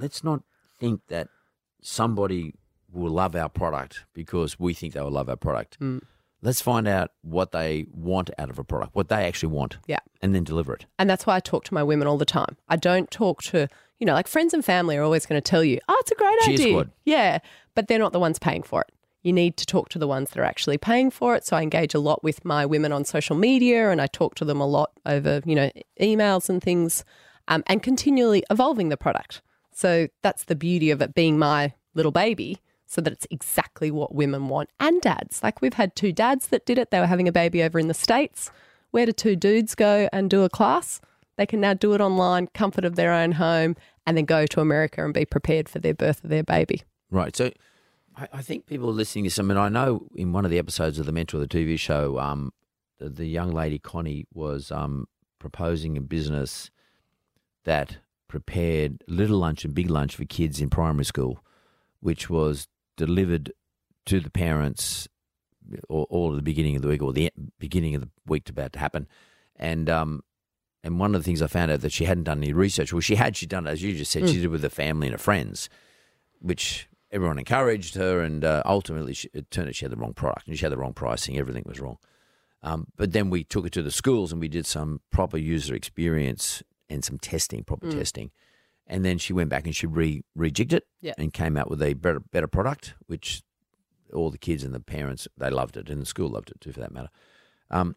let's 0.00 0.24
not 0.24 0.42
think 0.80 1.02
that 1.08 1.28
somebody 1.80 2.54
will 2.90 3.12
love 3.12 3.36
our 3.36 3.48
product 3.48 4.04
because 4.14 4.58
we 4.58 4.74
think 4.74 4.94
they 4.94 5.00
will 5.00 5.12
love 5.12 5.28
our 5.28 5.36
product. 5.36 5.78
Mm. 5.78 6.02
Let's 6.44 6.60
find 6.60 6.86
out 6.86 7.10
what 7.22 7.50
they 7.52 7.86
want 7.92 8.30
out 8.38 8.50
of 8.50 8.58
a 8.58 8.64
product, 8.64 8.94
what 8.94 9.08
they 9.08 9.24
actually 9.26 9.52
want, 9.52 9.78
Yeah. 9.86 9.98
and 10.22 10.34
then 10.34 10.44
deliver 10.44 10.74
it. 10.74 10.86
And 10.98 11.08
that's 11.10 11.26
why 11.26 11.36
I 11.36 11.40
talk 11.40 11.64
to 11.64 11.74
my 11.74 11.82
women 11.82 12.06
all 12.06 12.18
the 12.18 12.24
time. 12.24 12.56
I 12.68 12.76
don't 12.76 13.10
talk 13.10 13.42
to, 13.44 13.66
you 13.98 14.06
know, 14.06 14.12
like 14.12 14.28
friends 14.28 14.52
and 14.54 14.64
family 14.64 14.96
are 14.96 15.02
always 15.02 15.24
going 15.26 15.40
to 15.40 15.50
tell 15.50 15.64
you, 15.64 15.80
oh, 15.88 15.96
it's 16.00 16.12
a 16.12 16.14
great 16.14 16.38
Cheer 16.42 16.52
idea. 16.54 16.68
squad. 16.68 16.90
Yeah. 17.04 17.38
But 17.74 17.88
they're 17.88 17.98
not 17.98 18.12
the 18.12 18.20
ones 18.20 18.38
paying 18.38 18.62
for 18.62 18.82
it. 18.82 18.92
You 19.22 19.32
need 19.32 19.56
to 19.56 19.64
talk 19.64 19.88
to 19.88 19.98
the 19.98 20.06
ones 20.06 20.30
that 20.30 20.38
are 20.38 20.44
actually 20.44 20.76
paying 20.76 21.10
for 21.10 21.34
it. 21.34 21.46
So 21.46 21.56
I 21.56 21.62
engage 21.62 21.94
a 21.94 21.98
lot 21.98 22.22
with 22.22 22.44
my 22.44 22.66
women 22.66 22.92
on 22.92 23.06
social 23.06 23.34
media 23.36 23.90
and 23.90 24.00
I 24.02 24.06
talk 24.06 24.34
to 24.36 24.44
them 24.44 24.60
a 24.60 24.66
lot 24.66 24.90
over, 25.06 25.40
you 25.46 25.54
know, 25.54 25.70
emails 25.98 26.50
and 26.50 26.62
things 26.62 27.04
um, 27.48 27.62
and 27.66 27.82
continually 27.82 28.44
evolving 28.50 28.90
the 28.90 28.98
product. 28.98 29.40
So 29.72 30.08
that's 30.22 30.44
the 30.44 30.54
beauty 30.54 30.90
of 30.90 31.00
it 31.00 31.14
being 31.14 31.38
my 31.38 31.72
little 31.94 32.12
baby 32.12 32.58
so 32.86 33.00
that 33.00 33.12
it's 33.12 33.26
exactly 33.30 33.90
what 33.90 34.14
women 34.14 34.48
want 34.48 34.70
and 34.78 35.00
dads. 35.00 35.42
Like 35.42 35.60
we've 35.60 35.74
had 35.74 35.96
two 35.96 36.12
dads 36.12 36.48
that 36.48 36.66
did 36.66 36.78
it. 36.78 36.90
They 36.90 37.00
were 37.00 37.06
having 37.06 37.28
a 37.28 37.32
baby 37.32 37.62
over 37.62 37.78
in 37.78 37.88
the 37.88 37.94
States. 37.94 38.50
Where 38.90 39.06
do 39.06 39.12
two 39.12 39.36
dudes 39.36 39.74
go 39.74 40.08
and 40.12 40.30
do 40.30 40.42
a 40.42 40.48
class? 40.48 41.00
They 41.36 41.46
can 41.46 41.60
now 41.60 41.74
do 41.74 41.94
it 41.94 42.00
online, 42.00 42.46
comfort 42.48 42.84
of 42.84 42.94
their 42.94 43.12
own 43.12 43.32
home, 43.32 43.76
and 44.06 44.16
then 44.16 44.24
go 44.24 44.46
to 44.46 44.60
America 44.60 45.04
and 45.04 45.12
be 45.12 45.24
prepared 45.24 45.68
for 45.68 45.78
their 45.80 45.94
birth 45.94 46.22
of 46.22 46.30
their 46.30 46.44
baby. 46.44 46.82
Right. 47.10 47.34
So 47.34 47.50
I, 48.16 48.28
I 48.34 48.42
think 48.42 48.66
people 48.66 48.88
are 48.88 48.92
listening 48.92 49.24
to 49.24 49.30
this. 49.30 49.38
I 49.38 49.42
mean, 49.42 49.56
I 49.56 49.68
know 49.68 50.06
in 50.14 50.32
one 50.32 50.44
of 50.44 50.50
the 50.50 50.58
episodes 50.58 50.98
of 50.98 51.06
The 51.06 51.12
Mentor, 51.12 51.38
the 51.38 51.48
TV 51.48 51.78
show, 51.78 52.18
um, 52.18 52.52
the, 52.98 53.08
the 53.08 53.26
young 53.26 53.52
lady, 53.52 53.78
Connie, 53.78 54.26
was 54.32 54.70
um, 54.70 55.08
proposing 55.38 55.96
a 55.96 56.00
business 56.00 56.70
that 57.64 57.98
prepared 58.28 59.02
little 59.08 59.38
lunch 59.38 59.64
and 59.64 59.74
big 59.74 59.90
lunch 59.90 60.16
for 60.16 60.24
kids 60.24 60.60
in 60.60 60.70
primary 60.70 61.04
school, 61.04 61.42
which 62.00 62.28
was 62.28 62.68
delivered 62.96 63.52
to 64.06 64.20
the 64.20 64.30
parents 64.30 65.08
all, 65.88 66.06
all 66.10 66.32
at 66.32 66.36
the 66.36 66.42
beginning 66.42 66.76
of 66.76 66.82
the 66.82 66.88
week 66.88 67.02
or 67.02 67.12
the 67.12 67.32
beginning 67.58 67.94
of 67.94 68.02
the 68.02 68.08
week 68.26 68.48
about 68.48 68.72
to 68.74 68.78
happen. 68.78 69.06
And 69.56 69.88
um, 69.88 70.22
and 70.82 70.98
one 71.00 71.14
of 71.14 71.20
the 71.22 71.24
things 71.24 71.40
I 71.40 71.46
found 71.46 71.70
out 71.70 71.80
that 71.80 71.92
she 71.92 72.04
hadn't 72.04 72.24
done 72.24 72.38
any 72.38 72.52
research. 72.52 72.92
Well, 72.92 73.00
she 73.00 73.14
had. 73.14 73.36
She'd 73.36 73.48
done 73.48 73.66
it, 73.66 73.70
as 73.70 73.82
you 73.82 73.94
just 73.94 74.12
said. 74.12 74.28
She 74.28 74.34
did 74.34 74.44
it 74.44 74.48
with 74.48 74.62
her 74.62 74.68
family 74.68 75.06
and 75.06 75.14
her 75.14 75.18
friends, 75.18 75.70
which 76.40 76.88
everyone 77.10 77.38
encouraged 77.38 77.94
her. 77.94 78.20
And 78.20 78.44
uh, 78.44 78.62
ultimately, 78.66 79.14
she, 79.14 79.30
it 79.32 79.50
turned 79.50 79.68
out 79.68 79.74
she 79.74 79.86
had 79.86 79.92
the 79.92 79.96
wrong 79.96 80.12
product 80.12 80.46
and 80.46 80.58
she 80.58 80.64
had 80.64 80.72
the 80.72 80.76
wrong 80.76 80.92
pricing. 80.92 81.38
Everything 81.38 81.64
was 81.66 81.80
wrong. 81.80 81.96
Um, 82.62 82.88
but 82.96 83.12
then 83.12 83.30
we 83.30 83.44
took 83.44 83.66
it 83.66 83.72
to 83.72 83.82
the 83.82 83.90
schools 83.90 84.30
and 84.30 84.40
we 84.40 84.48
did 84.48 84.66
some 84.66 85.00
proper 85.10 85.38
user 85.38 85.74
experience 85.74 86.62
and 86.90 87.04
some 87.04 87.18
testing, 87.18 87.64
proper 87.64 87.90
testing. 87.90 88.30
And 88.86 89.04
then 89.04 89.16
she 89.18 89.32
went 89.32 89.48
back 89.48 89.64
and 89.64 89.74
she 89.74 89.86
re 89.86 90.22
rejigged 90.36 90.72
it 90.72 90.86
Yeah. 91.00 91.14
and 91.16 91.32
came 91.32 91.56
out 91.56 91.70
with 91.70 91.80
a 91.82 91.94
better 91.94 92.20
better 92.20 92.46
product, 92.46 92.94
which 93.06 93.42
all 94.12 94.30
the 94.30 94.38
kids 94.38 94.62
and 94.62 94.74
the 94.74 94.80
parents 94.80 95.26
they 95.38 95.50
loved 95.50 95.76
it, 95.76 95.88
and 95.88 96.00
the 96.02 96.06
school 96.06 96.28
loved 96.28 96.50
it 96.50 96.60
too, 96.60 96.72
for 96.72 96.80
that 96.80 96.92
matter. 96.92 97.08
Um, 97.70 97.96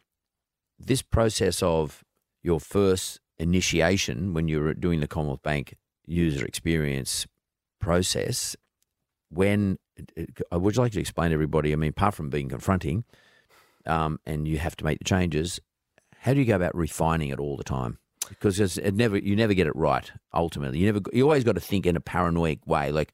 this 0.78 1.02
process 1.02 1.62
of 1.62 2.04
your 2.42 2.58
first 2.60 3.20
initiation 3.38 4.32
when 4.34 4.48
you're 4.48 4.74
doing 4.74 5.00
the 5.00 5.06
Commonwealth 5.06 5.42
Bank 5.42 5.74
user 6.06 6.44
experience 6.44 7.26
process, 7.80 8.56
when 9.28 9.78
I 10.50 10.56
would 10.56 10.76
you 10.76 10.82
like 10.82 10.92
to 10.92 11.00
explain 11.00 11.30
to 11.30 11.34
everybody? 11.34 11.72
I 11.72 11.76
mean, 11.76 11.90
apart 11.90 12.14
from 12.14 12.30
being 12.30 12.48
confronting, 12.48 13.04
um, 13.86 14.18
and 14.24 14.48
you 14.48 14.58
have 14.58 14.76
to 14.76 14.84
make 14.84 14.98
the 14.98 15.04
changes, 15.04 15.60
how 16.20 16.32
do 16.32 16.40
you 16.40 16.46
go 16.46 16.56
about 16.56 16.74
refining 16.74 17.28
it 17.28 17.38
all 17.38 17.56
the 17.56 17.64
time? 17.64 17.98
Because 18.28 18.78
it 18.78 18.94
never 18.94 19.18
you 19.18 19.36
never 19.36 19.54
get 19.54 19.66
it 19.66 19.76
right. 19.76 20.10
Ultimately, 20.32 20.78
you 20.78 20.86
never 20.86 21.00
you 21.12 21.24
always 21.24 21.44
got 21.44 21.54
to 21.54 21.60
think 21.60 21.86
in 21.86 21.96
a 21.96 22.00
paranoid 22.00 22.60
way, 22.66 22.92
like. 22.92 23.12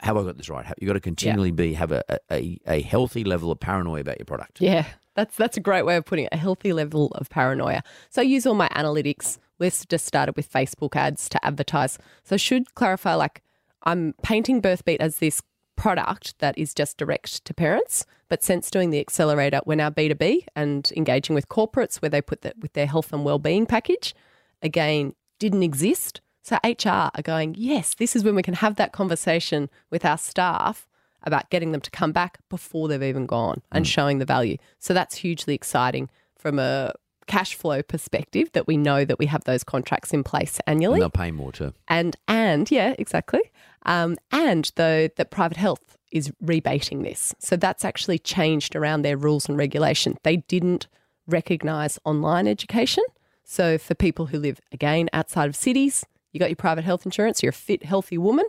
Have 0.00 0.18
I 0.18 0.24
got 0.24 0.36
this 0.36 0.50
right? 0.50 0.66
You 0.80 0.88
got 0.88 0.94
to 0.94 1.00
continually 1.00 1.52
be 1.52 1.72
have 1.74 1.92
a, 1.92 2.02
a, 2.30 2.58
a 2.66 2.82
healthy 2.82 3.24
level 3.24 3.50
of 3.50 3.60
paranoia 3.60 4.00
about 4.00 4.18
your 4.18 4.26
product. 4.26 4.60
Yeah, 4.60 4.84
that's 5.14 5.34
that's 5.36 5.56
a 5.56 5.60
great 5.60 5.86
way 5.86 5.96
of 5.96 6.04
putting 6.04 6.26
it. 6.26 6.30
A 6.32 6.36
healthy 6.36 6.74
level 6.74 7.06
of 7.12 7.30
paranoia. 7.30 7.82
So 8.10 8.20
I 8.20 8.24
use 8.24 8.44
all 8.44 8.56
my 8.56 8.68
analytics. 8.70 9.38
We've 9.58 9.88
just 9.88 10.04
started 10.04 10.36
with 10.36 10.52
Facebook 10.52 10.94
ads 10.96 11.28
to 11.30 11.42
advertise. 11.42 11.96
So 12.24 12.34
I 12.34 12.36
should 12.36 12.74
clarify, 12.74 13.14
like 13.14 13.40
I'm 13.84 14.14
painting 14.22 14.60
BirthBeat 14.60 14.98
as 14.98 15.18
this 15.18 15.40
product 15.76 16.38
that 16.40 16.58
is 16.58 16.74
just 16.74 16.98
direct 16.98 17.44
to 17.44 17.54
parents. 17.54 18.04
But 18.28 18.42
since 18.42 18.70
doing 18.70 18.90
the 18.90 19.00
accelerator, 19.00 19.60
we're 19.64 19.76
now 19.76 19.90
B 19.90 20.08
two 20.08 20.16
B 20.16 20.44
and 20.56 20.90
engaging 20.96 21.34
with 21.34 21.48
corporates 21.48 22.02
where 22.02 22.10
they 22.10 22.20
put 22.20 22.42
that 22.42 22.58
with 22.58 22.72
their 22.72 22.88
health 22.88 23.12
and 23.12 23.24
well-being 23.24 23.64
package. 23.64 24.12
Again, 24.64 25.14
didn't 25.38 25.62
exist. 25.62 26.20
So 26.42 26.56
HR 26.64 27.10
are 27.14 27.22
going, 27.22 27.54
yes, 27.56 27.94
this 27.94 28.16
is 28.16 28.24
when 28.24 28.34
we 28.34 28.42
can 28.42 28.54
have 28.54 28.74
that 28.76 28.92
conversation 28.92 29.70
with 29.90 30.04
our 30.04 30.18
staff 30.18 30.86
about 31.22 31.48
getting 31.50 31.72
them 31.72 31.80
to 31.80 31.90
come 31.90 32.12
back 32.12 32.38
before 32.50 32.88
they've 32.88 33.02
even 33.02 33.24
gone 33.26 33.62
and 33.72 33.86
showing 33.86 34.18
the 34.18 34.24
value. 34.26 34.56
So 34.78 34.92
that's 34.92 35.16
hugely 35.16 35.54
exciting 35.54 36.10
from 36.36 36.58
a 36.58 36.92
cash 37.26 37.54
flow 37.54 37.82
perspective 37.82 38.50
that 38.52 38.66
we 38.66 38.76
know 38.76 39.04
that 39.06 39.18
we 39.18 39.24
have 39.26 39.44
those 39.44 39.64
contracts 39.64 40.12
in 40.12 40.22
place 40.22 40.60
annually 40.66 40.96
And 40.96 41.02
they'll 41.02 41.08
pay 41.24 41.30
more 41.30 41.52
too. 41.52 41.72
and 41.88 42.14
and 42.28 42.70
yeah 42.70 42.94
exactly 42.98 43.40
um, 43.86 44.18
and 44.30 44.70
though 44.76 45.08
that 45.16 45.30
private 45.30 45.56
health 45.56 45.96
is 46.12 46.30
rebating 46.42 47.02
this 47.02 47.34
so 47.38 47.56
that's 47.56 47.82
actually 47.82 48.18
changed 48.18 48.76
around 48.76 49.00
their 49.00 49.16
rules 49.16 49.48
and 49.48 49.56
regulation 49.56 50.18
they 50.22 50.36
didn't 50.36 50.86
recognize 51.26 51.98
online 52.04 52.46
education 52.46 53.02
so 53.44 53.78
for 53.78 53.94
people 53.94 54.26
who 54.26 54.38
live 54.38 54.60
again 54.72 55.08
outside 55.12 55.48
of 55.48 55.56
cities 55.56 56.04
you 56.32 56.40
got 56.40 56.48
your 56.50 56.56
private 56.56 56.84
health 56.84 57.04
insurance 57.04 57.42
you're 57.42 57.50
a 57.50 57.52
fit 57.52 57.84
healthy 57.84 58.18
woman 58.18 58.46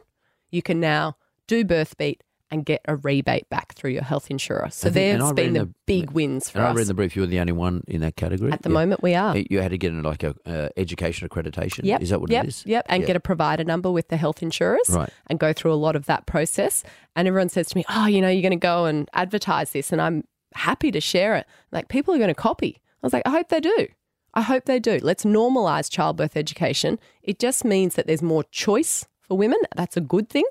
you 0.51 0.61
can 0.61 0.79
now 0.79 1.15
do 1.47 1.63
Birthbeat 1.63 2.19
and 2.51 2.63
get 2.63 2.79
a 2.87 2.95
rebate 2.95 3.49
back 3.49 3.73
through 3.73 3.89
your 3.89 4.03
health 4.03 4.29
insurer 4.29 4.69
so 4.71 4.87
I 4.87 4.91
I 4.91 5.33
been 5.33 5.53
the, 5.53 5.65
the- 5.65 5.73
big 5.87 6.11
wins 6.11 6.49
for 6.49 6.59
And 6.59 6.67
I 6.67 6.69
us 6.69 6.75
read 6.77 6.81
in 6.83 6.87
the 6.89 6.93
brief 6.93 7.15
you 7.15 7.23
were 7.23 7.27
the 7.27 7.39
only 7.39 7.53
one 7.53 7.83
in 7.87 8.01
that 8.01 8.15
category. 8.15 8.51
at 8.51 8.61
the 8.61 8.69
Yeah. 8.69 8.73
moment 8.73 9.01
we 9.03 9.15
are 9.15 9.35
You 9.35 9.61
had 9.61 9.71
to 9.71 9.77
get 9.79 9.91
like 9.93 10.23
a 10.23 10.35
uh, 10.45 10.69
education 10.77 11.27
accreditation. 11.27 11.81
Yep. 11.83 12.01
Is 12.03 12.09
that 12.11 12.21
what 12.21 12.29
yep. 12.29 12.45
it 12.45 12.49
is? 12.49 12.63
Yep. 12.65 12.85
And 12.87 13.01
Yeah. 13.01 13.07
get 13.07 13.15
a 13.15 13.19
provider 13.19 13.63
number 13.63 13.91
with 13.91 14.07
the 14.09 14.17
health 14.17 14.41
insurers 14.43 14.89
Right. 14.91 15.09
and 15.27 15.39
go 15.39 15.53
through 15.53 15.73
a 15.73 15.75
lot 15.75 15.95
of 15.95 16.05
that 16.05 16.27
process. 16.27 16.83
And 17.15 17.27
everyone 17.27 17.49
says 17.49 17.67
to 17.69 17.77
me, 17.77 17.83
Oh, 17.89 18.05
you 18.05 18.21
know, 18.21 18.29
you're 18.29 18.43
going 18.43 18.51
to 18.51 18.57
go 18.57 18.85
and 18.85 19.09
advertise 19.13 19.71
this. 19.71 19.91
And 19.91 19.99
I'm 20.01 20.23
happy 20.53 20.91
to 20.91 21.01
share 21.01 21.35
it. 21.35 21.47
Like, 21.71 21.87
people 21.89 22.13
are 22.13 22.17
going 22.19 22.29
to 22.29 22.35
copy. 22.35 22.77
I 23.01 23.05
was 23.05 23.11
like, 23.13 23.23
I 23.25 23.31
hope 23.31 23.49
they 23.49 23.59
do. 23.59 23.87
I 24.35 24.41
hope 24.41 24.65
they 24.65 24.79
do. 24.79 24.99
Let's 25.01 25.23
normalize 25.23 25.89
childbirth 25.89 26.35
education. 26.35 26.99
It 27.23 27.39
just 27.39 27.63
means 27.63 27.95
that 27.95 28.07
there's 28.07 28.21
more 28.21 28.43
choice 28.45 29.05
for 29.21 29.37
women. 29.37 29.59
That's 29.75 29.97
a 29.97 30.01
good 30.01 30.29
thing. 30.29 30.45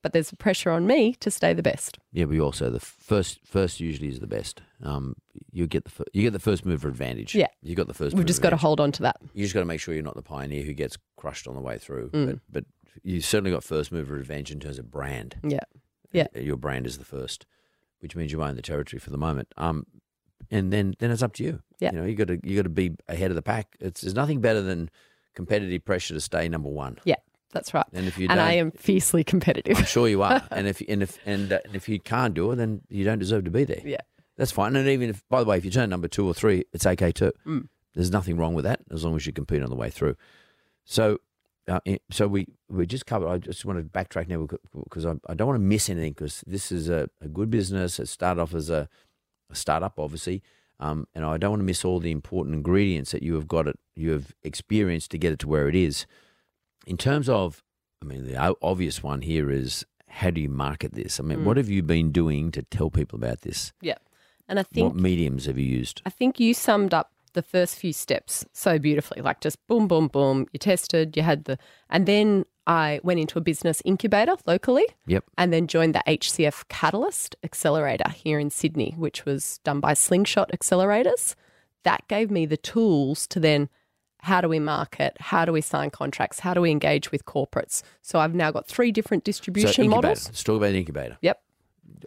But 0.00 0.12
there's 0.12 0.32
pressure 0.34 0.70
on 0.70 0.86
me 0.86 1.14
to 1.14 1.30
stay 1.30 1.52
the 1.52 1.62
best. 1.62 1.98
Yeah, 2.12 2.26
but 2.26 2.34
you 2.34 2.44
also 2.44 2.70
the 2.70 2.78
first 2.78 3.40
first 3.44 3.80
usually 3.80 4.08
is 4.08 4.20
the 4.20 4.28
best. 4.28 4.62
um, 4.84 5.16
you 5.50 5.66
get 5.66 5.84
the 5.84 6.04
you 6.12 6.22
get 6.22 6.32
the 6.32 6.38
first 6.38 6.64
mover 6.64 6.88
advantage. 6.88 7.34
Yeah. 7.34 7.48
you 7.62 7.74
got 7.74 7.88
the 7.88 7.94
1st 7.94 8.14
We've 8.14 8.24
just 8.24 8.40
got 8.40 8.50
to 8.50 8.56
hold 8.56 8.78
on 8.80 8.92
to 8.92 9.02
that. 9.02 9.16
You 9.34 9.42
just 9.42 9.54
got 9.54 9.60
to 9.60 9.66
make 9.66 9.80
sure 9.80 9.94
you're 9.94 10.04
not 10.04 10.14
the 10.14 10.22
pioneer 10.22 10.62
who 10.62 10.72
gets 10.72 10.96
crushed 11.16 11.48
on 11.48 11.56
the 11.56 11.60
way 11.60 11.78
through. 11.78 12.10
Mm. 12.10 12.26
But 12.26 12.38
but 12.52 12.64
you 13.02 13.20
certainly 13.20 13.50
got 13.50 13.64
first 13.64 13.90
mover 13.90 14.16
advantage 14.16 14.52
in 14.52 14.60
terms 14.60 14.78
of 14.78 14.88
brand. 14.90 15.36
Yeah. 15.42 15.60
Yeah. 16.12 16.28
Your 16.34 16.56
brand 16.56 16.86
is 16.86 16.98
the 16.98 17.04
first, 17.04 17.44
which 17.98 18.14
means 18.14 18.30
you 18.30 18.42
own 18.42 18.54
the 18.54 18.62
territory 18.62 19.00
for 19.00 19.10
the 19.10 19.18
moment. 19.18 19.48
Um, 19.56 19.84
and 20.50 20.72
then 20.72 20.94
then 20.98 21.10
it's 21.10 21.22
up 21.22 21.32
to 21.34 21.44
you. 21.44 21.60
Yeah. 21.80 21.92
You 21.92 21.98
know, 22.00 22.04
you 22.06 22.14
got 22.14 22.28
to 22.28 22.40
you 22.42 22.56
got 22.56 22.62
to 22.62 22.68
be 22.68 22.92
ahead 23.08 23.30
of 23.30 23.34
the 23.36 23.42
pack. 23.42 23.76
It's 23.80 24.00
there's 24.02 24.14
nothing 24.14 24.40
better 24.40 24.60
than 24.62 24.90
competitive 25.34 25.84
pressure 25.84 26.14
to 26.14 26.20
stay 26.20 26.48
number 26.48 26.68
one. 26.68 26.98
Yeah, 27.04 27.16
that's 27.52 27.72
right. 27.74 27.86
And 27.92 28.06
if 28.06 28.18
you 28.18 28.26
and 28.30 28.40
I 28.40 28.52
am 28.54 28.70
fiercely 28.72 29.24
competitive. 29.24 29.78
I'm 29.78 29.84
sure 29.84 30.08
you 30.08 30.22
are. 30.22 30.42
and 30.50 30.66
if 30.66 30.82
and 30.88 31.02
if 31.02 31.18
and, 31.26 31.52
uh, 31.52 31.60
and 31.64 31.76
if 31.76 31.88
you 31.88 32.00
can't 32.00 32.34
do 32.34 32.50
it, 32.52 32.56
then 32.56 32.82
you 32.88 33.04
don't 33.04 33.18
deserve 33.18 33.44
to 33.44 33.50
be 33.50 33.64
there. 33.64 33.82
Yeah. 33.84 34.00
that's 34.36 34.50
fine. 34.52 34.74
And 34.76 34.88
even 34.88 35.10
if, 35.10 35.22
by 35.28 35.40
the 35.40 35.46
way, 35.46 35.56
if 35.58 35.64
you 35.64 35.70
turn 35.70 35.90
number 35.90 36.08
two 36.08 36.26
or 36.26 36.34
three, 36.34 36.64
it's 36.72 36.86
okay 36.86 37.12
too. 37.12 37.32
Mm. 37.46 37.68
There's 37.94 38.10
nothing 38.10 38.36
wrong 38.36 38.54
with 38.54 38.64
that 38.64 38.80
as 38.90 39.04
long 39.04 39.16
as 39.16 39.26
you 39.26 39.32
compete 39.32 39.62
on 39.62 39.70
the 39.70 39.76
way 39.76 39.90
through. 39.90 40.14
So, 40.84 41.18
uh, 41.68 41.80
i- 41.86 42.00
so 42.10 42.26
we 42.28 42.46
we 42.68 42.86
just 42.86 43.06
covered. 43.06 43.28
I 43.28 43.38
just 43.38 43.64
want 43.64 43.78
to 43.78 43.84
backtrack 43.84 44.28
now 44.28 44.46
because 44.84 45.04
I, 45.06 45.14
I 45.28 45.34
don't 45.34 45.48
want 45.48 45.56
to 45.58 45.64
miss 45.64 45.88
anything 45.90 46.12
because 46.12 46.42
this 46.46 46.70
is 46.72 46.88
a, 46.88 47.08
a 47.20 47.28
good 47.28 47.50
business. 47.50 47.98
It 47.98 48.06
started 48.08 48.40
off 48.40 48.54
as 48.54 48.70
a, 48.70 48.88
a 49.50 49.54
startup, 49.54 49.98
obviously. 49.98 50.42
Um, 50.80 51.06
and 51.14 51.24
I 51.24 51.36
don't 51.38 51.50
want 51.50 51.60
to 51.60 51.64
miss 51.66 51.84
all 51.84 51.98
the 51.98 52.12
important 52.12 52.54
ingredients 52.54 53.10
that 53.10 53.22
you 53.22 53.34
have 53.34 53.48
got 53.48 53.66
it, 53.66 53.76
you 53.96 54.12
have 54.12 54.32
experienced 54.42 55.10
to 55.10 55.18
get 55.18 55.32
it 55.32 55.38
to 55.40 55.48
where 55.48 55.68
it 55.68 55.74
is. 55.74 56.06
In 56.86 56.96
terms 56.96 57.28
of, 57.28 57.62
I 58.00 58.04
mean, 58.06 58.26
the 58.26 58.56
obvious 58.62 59.02
one 59.02 59.22
here 59.22 59.50
is 59.50 59.84
how 60.08 60.30
do 60.30 60.40
you 60.40 60.48
market 60.48 60.92
this? 60.94 61.18
I 61.18 61.22
mean, 61.24 61.40
Mm. 61.40 61.44
what 61.44 61.56
have 61.56 61.68
you 61.68 61.82
been 61.82 62.12
doing 62.12 62.50
to 62.52 62.62
tell 62.62 62.90
people 62.90 63.16
about 63.18 63.42
this? 63.42 63.72
yeah. 63.80 63.98
And 64.50 64.58
I 64.58 64.62
think 64.62 64.94
what 64.94 65.02
mediums 65.02 65.44
have 65.44 65.58
you 65.58 65.66
used? 65.66 66.00
I 66.06 66.10
think 66.10 66.40
you 66.40 66.54
summed 66.54 66.94
up 66.94 67.12
the 67.30 67.42
first 67.42 67.76
few 67.76 67.92
steps 67.92 68.44
so 68.52 68.78
beautifully. 68.78 69.20
Like 69.20 69.40
just 69.40 69.64
boom, 69.66 69.88
boom, 69.88 70.08
boom. 70.08 70.46
You 70.52 70.58
tested, 70.58 71.16
you 71.16 71.22
had 71.22 71.44
the, 71.44 71.58
and 71.90 72.06
then 72.06 72.44
I 72.66 73.00
went 73.02 73.18
into 73.18 73.38
a 73.38 73.42
business 73.42 73.80
incubator 73.84 74.36
locally. 74.46 74.86
Yep. 75.06 75.24
And 75.38 75.52
then 75.52 75.66
joined 75.66 75.94
the 75.94 76.02
HCF 76.06 76.68
Catalyst 76.68 77.36
Accelerator 77.42 78.10
here 78.10 78.38
in 78.38 78.50
Sydney, 78.50 78.94
which 78.98 79.24
was 79.24 79.58
done 79.64 79.80
by 79.80 79.94
Slingshot 79.94 80.50
Accelerators. 80.52 81.34
That 81.84 82.06
gave 82.08 82.30
me 82.30 82.44
the 82.44 82.56
tools 82.56 83.26
to 83.28 83.40
then 83.40 83.70
how 84.22 84.40
do 84.40 84.48
we 84.48 84.58
market? 84.58 85.16
How 85.20 85.44
do 85.44 85.52
we 85.52 85.60
sign 85.60 85.90
contracts? 85.90 86.40
How 86.40 86.52
do 86.52 86.60
we 86.60 86.70
engage 86.70 87.12
with 87.12 87.24
corporates? 87.24 87.82
So 88.02 88.18
I've 88.18 88.34
now 88.34 88.50
got 88.50 88.66
three 88.66 88.92
different 88.92 89.24
distribution 89.24 89.84
so 89.84 89.88
models. 89.88 90.26
Let's 90.26 90.42
talk 90.42 90.56
about 90.56 90.72
the 90.72 90.78
incubator. 90.78 91.18
Yep. 91.22 91.40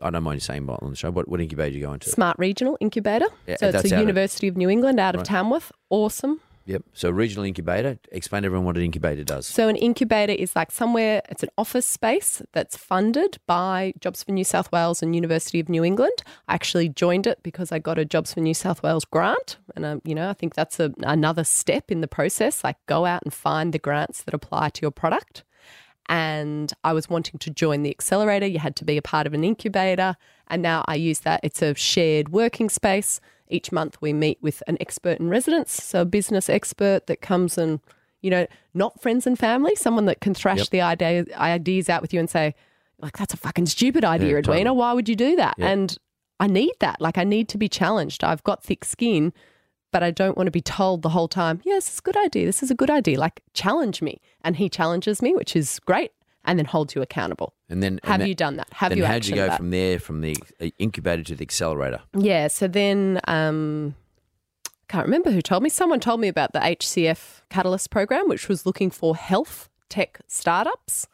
I 0.01 0.09
don't 0.09 0.23
mind 0.23 0.41
saying 0.43 0.69
on 0.69 0.89
the 0.89 0.95
show. 0.95 1.11
What, 1.11 1.27
what 1.27 1.41
incubator 1.41 1.75
you 1.75 1.81
go 1.81 1.93
into? 1.93 2.09
Smart 2.09 2.37
Regional 2.39 2.77
Incubator. 2.79 3.27
Yeah, 3.47 3.57
so 3.57 3.69
it's 3.69 3.83
the 3.83 3.89
out 3.89 3.93
of- 3.93 3.99
University 4.01 4.47
of 4.47 4.57
New 4.57 4.69
England 4.69 4.99
out 4.99 5.15
of 5.15 5.19
Right. 5.19 5.27
Tamworth. 5.27 5.71
Awesome. 5.89 6.39
Yep. 6.65 6.83
So 6.93 7.09
regional 7.09 7.43
incubator. 7.43 7.97
Explain 8.11 8.43
to 8.43 8.45
everyone 8.45 8.65
what 8.65 8.77
an 8.77 8.83
incubator 8.83 9.23
does. 9.23 9.47
So 9.47 9.67
an 9.67 9.75
incubator 9.75 10.31
is 10.33 10.55
like 10.55 10.71
somewhere 10.71 11.21
it's 11.27 11.41
an 11.41 11.49
office 11.57 11.87
space 11.87 12.41
that's 12.53 12.77
funded 12.77 13.39
by 13.47 13.93
Jobs 13.99 14.23
for 14.23 14.31
New 14.31 14.43
South 14.43 14.71
Wales 14.71 15.01
and 15.01 15.15
University 15.15 15.59
of 15.59 15.69
New 15.69 15.83
England. 15.83 16.21
I 16.47 16.53
actually 16.53 16.87
joined 16.89 17.25
it 17.25 17.39
because 17.41 17.71
I 17.71 17.79
got 17.79 17.97
a 17.97 18.05
Jobs 18.05 18.33
for 18.35 18.41
New 18.41 18.53
South 18.53 18.83
Wales 18.83 19.05
grant, 19.05 19.57
and 19.75 19.83
um, 19.85 20.01
you 20.05 20.13
know 20.13 20.29
I 20.29 20.33
think 20.33 20.53
that's 20.53 20.79
a, 20.79 20.93
another 21.01 21.43
step 21.43 21.89
in 21.89 22.01
the 22.01 22.07
process. 22.07 22.63
Like 22.63 22.77
go 22.85 23.05
out 23.05 23.23
and 23.23 23.33
find 23.33 23.73
the 23.73 23.79
grants 23.79 24.21
that 24.23 24.33
apply 24.35 24.69
to 24.69 24.81
your 24.83 24.91
product. 24.91 25.43
And 26.11 26.73
I 26.83 26.91
was 26.91 27.09
wanting 27.09 27.39
to 27.39 27.49
join 27.49 27.83
the 27.83 27.89
accelerator. 27.89 28.45
You 28.45 28.59
had 28.59 28.75
to 28.75 28.85
be 28.85 28.97
a 28.97 29.01
part 29.01 29.25
of 29.25 29.33
an 29.33 29.45
incubator, 29.45 30.17
and 30.49 30.61
now 30.61 30.83
I 30.85 30.95
use 30.95 31.19
that. 31.21 31.39
It's 31.41 31.61
a 31.61 31.73
shared 31.73 32.29
working 32.29 32.67
space. 32.69 33.21
Each 33.47 33.71
month 33.71 33.97
we 34.01 34.11
meet 34.11 34.37
with 34.41 34.61
an 34.67 34.77
expert 34.81 35.19
in 35.21 35.29
residence, 35.29 35.71
so 35.71 36.01
a 36.01 36.05
business 36.05 36.49
expert 36.49 37.07
that 37.07 37.21
comes 37.21 37.57
and 37.57 37.79
you 38.21 38.29
know, 38.29 38.45
not 38.75 39.01
friends 39.01 39.25
and 39.25 39.39
family, 39.39 39.73
someone 39.75 40.05
that 40.05 40.21
can 40.21 40.35
thrash 40.35 40.59
Yep. 40.59 40.69
the 40.69 40.81
idea, 40.81 41.25
ideas 41.37 41.89
out 41.89 42.03
with 42.03 42.13
you 42.13 42.19
and 42.19 42.29
say, 42.29 42.53
like, 42.99 43.17
that's 43.17 43.33
a 43.33 43.37
fucking 43.37 43.65
stupid 43.65 44.05
idea, 44.05 44.33
Yeah, 44.33 44.37
Edwina. 44.37 44.59
totally. 44.65 44.77
Why 44.77 44.93
would 44.93 45.09
you 45.09 45.15
do 45.15 45.35
that? 45.37 45.55
Yep. 45.57 45.67
And 45.67 45.97
I 46.39 46.45
need 46.45 46.73
that. 46.81 47.01
Like, 47.01 47.17
I 47.17 47.23
need 47.23 47.49
to 47.49 47.57
be 47.57 47.67
challenged. 47.67 48.23
I've 48.23 48.43
got 48.43 48.61
thick 48.63 48.85
skin, 48.85 49.33
but 49.91 50.03
I 50.03 50.11
don't 50.11 50.37
want 50.37 50.47
to 50.47 50.51
be 50.51 50.61
told 50.61 51.01
the 51.01 51.09
whole 51.09 51.27
time, 51.27 51.61
yes, 51.63 51.87
it's 51.87 51.99
a 51.99 52.01
good 52.01 52.17
idea. 52.17 52.45
This 52.45 52.63
is 52.63 52.71
a 52.71 52.75
good 52.75 52.89
idea. 52.89 53.19
Like, 53.19 53.41
challenge 53.53 54.01
me. 54.01 54.21
And 54.43 54.55
he 54.55 54.69
challenges 54.69 55.21
me, 55.21 55.35
which 55.35 55.55
is 55.55 55.79
great, 55.79 56.11
and 56.45 56.57
then 56.57 56.65
holds 56.65 56.95
you 56.95 57.01
accountable. 57.01 57.53
And 57.69 57.83
then 57.83 57.99
and 58.03 58.21
Have 58.21 58.35
done 58.35 58.57
that? 58.57 58.67
Have 58.73 58.91
you 58.91 58.97
done 58.97 58.97
that? 58.97 58.97
then 58.97 58.97
you 58.97 59.05
how'd 59.05 59.25
you 59.25 59.35
go 59.35 59.47
that? 59.47 59.57
from 59.57 59.69
there, 59.69 59.99
from 59.99 60.21
the 60.21 60.35
uh, 60.59 60.69
incubator 60.79 61.23
to 61.23 61.35
the 61.35 61.43
accelerator? 61.43 62.01
Yeah. 62.17 62.47
So 62.47 62.67
then, 62.67 63.19
um, 63.27 63.95
can't 64.87 65.05
remember 65.05 65.31
who 65.31 65.41
told 65.41 65.63
me. 65.63 65.69
Someone 65.69 66.01
told 66.01 66.19
me 66.19 66.27
about 66.27 66.51
the 66.51 66.59
HCF 66.59 67.41
Catalyst 67.49 67.89
program, 67.91 68.27
which 68.27 68.49
was 68.49 68.65
looking 68.65 68.89
for 68.91 69.15
health 69.15 69.69
tech 69.87 70.19
startups. 70.27 71.07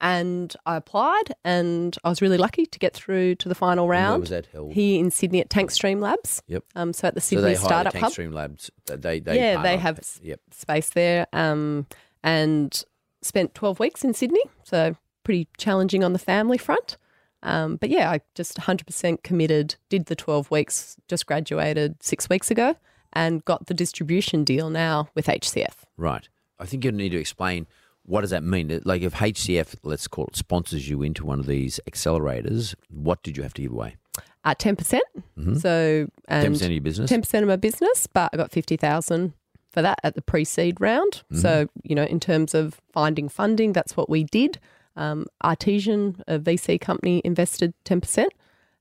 And 0.00 0.54
I 0.64 0.76
applied, 0.76 1.34
and 1.44 1.96
I 2.04 2.08
was 2.08 2.22
really 2.22 2.38
lucky 2.38 2.66
to 2.66 2.78
get 2.78 2.94
through 2.94 3.34
to 3.36 3.48
the 3.48 3.54
final 3.54 3.88
round. 3.88 4.12
Where 4.12 4.20
was 4.20 4.28
that 4.30 4.46
held? 4.46 4.72
Here 4.72 5.00
in 5.00 5.10
Sydney 5.10 5.40
at 5.40 5.48
Tankstream 5.50 6.00
Labs. 6.00 6.40
Yep. 6.46 6.64
Um, 6.76 6.92
so 6.92 7.08
at 7.08 7.14
the 7.14 7.20
so 7.20 7.36
Sydney 7.36 7.42
they 7.50 7.54
Startup 7.56 7.92
Hub. 7.94 8.12
Tankstream 8.12 8.32
Labs. 8.32 8.70
They, 8.86 9.18
they 9.18 9.36
yeah, 9.36 9.60
they 9.62 9.76
have 9.76 10.00
Yep. 10.22 10.40
space 10.52 10.90
there. 10.90 11.26
Um, 11.32 11.86
and 12.22 12.84
spent 13.22 13.54
12 13.54 13.80
weeks 13.80 14.04
in 14.04 14.14
Sydney. 14.14 14.42
So 14.62 14.96
pretty 15.24 15.48
challenging 15.58 16.04
on 16.04 16.12
the 16.12 16.18
family 16.18 16.58
front. 16.58 16.96
Um, 17.42 17.76
but 17.76 17.90
yeah, 17.90 18.10
I 18.10 18.20
just 18.34 18.56
100% 18.56 19.22
committed, 19.22 19.76
did 19.88 20.06
the 20.06 20.16
12 20.16 20.50
weeks, 20.50 20.96
just 21.08 21.26
graduated 21.26 22.02
six 22.02 22.28
weeks 22.28 22.50
ago, 22.50 22.76
and 23.12 23.44
got 23.44 23.66
the 23.66 23.74
distribution 23.74 24.44
deal 24.44 24.70
now 24.70 25.08
with 25.14 25.26
HCF. 25.26 25.84
Right. 25.96 26.28
I 26.58 26.66
think 26.66 26.84
you 26.84 26.90
need 26.92 27.10
to 27.10 27.18
explain 27.18 27.66
what 28.08 28.22
does 28.22 28.30
that 28.30 28.42
mean. 28.42 28.80
Like 28.84 29.02
if 29.02 29.14
HCF, 29.14 29.76
let's 29.82 30.08
call 30.08 30.26
it, 30.26 30.36
sponsors 30.36 30.88
you 30.88 31.02
into 31.02 31.26
one 31.26 31.38
of 31.38 31.46
these 31.46 31.78
accelerators, 31.88 32.74
what 32.88 33.22
did 33.22 33.36
you 33.36 33.42
have 33.42 33.54
to 33.54 33.62
give 33.62 33.72
away? 33.72 33.96
Uh, 34.44 34.54
10%. 34.54 34.78
So, 34.80 35.00
Mm-hmm. 35.38 36.42
Ten 36.42 36.52
percent 36.52 36.70
of 36.70 36.72
your 36.72 36.80
business. 36.80 37.10
10% 37.10 37.42
of 37.42 37.48
my 37.48 37.56
business, 37.56 38.06
but 38.06 38.30
I 38.32 38.36
got 38.36 38.50
50,000 38.50 39.32
for 39.70 39.82
that 39.82 39.98
at 40.02 40.14
the 40.14 40.22
pre-seed 40.22 40.80
round. 40.80 41.22
Mm-hmm. 41.32 41.38
So, 41.40 41.68
you 41.82 41.94
know, 41.94 42.04
in 42.04 42.20
terms 42.20 42.54
of 42.54 42.80
finding 42.92 43.28
funding, 43.28 43.72
that's 43.72 43.96
what 43.96 44.08
we 44.08 44.24
did. 44.24 44.58
Um, 44.96 45.26
Artesian, 45.44 46.22
a 46.26 46.38
VC 46.38 46.80
company, 46.80 47.20
invested 47.24 47.74
10%, 47.84 48.26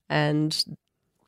and 0.10 0.66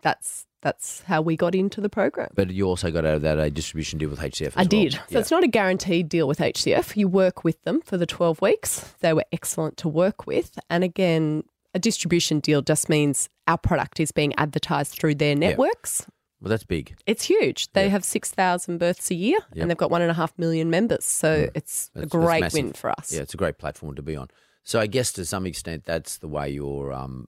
that's 0.02 0.46
that's 0.62 1.02
how 1.04 1.22
we 1.22 1.36
got 1.36 1.56
into 1.56 1.80
the 1.82 1.90
program. 1.90 2.30
But 2.36 2.52
you 2.52 2.66
also 2.66 2.92
got 2.92 3.06
out 3.06 3.16
of 3.16 3.22
that 3.22 3.40
a 3.40 3.50
distribution 3.50 3.98
deal 4.00 4.10
with 4.10 4.20
HCF. 4.20 4.48
As 4.48 4.54
I 4.58 4.62
well. 4.62 4.68
did. 4.68 4.94
So 4.94 5.00
Yeah. 5.10 5.20
it's 5.20 5.32
not 5.32 5.44
a 5.44 5.48
guaranteed 5.48 6.10
deal 6.10 6.28
with 6.28 6.40
HCF. 6.40 6.98
You 6.98 7.08
work 7.08 7.44
with 7.44 7.62
them 7.64 7.82
for 7.82 7.98
the 7.98 8.06
12 8.06 8.42
weeks. 8.42 8.82
They 9.00 9.14
were 9.14 9.26
excellent 9.32 9.78
to 9.78 9.88
work 9.90 10.28
with. 10.28 10.60
And 10.70 10.84
again, 10.84 11.44
a 11.74 11.80
distribution 11.80 12.40
deal 12.40 12.62
just 12.62 12.90
means 12.90 13.30
our 13.48 13.58
product 13.58 14.00
is 14.00 14.12
being 14.12 14.34
advertised 14.36 14.94
through 14.94 15.16
their 15.16 15.36
networks. 15.36 16.06
Well, 16.42 16.50
that's 16.50 16.64
big. 16.64 16.96
It's 17.06 17.26
huge. 17.26 17.72
They 17.74 17.84
Yeah. 17.84 17.90
have 17.90 18.06
6,000 18.06 18.78
births 18.78 19.12
a 19.12 19.16
year 19.16 19.40
Yep. 19.54 19.62
and 19.62 19.70
they've 19.70 19.78
got 19.78 19.92
one 19.92 20.02
and 20.02 20.10
a 20.10 20.14
half 20.14 20.34
million 20.38 20.70
members. 20.70 21.04
So 21.06 21.50
it's 21.54 21.90
That's- 21.94 22.06
a 22.14 22.18
great 22.18 22.54
win 22.54 22.72
for 22.74 22.90
us. 22.92 23.12
Yeah, 23.14 23.22
it's 23.22 23.34
a 23.34 23.38
great 23.38 23.58
platform 23.58 23.96
to 23.96 24.02
be 24.02 24.16
on. 24.16 24.30
So 24.64 24.80
I 24.80 24.88
guess 24.88 25.12
to 25.14 25.26
some 25.26 25.46
extent, 25.46 25.84
that's 25.86 26.18
the 26.18 26.28
way 26.28 26.50
you're 26.50 26.94
um, 26.94 27.28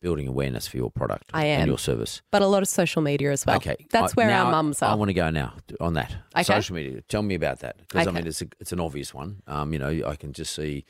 building 0.00 0.28
awareness 0.28 0.66
for 0.68 0.76
your 0.76 0.90
product 0.90 1.30
I 1.34 1.46
and 1.46 1.62
am. 1.62 1.68
your 1.68 1.78
service. 1.78 2.22
But 2.30 2.42
a 2.42 2.46
lot 2.46 2.62
of 2.62 2.68
social 2.68 3.02
media 3.02 3.32
as 3.32 3.44
well. 3.44 3.56
okay, 3.56 3.76
That's 3.90 4.12
I- 4.12 4.14
where 4.14 4.28
now 4.28 4.46
our 4.46 4.52
mums 4.52 4.82
are. 4.82 4.90
I 4.90 4.92
are. 4.92 4.96
want 4.96 5.08
to 5.08 5.14
go 5.14 5.30
now 5.30 5.54
on 5.80 5.94
that 5.94 6.14
Okay. 6.34 6.44
social 6.44 6.74
media. 6.76 7.00
Tell 7.08 7.22
me 7.22 7.34
about 7.34 7.60
that 7.60 7.78
because 7.78 8.06
I 8.06 8.10
Okay. 8.10 8.18
mean 8.18 8.26
it's 8.26 8.42
a, 8.42 8.46
it's 8.60 8.72
an 8.72 8.80
obvious 8.80 9.12
one. 9.12 9.42
Um, 9.46 9.72
you 9.72 9.78
know, 9.78 9.88
I 10.06 10.14
can 10.16 10.32
just 10.32 10.54
see 10.54 10.84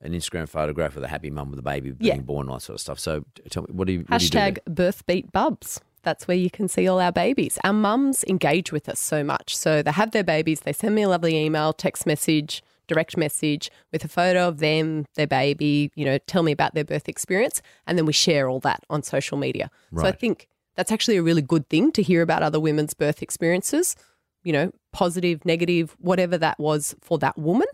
an 0.00 0.12
Instagram 0.12 0.48
photograph 0.48 0.94
with 0.94 1.04
a 1.04 1.08
happy 1.08 1.30
mum 1.30 1.50
with 1.50 1.58
a 1.58 1.62
baby 1.62 1.90
being 1.92 2.16
Yeah. 2.16 2.20
born, 2.22 2.48
all 2.48 2.56
that 2.56 2.60
sort 2.60 2.74
of 2.76 2.80
stuff. 2.80 2.98
So 2.98 3.24
t- 3.34 3.42
tell 3.50 3.62
me, 3.62 3.68
what 3.72 3.86
do 3.86 3.92
you 3.94 4.00
what 4.08 4.18
do 4.18 4.24
you 4.24 4.30
do 4.30 4.38
Hashtag 4.38 4.58
birth 4.66 5.06
beat 5.06 5.30
bubs. 5.32 5.80
That's 6.02 6.28
where 6.28 6.36
you 6.36 6.50
can 6.50 6.68
see 6.68 6.86
all 6.86 7.00
our 7.00 7.12
babies. 7.12 7.58
Our 7.64 7.72
mums 7.72 8.24
engage 8.28 8.70
with 8.72 8.88
us 8.90 9.00
so 9.00 9.24
much. 9.24 9.56
So 9.56 9.82
they 9.82 9.92
have 9.92 10.10
their 10.10 10.24
babies, 10.24 10.60
they 10.60 10.74
send 10.74 10.94
me 10.94 11.02
a 11.02 11.08
lovely 11.08 11.34
email, 11.38 11.72
text 11.72 12.04
message, 12.06 12.62
direct 12.86 13.16
message 13.16 13.70
with 13.92 14.04
a 14.04 14.08
photo 14.08 14.48
of 14.48 14.58
them, 14.58 15.06
their 15.14 15.26
baby, 15.26 15.90
you 15.94 16.04
know, 16.04 16.18
tell 16.26 16.42
me 16.42 16.52
about 16.52 16.74
their 16.74 16.84
birth 16.84 17.08
experience. 17.08 17.62
And 17.86 17.96
then 17.98 18.06
we 18.06 18.12
share 18.12 18.48
all 18.48 18.60
that 18.60 18.84
on 18.90 19.02
social 19.02 19.38
media. 19.38 19.70
So 19.96 20.06
I 20.06 20.12
think 20.12 20.48
that's 20.76 20.92
actually 20.92 21.16
a 21.16 21.22
really 21.22 21.42
good 21.42 21.68
thing 21.68 21.92
to 21.92 22.02
hear 22.02 22.22
about 22.22 22.42
other 22.42 22.60
women's 22.60 22.94
birth 22.94 23.22
experiences, 23.22 23.96
you 24.42 24.52
know, 24.52 24.72
positive, 24.92 25.44
negative, 25.44 25.96
whatever 25.98 26.36
that 26.38 26.58
was 26.58 26.94
for 27.00 27.18
that 27.18 27.38
woman. 27.38 27.68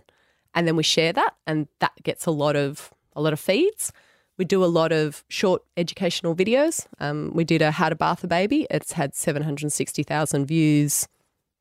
And 0.54 0.66
then 0.66 0.76
we 0.76 0.82
share 0.82 1.12
that 1.12 1.34
and 1.46 1.68
that 1.78 1.92
gets 2.02 2.26
a 2.26 2.30
lot 2.30 2.56
of 2.56 2.90
a 3.14 3.20
lot 3.20 3.32
of 3.32 3.40
feeds. 3.40 3.92
We 4.38 4.44
do 4.44 4.64
a 4.64 4.66
lot 4.66 4.90
of 4.90 5.22
short 5.28 5.62
educational 5.76 6.34
videos. 6.34 6.86
Um, 6.98 7.30
we 7.34 7.44
did 7.44 7.60
a 7.60 7.70
how 7.70 7.90
to 7.90 7.94
bath 7.94 8.24
a 8.24 8.26
baby. 8.26 8.66
It's 8.70 8.92
had 8.92 9.14
760,000 9.14 10.46
views, 10.46 11.06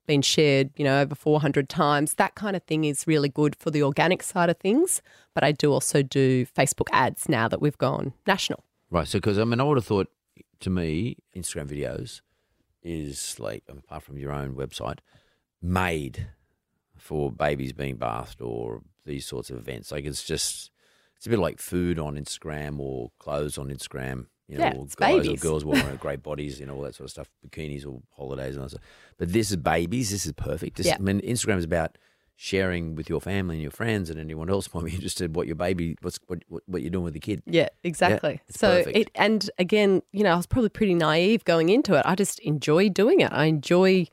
been 0.09 0.21
shared, 0.23 0.71
you 0.75 0.83
know, 0.83 0.99
over 1.01 1.13
400 1.13 1.69
times. 1.69 2.15
That 2.15 2.33
kind 2.33 2.55
of 2.55 2.63
thing 2.63 2.83
is 2.83 3.05
really 3.05 3.29
good 3.29 3.55
for 3.55 3.69
the 3.69 3.83
organic 3.83 4.23
side 4.23 4.49
of 4.49 4.57
things. 4.57 5.03
But 5.35 5.43
I 5.43 5.51
do 5.51 5.71
also 5.71 6.01
do 6.01 6.47
Facebook 6.47 6.87
ads 6.91 7.29
now 7.29 7.47
that 7.47 7.61
we've 7.61 7.77
gone 7.77 8.13
national. 8.25 8.65
Right. 8.89 9.07
So, 9.07 9.19
because 9.19 9.37
I 9.37 9.43
mean, 9.43 9.59
I 9.59 9.63
would 9.63 9.77
have 9.77 9.85
thought 9.85 10.07
to 10.61 10.69
me, 10.71 11.17
Instagram 11.35 11.67
videos, 11.67 12.21
is 12.81 13.39
like 13.39 13.63
apart 13.69 14.01
from 14.01 14.17
your 14.17 14.31
own 14.31 14.55
website, 14.55 14.97
made 15.61 16.29
for 16.97 17.31
babies 17.31 17.71
being 17.71 17.97
bathed 17.97 18.41
or 18.41 18.81
these 19.05 19.27
sorts 19.27 19.51
of 19.51 19.57
events. 19.57 19.91
Like 19.91 20.05
it's 20.05 20.23
just 20.23 20.71
it's 21.17 21.27
a 21.27 21.29
bit 21.29 21.37
like 21.37 21.59
food 21.59 21.99
on 21.99 22.15
Instagram 22.15 22.79
or 22.79 23.11
clothes 23.19 23.59
on 23.59 23.69
Instagram. 23.69 24.25
You 24.49 24.57
know, 24.57 24.63
Yeah, 24.65 24.73
or 24.73 24.87
guys 24.95 25.23
babies. 25.23 25.41
or 25.43 25.47
girls 25.47 25.63
wearing 25.63 25.95
great 26.01 26.23
bodies, 26.23 26.59
you 26.59 26.65
know, 26.65 26.75
all 26.75 26.81
that 26.81 26.95
sort 26.95 27.05
of 27.05 27.11
stuff, 27.11 27.29
bikinis 27.47 27.85
or 27.85 28.01
holidays 28.17 28.55
and 28.55 28.59
all 28.59 28.63
that 28.65 28.71
stuff. 28.71 28.83
But 29.17 29.31
this 29.31 29.51
is 29.51 29.57
babies. 29.57 30.09
This 30.09 30.25
is 30.25 30.33
perfect. 30.33 30.77
This, 30.77 30.87
Yeah. 30.87 30.95
I 30.95 31.01
mean, 31.01 31.21
Instagram 31.21 31.57
is 31.59 31.63
about 31.65 31.97
sharing 32.35 32.95
with 32.95 33.09
your 33.09 33.19
family 33.19 33.55
and 33.55 33.61
your 33.61 33.69
friends 33.71 34.09
and 34.09 34.17
anyone 34.19 34.49
else 34.49 34.73
might 34.73 34.85
be 34.85 34.93
interested 34.95 35.35
what 35.35 35.45
your 35.45 35.57
baby, 35.57 35.95
what's 36.01 36.19
what, 36.27 36.39
what, 36.47 36.63
what 36.67 36.81
you're 36.81 36.89
doing 36.89 37.03
with 37.03 37.13
the 37.13 37.19
kid. 37.19 37.43
Yeah, 37.45 37.69
exactly. 37.83 38.41
it's 38.47 38.59
so 38.59 38.77
perfect. 38.77 38.97
it 38.97 39.11
and 39.13 39.51
again, 39.59 40.01
you 40.13 40.23
know, 40.23 40.31
I 40.33 40.35
was 40.37 40.47
probably 40.47 40.69
pretty 40.69 40.95
naive 40.95 41.43
going 41.43 41.69
into 41.69 41.93
it. 41.95 42.01
I 42.05 42.15
just 42.15 42.39
enjoy 42.39 42.89
doing 42.89 43.19
it. 43.19 43.31
I 43.31 43.45
enjoy 43.45 44.07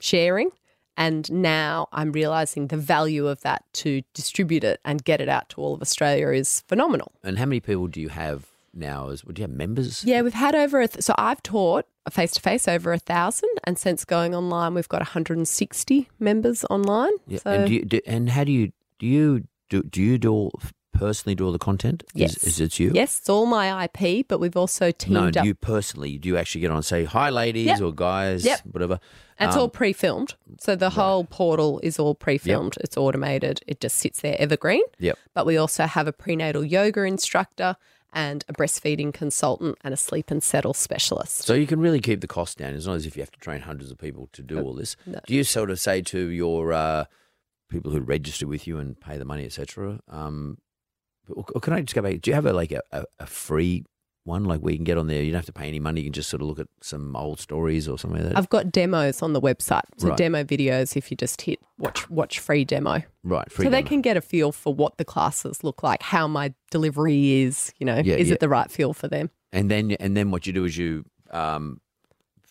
sharing 0.00 0.50
and 0.96 1.30
now 1.32 1.88
I'm 1.92 2.12
realizing 2.12 2.66
the 2.66 2.76
value 2.76 3.26
of 3.28 3.40
that 3.40 3.64
to 3.74 4.02
distribute 4.14 4.64
it 4.64 4.80
and 4.84 5.02
get 5.02 5.20
it 5.20 5.28
out 5.28 5.48
to 5.50 5.60
all 5.60 5.74
of 5.74 5.80
Australia 5.80 6.28
is 6.28 6.62
phenomenal. 6.68 7.12
And 7.22 7.38
how 7.38 7.46
many 7.46 7.60
people 7.60 7.86
do 7.86 8.00
you 8.00 8.08
have 8.10 8.46
now? 8.74 9.08
As 9.10 9.22
do 9.22 9.32
you 9.36 9.42
have 9.44 9.50
members? 9.56 10.04
Yeah, 10.04 10.22
we've 10.22 10.34
had 10.34 10.54
over 10.54 10.80
a 10.80 10.88
th- 10.88 11.02
so 11.02 11.14
I've 11.18 11.42
taught 11.42 11.86
face 12.10 12.32
to 12.32 12.40
face 12.40 12.66
over 12.68 12.92
a 12.92 12.98
thousand, 12.98 13.50
and 13.64 13.78
since 13.78 14.04
going 14.04 14.34
online, 14.34 14.74
we've 14.74 14.88
got 14.88 15.00
160 15.00 16.08
members 16.18 16.64
online. 16.70 17.12
Yeah. 17.26 17.38
So 17.40 17.50
and 17.52 17.66
do 17.68 17.74
you, 17.74 17.84
do, 17.84 18.00
and 18.06 18.30
how 18.30 18.44
do 18.44 18.52
you 18.52 18.72
do 18.98 19.06
you 19.06 19.44
do 19.68 19.82
do 19.82 20.02
you 20.02 20.18
do 20.18 20.32
all, 20.32 20.60
personally 20.92 21.34
do 21.34 21.44
all 21.46 21.52
the 21.52 21.58
content? 21.58 22.02
yes, 22.14 22.36
Is, 22.38 22.54
is 22.54 22.60
it 22.60 22.78
you? 22.80 22.90
Yes, 22.94 23.18
it's 23.18 23.28
all 23.28 23.46
my 23.46 23.84
IP, 23.84 24.26
but 24.26 24.38
we've 24.40 24.56
also 24.56 24.90
teamed 24.90 25.14
No, 25.14 25.26
up. 25.28 25.32
do 25.32 25.44
you 25.46 25.54
personally? 25.54 26.18
Do 26.18 26.28
you 26.28 26.36
actually 26.36 26.62
get 26.62 26.70
on 26.70 26.78
and 26.78 26.84
say 26.84 27.04
hi, 27.04 27.30
ladies 27.30 27.66
Yep. 27.66 27.80
or 27.82 27.92
guys, 27.92 28.44
Yep. 28.44 28.60
whatever? 28.72 28.98
And 29.38 29.48
it's 29.48 29.56
Um, 29.56 29.62
all 29.62 29.68
pre-filmed, 29.68 30.34
so 30.58 30.74
the 30.74 30.90
whole 30.90 31.22
portal 31.24 31.78
is 31.84 31.98
all 32.00 32.16
pre-filmed. 32.16 32.76
It's 32.80 32.96
automated. 32.96 33.60
It 33.68 33.80
just 33.80 33.96
sits 33.96 34.20
there 34.20 34.34
evergreen. 34.40 34.82
Yep. 34.98 35.16
But 35.34 35.46
we 35.46 35.56
also 35.56 35.84
have 35.84 36.08
a 36.08 36.12
prenatal 36.12 36.64
yoga 36.64 37.02
instructor 37.04 37.76
and 38.12 38.44
a 38.48 38.52
breastfeeding 38.52 39.12
consultant 39.12 39.78
and 39.84 39.92
a 39.92 39.96
sleep 39.96 40.30
and 40.30 40.42
settle 40.42 40.74
specialist. 40.74 41.42
So 41.42 41.54
you 41.54 41.66
can 41.66 41.80
really 41.80 42.00
keep 42.00 42.20
the 42.20 42.26
cost 42.26 42.58
down. 42.58 42.74
It's 42.74 42.86
not 42.86 42.94
as 42.94 43.06
if 43.06 43.16
you 43.16 43.22
have 43.22 43.30
to 43.32 43.40
train 43.40 43.60
hundreds 43.60 43.90
of 43.90 43.98
people 43.98 44.28
to 44.32 44.42
do 44.42 44.60
all 44.60 44.74
this. 44.74 44.96
Do 45.26 45.34
you 45.34 45.44
sort 45.44 45.70
of 45.70 45.78
say 45.78 46.02
to 46.02 46.18
your 46.28 46.72
uh, 46.72 47.04
people 47.68 47.90
who 47.90 48.00
register 48.00 48.46
with 48.46 48.66
you 48.66 48.78
and 48.78 48.98
pay 48.98 49.18
the 49.18 49.24
money, 49.24 49.44
etc. 49.44 50.00
Um, 50.08 50.58
or 51.28 51.44
or 51.54 51.60
can 51.60 51.72
I 51.74 51.80
just 51.82 51.94
go 51.94 52.02
back? 52.02 52.20
Do 52.20 52.30
you 52.30 52.34
have 52.34 52.46
a 52.46 52.52
like 52.52 52.72
a, 52.72 52.82
a, 52.92 53.04
a 53.20 53.26
free 53.26 53.84
one, 54.28 54.44
like 54.44 54.60
where 54.60 54.70
you 54.72 54.78
can 54.78 54.84
get 54.84 54.96
on 54.98 55.08
there? 55.08 55.20
You 55.22 55.32
don't 55.32 55.38
have 55.38 55.46
to 55.46 55.52
pay 55.52 55.66
any 55.66 55.80
money. 55.80 56.02
You 56.02 56.06
can 56.06 56.12
just 56.12 56.30
sort 56.30 56.40
of 56.42 56.46
look 56.48 56.60
at 56.60 56.68
some 56.80 57.16
old 57.16 57.40
stories 57.40 57.88
or 57.88 57.98
something 57.98 58.20
like 58.22 58.28
that. 58.32 58.38
I've 58.38 58.48
got 58.48 58.70
demos 58.70 59.20
on 59.22 59.32
the 59.32 59.40
website, 59.40 59.82
so 59.96 60.08
Right. 60.10 60.16
demo 60.16 60.44
videos. 60.44 60.96
If 60.96 61.10
you 61.10 61.16
just 61.16 61.40
hit 61.42 61.58
watch 61.78 62.08
watch 62.08 62.38
free 62.38 62.64
demo, 62.64 63.02
right, 63.24 63.50
free 63.50 63.64
so 63.64 63.70
they 63.70 63.82
can 63.82 64.00
get 64.02 64.16
a 64.16 64.20
feel 64.20 64.52
for 64.52 64.72
what 64.72 64.96
the 64.98 65.04
classes 65.04 65.64
look 65.64 65.82
like, 65.82 66.02
how 66.02 66.28
my 66.28 66.54
delivery 66.70 67.42
is. 67.42 67.72
You 67.78 67.86
know, 67.86 67.96
Yeah, 68.04 68.14
is 68.14 68.28
yeah. 68.28 68.34
it 68.34 68.40
the 68.40 68.48
right 68.48 68.70
feel 68.70 68.92
for 68.92 69.08
them? 69.08 69.30
And 69.52 69.70
then 69.70 69.92
and 69.98 70.16
then 70.16 70.30
what 70.30 70.46
you 70.46 70.52
do 70.52 70.64
is 70.64 70.76
you 70.78 71.04
um, 71.30 71.80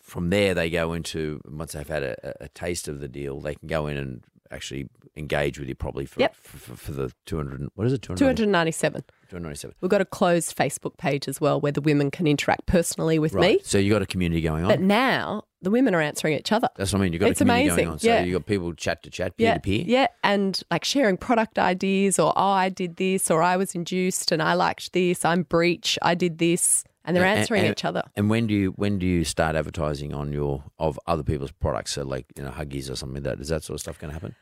from 0.02 0.30
there 0.30 0.54
they 0.54 0.70
go 0.70 0.92
into 0.92 1.40
once 1.48 1.72
they've 1.72 1.88
had 1.88 2.02
a, 2.02 2.44
a 2.44 2.48
taste 2.48 2.88
of 2.88 3.00
the 3.00 3.08
deal, 3.08 3.40
they 3.40 3.54
can 3.54 3.68
go 3.68 3.86
in 3.86 3.96
and 3.96 4.24
actually 4.50 4.88
engage 5.16 5.58
with 5.58 5.68
you 5.68 5.74
probably 5.74 6.06
for 6.06 6.20
Yep. 6.20 6.34
for, 6.36 6.56
for, 6.58 6.76
for 6.76 6.92
the 6.92 7.12
two 7.26 7.36
hundred. 7.36 7.68
What 7.74 7.86
is 7.86 7.92
it? 7.92 8.02
Two 8.02 8.14
hundred 8.24 8.48
ninety-seven. 8.48 9.04
297. 9.28 9.76
We've 9.80 9.90
got 9.90 10.00
a 10.00 10.04
closed 10.04 10.56
Facebook 10.56 10.96
page 10.96 11.28
as 11.28 11.40
well 11.40 11.60
where 11.60 11.72
the 11.72 11.80
women 11.80 12.10
can 12.10 12.26
interact 12.26 12.66
personally 12.66 13.18
with 13.18 13.34
Right. 13.34 13.56
me. 13.56 13.60
So 13.64 13.78
you've 13.78 13.92
got 13.92 14.02
a 14.02 14.06
community 14.06 14.40
going 14.40 14.64
on. 14.64 14.68
But 14.70 14.80
now 14.80 15.44
the 15.62 15.70
women 15.70 15.94
are 15.94 16.00
answering 16.00 16.34
each 16.34 16.52
other. 16.52 16.68
That's 16.76 16.92
what 16.92 17.00
I 17.00 17.02
mean. 17.02 17.12
You've 17.12 17.20
got 17.20 17.30
It's 17.30 17.40
a 17.40 17.44
community 17.44 17.68
amazing, 17.68 17.84
going 17.84 17.92
on. 17.94 17.98
So 17.98 18.08
yeah. 18.08 18.22
you 18.24 18.32
got 18.32 18.46
people 18.46 18.72
chat 18.74 19.02
to 19.02 19.10
chat, 19.10 19.36
peer 19.36 19.48
yeah, 19.48 19.54
to 19.54 19.60
peer. 19.60 19.84
yeah, 19.86 20.06
and 20.24 20.60
like 20.70 20.84
sharing 20.84 21.16
product 21.16 21.58
ideas, 21.58 22.18
or 22.18 22.32
oh, 22.36 22.42
I 22.42 22.68
did 22.68 22.96
this, 22.96 23.30
or 23.30 23.42
I 23.42 23.56
was 23.56 23.74
induced 23.74 24.32
and 24.32 24.42
I 24.42 24.54
liked 24.54 24.92
this. 24.92 25.24
I'm 25.24 25.42
breech, 25.42 25.98
I 26.02 26.14
did 26.14 26.38
this, 26.38 26.84
and 27.04 27.16
they're 27.16 27.24
And- 27.24 27.40
answering 27.40 27.62
and- 27.62 27.70
each 27.72 27.84
other. 27.84 28.02
And 28.16 28.30
when 28.30 28.46
do 28.46 28.54
you 28.54 28.70
when 28.72 28.98
do 28.98 29.06
you 29.06 29.24
start 29.24 29.56
advertising 29.56 30.14
on 30.14 30.32
your 30.32 30.62
of 30.78 30.98
other 31.06 31.22
people's 31.22 31.52
products? 31.52 31.92
So 31.92 32.02
like 32.04 32.26
you 32.36 32.44
know 32.44 32.50
Huggies 32.50 32.90
or 32.90 32.96
something 32.96 33.22
like 33.22 33.36
that. 33.36 33.40
Is 33.40 33.48
that 33.48 33.64
sort 33.64 33.74
of 33.74 33.80
stuff 33.80 33.98
going 33.98 34.10
to 34.10 34.14
happen? 34.14 34.34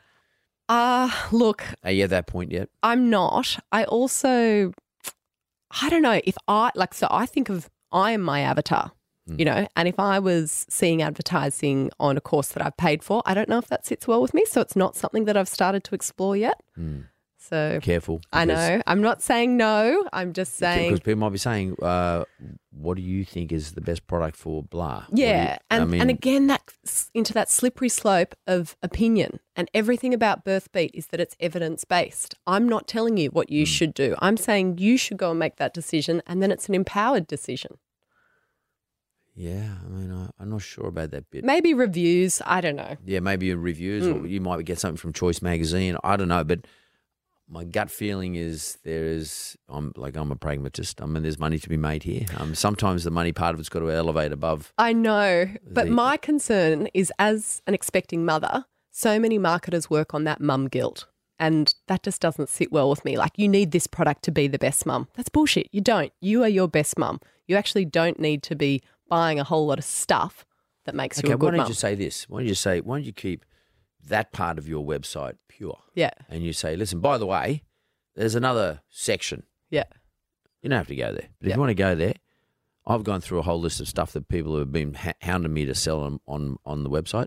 Ah, 0.69 1.29
look, 1.33 1.65
Are 1.85 1.91
you 1.93 2.05
at 2.05 2.11
that 2.11 2.27
point 2.27 2.51
yet? 2.53 2.69
I'm 2.83 3.09
not. 3.11 3.59
I 3.73 3.85
also, 3.85 4.73
I 5.83 5.89
don't 5.91 6.03
know 6.03 6.21
if 6.25 6.37
I 6.49 6.71
like. 6.75 6.95
So 6.95 7.07
I 7.11 7.27
think 7.27 7.49
of 7.49 7.69
I 7.93 8.11
am 8.13 8.21
my 8.23 8.41
avatar, 8.41 8.93
Hmm. 9.29 9.37
you 9.39 9.45
know, 9.45 9.67
and 9.77 9.87
if 9.89 9.99
I 10.01 10.19
was 10.19 10.67
seeing 10.69 11.03
advertising 11.03 11.91
on 12.01 12.17
a 12.17 12.21
course 12.21 12.49
that 12.49 12.65
I've 12.65 12.77
paid 12.77 13.03
for, 13.05 13.23
I 13.27 13.35
don't 13.35 13.49
know 13.49 13.59
if 13.59 13.69
that 13.69 13.87
sits 13.87 14.07
well 14.09 14.21
with 14.23 14.35
me. 14.35 14.45
So 14.47 14.61
it's 14.61 14.77
not 14.77 14.97
something 14.97 15.25
that 15.27 15.37
I've 15.37 15.49
started 15.49 15.85
to 15.85 15.95
explore 15.95 16.37
yet. 16.37 16.61
So 17.49 17.79
Careful. 17.83 18.21
I 18.33 18.43
Hmm. 18.43 18.49
know. 18.49 18.83
I'm 18.87 19.01
not 19.03 19.23
saying 19.23 19.57
no. 19.57 20.05
I'm 20.13 20.33
just 20.33 20.55
saying 20.57 20.91
Because 20.91 21.01
people 21.01 21.21
might 21.21 21.31
be 21.31 21.39
saying, 21.39 21.77
uh, 21.81 22.25
"What 22.71 22.97
do 22.97 23.03
you 23.03 23.25
think 23.25 23.53
is 23.53 23.73
the 23.73 23.81
best 23.81 24.07
product 24.07 24.37
for 24.37 24.63
blah?" 24.65 25.05
Do 25.15 25.21
you- 25.23 25.29
Yeah, 25.29 25.59
and 25.71 25.83
I 25.83 25.87
mean, 25.87 26.01
and 26.01 26.11
again, 26.11 26.47
that's 26.49 27.11
into 27.15 27.33
that 27.35 27.49
slippery 27.51 27.89
slope 27.89 28.35
of 28.47 28.77
opinion. 28.83 29.39
And 29.55 29.71
everything 29.73 30.13
about 30.13 30.45
Birth 30.45 30.73
Beat 30.73 30.91
is 30.95 31.07
that 31.09 31.21
it's 31.21 31.37
evidence 31.41 31.85
based. 31.85 32.35
I'm 32.47 32.69
not 32.69 32.87
telling 32.89 33.17
you 33.17 33.29
what 33.31 33.51
you 33.51 33.63
Hmm. 33.65 33.71
should 33.71 33.95
do. 33.95 34.17
I'm 34.21 34.37
saying 34.37 34.79
you 34.79 34.97
should 34.99 35.17
go 35.17 35.31
and 35.31 35.39
make 35.39 35.57
that 35.57 35.73
decision, 35.73 36.23
and 36.27 36.43
then 36.43 36.51
it's 36.51 36.69
an 36.69 36.75
empowered 36.75 37.27
decision. 37.27 37.79
yeah, 39.39 39.75
I 39.85 39.89
mean, 39.91 40.11
I, 40.11 40.31
I'm 40.41 40.49
not 40.49 40.63
sure 40.63 40.87
about 40.87 41.11
that 41.11 41.31
bit. 41.31 41.45
Maybe 41.45 41.75
reviews. 41.75 42.41
I 42.47 42.63
don't 42.63 42.77
know. 42.77 42.97
Yeah, 43.05 43.21
maybe 43.21 43.53
reviews, 43.55 44.05
Mm. 44.07 44.23
or 44.23 44.27
you 44.27 44.41
might 44.41 44.65
get 44.65 44.79
something 44.79 44.97
from 44.97 45.13
Choice 45.13 45.43
Magazine. 45.43 45.99
I 46.03 46.17
don't 46.17 46.29
know, 46.29 46.43
but 46.43 46.61
my 47.49 47.65
gut 47.65 47.91
feeling 47.91 48.35
is 48.35 48.79
there 48.85 49.05
is. 49.05 49.57
I'm 49.69 49.93
like 49.97 50.17
I'm 50.17 50.33
a 50.33 50.37
pragmatist. 50.37 51.01
I 51.01 51.07
mean, 51.07 51.23
there's 51.23 51.39
money 51.39 51.59
to 51.59 51.69
be 51.69 51.77
made 51.77 52.03
here. 52.03 52.25
Um, 52.39 52.55
sometimes 52.55 53.05
the 53.05 53.11
money 53.11 53.33
part 53.33 53.55
of 53.55 53.61
it's 53.61 53.69
got 53.69 53.81
to 53.81 53.91
elevate 53.91 54.33
above. 54.33 54.73
I 54.79 54.93
know, 54.93 55.47
but 55.71 55.87
The- 55.87 55.91
my 55.93 56.17
concern 56.17 56.89
is 56.95 57.13
as 57.19 57.63
an 57.67 57.75
expecting 57.75 58.25
mother, 58.25 58.65
so 58.91 59.19
many 59.21 59.39
marketers 59.39 59.89
work 59.91 60.15
on 60.15 60.25
that 60.25 60.41
mum 60.41 60.67
guilt. 60.69 61.07
And 61.39 61.73
that 61.87 62.03
just 62.03 62.23
doesn't 62.23 62.49
sit 62.49 62.73
well 62.73 62.89
with 62.89 63.05
me. 63.05 63.19
Like, 63.19 63.33
you 63.37 63.47
need 63.47 63.71
this 63.71 63.87
product 63.87 64.23
to 64.25 64.31
be 64.33 64.49
the 64.49 64.59
best 64.59 64.87
mum. 64.87 65.07
That's 65.17 65.29
bullshit. 65.29 65.69
You 65.71 65.83
don't. 65.83 66.11
You 66.23 66.43
are 66.43 66.49
your 66.49 66.67
best 66.67 66.99
mum. 66.99 67.21
You 67.47 67.57
actually 67.57 67.85
don't 67.85 68.19
need 68.19 68.43
to 68.45 68.57
be 68.57 68.83
buying 69.11 69.39
a 69.39 69.45
whole 69.45 69.67
lot 69.67 69.79
of 69.79 69.85
stuff 69.85 70.47
that 70.87 70.95
makes 70.95 71.19
Okay, 71.19 71.29
you 71.29 71.35
a 71.35 71.37
why 71.37 71.51
don't 71.51 71.59
mum. 71.59 71.69
you 71.69 71.75
say 71.75 71.95
this? 71.95 72.27
Why 72.27 72.39
don't 72.41 72.49
you 72.49 72.55
say? 72.55 72.81
Why 72.81 72.97
don't 72.97 73.05
you 73.05 73.13
keep 73.13 73.45
that 74.09 74.33
part 74.33 74.59
of 74.59 74.69
your 74.69 74.85
website 74.85 75.35
pure? 75.49 75.79
yeah, 75.95 76.11
And 76.29 76.43
you 76.45 76.53
say, 76.53 76.77
listen, 76.77 77.01
by 77.01 77.19
the 77.19 77.27
way, 77.27 77.63
there's 78.15 78.35
another 78.35 78.81
section. 78.89 79.45
yeah, 79.71 79.85
You 80.63 80.71
don't 80.71 80.79
have 80.79 80.89
to 80.89 80.97
go 80.97 81.13
there, 81.13 81.29
but 81.39 81.47
if 81.47 81.49
Yeah. 81.49 81.55
you 81.55 81.61
want 81.61 81.71
to 81.71 81.75
go 81.75 81.95
there, 81.95 82.15
I've 82.87 83.05
gone 83.05 83.21
through 83.21 83.41
a 83.41 83.43
whole 83.43 83.61
list 83.61 83.81
of 83.81 83.89
stuff 83.89 84.13
that 84.13 84.29
people 84.29 84.59
have 84.59 84.71
been 84.73 84.97
hounding 85.21 85.53
me 85.53 85.67
to 85.67 85.75
sell 85.75 86.01
on 86.01 86.21
on, 86.27 86.59
on 86.65 86.83
the 86.85 86.91
website. 86.91 87.27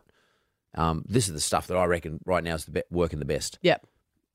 Um, 0.75 1.03
this 1.07 1.27
is 1.27 1.33
the 1.33 1.39
stuff 1.41 1.67
that 1.67 1.77
I 1.77 1.85
reckon 1.85 2.19
right 2.25 2.43
now 2.43 2.55
is 2.55 2.65
the 2.65 2.71
be- 2.71 2.83
working 2.91 3.19
the 3.19 3.25
best. 3.25 3.57
yeah, 3.61 3.77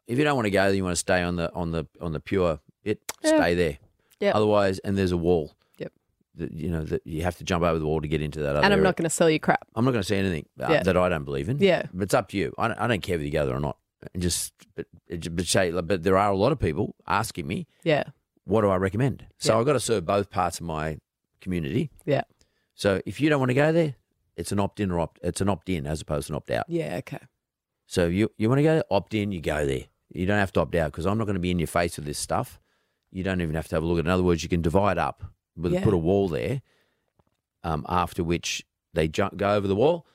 If 0.07 0.18
you 0.18 0.24
don't 0.24 0.34
want 0.36 0.47
to 0.47 0.51
go, 0.51 0.64
there, 0.64 0.74
you 0.74 0.84
want 0.84 0.92
to 0.97 1.01
stay 1.01 1.22
on 1.22 1.36
the 1.36 1.53
on 1.55 1.70
the 1.70 1.86
on 2.01 2.12
the 2.12 2.20
pure 2.20 2.61
it. 2.82 3.01
Yeah. 3.22 3.36
Stay 3.38 3.55
there. 3.55 3.78
yeah. 4.20 4.32
Otherwise, 4.34 4.78
and 4.80 4.99
there's 4.99 5.12
a 5.12 5.16
wall. 5.16 5.55
That 6.37 6.53
you 6.53 6.68
know 6.70 6.82
that 6.85 7.03
you 7.07 7.22
have 7.22 7.37
to 7.39 7.45
jump 7.45 7.62
over 7.64 7.78
the 7.78 7.87
wall 7.87 8.01
to 8.01 8.09
get 8.09 8.20
into 8.20 8.41
that. 8.41 8.51
Other 8.51 8.59
and 8.59 8.66
I'm 8.66 8.72
area. 8.72 8.82
not 8.85 8.97
going 8.97 9.05
to 9.05 9.11
sell 9.14 9.30
you 9.30 9.39
crap. 9.39 9.66
I'm 9.76 9.85
not 9.85 9.93
going 9.93 10.03
to 10.03 10.07
say 10.09 10.18
anything 10.18 10.47
uh, 10.61 10.66
Yeah. 10.68 10.82
that 10.82 10.97
I 10.97 11.09
don't 11.09 11.24
believe 11.24 11.49
in. 11.49 11.59
Yeah. 11.59 11.87
but 11.93 12.05
it's 12.05 12.14
up 12.14 12.28
to 12.30 12.37
you. 12.37 12.53
I 12.59 12.68
don't, 12.68 12.80
I 12.80 12.87
don't 12.89 13.03
care 13.03 13.14
whether 13.14 13.24
you 13.24 13.30
go 13.30 13.47
there 13.47 13.55
or 13.57 13.61
not. 13.61 13.76
And 14.12 14.22
just 14.22 14.53
but, 14.74 14.87
but 15.09 15.47
say, 15.47 15.70
but 15.70 16.03
there 16.03 16.18
are 16.18 16.30
a 16.32 16.37
lot 16.37 16.51
of 16.53 16.59
people 16.59 16.95
asking 17.07 17.47
me, 17.47 17.66
Yeah, 17.85 18.05
what 18.45 18.62
do 18.62 18.68
I 18.68 18.76
recommend? 18.76 19.26
So 19.39 19.53
Yeah. 19.55 19.61
I've 19.61 19.66
got 19.66 19.72
to 19.74 19.80
serve 19.80 20.05
both 20.05 20.28
parts 20.30 20.59
of 20.61 20.66
my 20.66 20.99
community. 21.41 21.91
yeah, 22.05 22.22
So 22.74 23.01
if 23.07 23.20
you 23.20 23.28
don't 23.30 23.39
want 23.39 23.51
to 23.51 23.55
go 23.55 23.70
there, 23.72 23.95
it's 24.37 24.51
an 24.51 24.59
opt 24.59 24.80
in 24.80 24.91
or 24.91 24.99
opt. 25.01 25.20
It's 25.22 25.41
an 25.41 25.49
opt 25.49 25.68
in 25.68 25.87
as 25.87 26.01
opposed 26.01 26.26
to 26.26 26.32
an 26.32 26.37
opt 26.37 26.51
out. 26.51 26.64
yeah, 26.68 26.97
okay. 26.99 27.20
So 27.87 28.07
you 28.07 28.30
you 28.39 28.49
want 28.49 28.59
to 28.59 28.62
go 28.64 28.82
opt 28.91 29.14
in, 29.14 29.30
you 29.30 29.41
go 29.41 29.64
there. 29.64 29.85
You 30.12 30.26
don't 30.26 30.39
have 30.39 30.53
to 30.55 30.61
opt 30.61 30.74
out 30.74 30.91
because 30.91 31.07
I'm 31.07 31.16
not 31.18 31.24
going 31.24 31.35
to 31.35 31.41
be 31.41 31.51
in 31.51 31.59
your 31.59 31.66
face 31.68 31.97
with 31.97 32.07
this 32.07 32.18
stuff. 32.18 32.61
You 33.12 33.22
don't 33.22 33.41
even 33.41 33.55
have 33.55 33.68
to 33.68 33.76
have 33.76 33.82
a 33.82 33.87
look 33.87 33.99
at. 33.99 34.05
it. 34.05 34.09
In 34.09 34.12
other 34.12 34.22
words, 34.24 34.43
you 34.43 34.49
can 34.49 34.61
divide 34.62 34.99
up, 34.99 35.22
with 35.57 35.73
Yeah. 35.73 35.85
put 35.85 35.95
a 35.95 35.99
wall 35.99 36.29
there. 36.29 36.63
Um, 37.63 37.85
after 37.89 38.23
which 38.23 38.65
they 38.93 39.09
jump, 39.09 39.37
go 39.37 39.55
over 39.55 39.67
the 39.67 39.75
wall, 39.77 40.07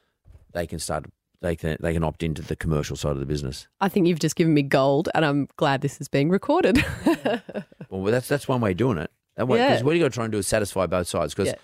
they 0.54 0.68
can 0.68 0.80
start. 0.80 1.06
They 1.42 1.56
can 1.56 1.78
they 1.80 1.94
can 1.94 2.04
opt 2.04 2.22
into 2.22 2.42
the 2.42 2.56
commercial 2.56 2.96
side 2.96 3.14
of 3.14 3.20
the 3.20 3.26
business. 3.26 3.68
I 3.80 3.88
think 3.90 4.08
you've 4.08 4.20
just 4.20 4.36
given 4.36 4.54
me 4.54 4.62
gold, 4.62 5.10
and 5.16 5.24
I'm 5.26 5.48
glad 5.56 5.82
this 5.82 6.00
is 6.02 6.08
being 6.08 6.30
recorded. 6.30 6.84
Well, 7.90 8.04
that's 8.04 8.28
that's 8.28 8.48
one 8.48 8.62
way 8.62 8.72
of 8.72 8.78
doing 8.78 9.00
it. 9.00 9.10
That 9.36 9.48
way, 9.48 9.58
Yeah. 9.58 9.70
because 9.70 9.84
what 9.84 9.96
you 9.96 10.02
got 10.04 10.10
to 10.10 10.14
try 10.14 10.26
and 10.26 10.32
do 10.32 10.38
is 10.38 10.46
satisfy 10.48 10.86
both 10.86 11.08
sides. 11.08 11.34
Because 11.34 11.48
Yeah. 11.54 11.56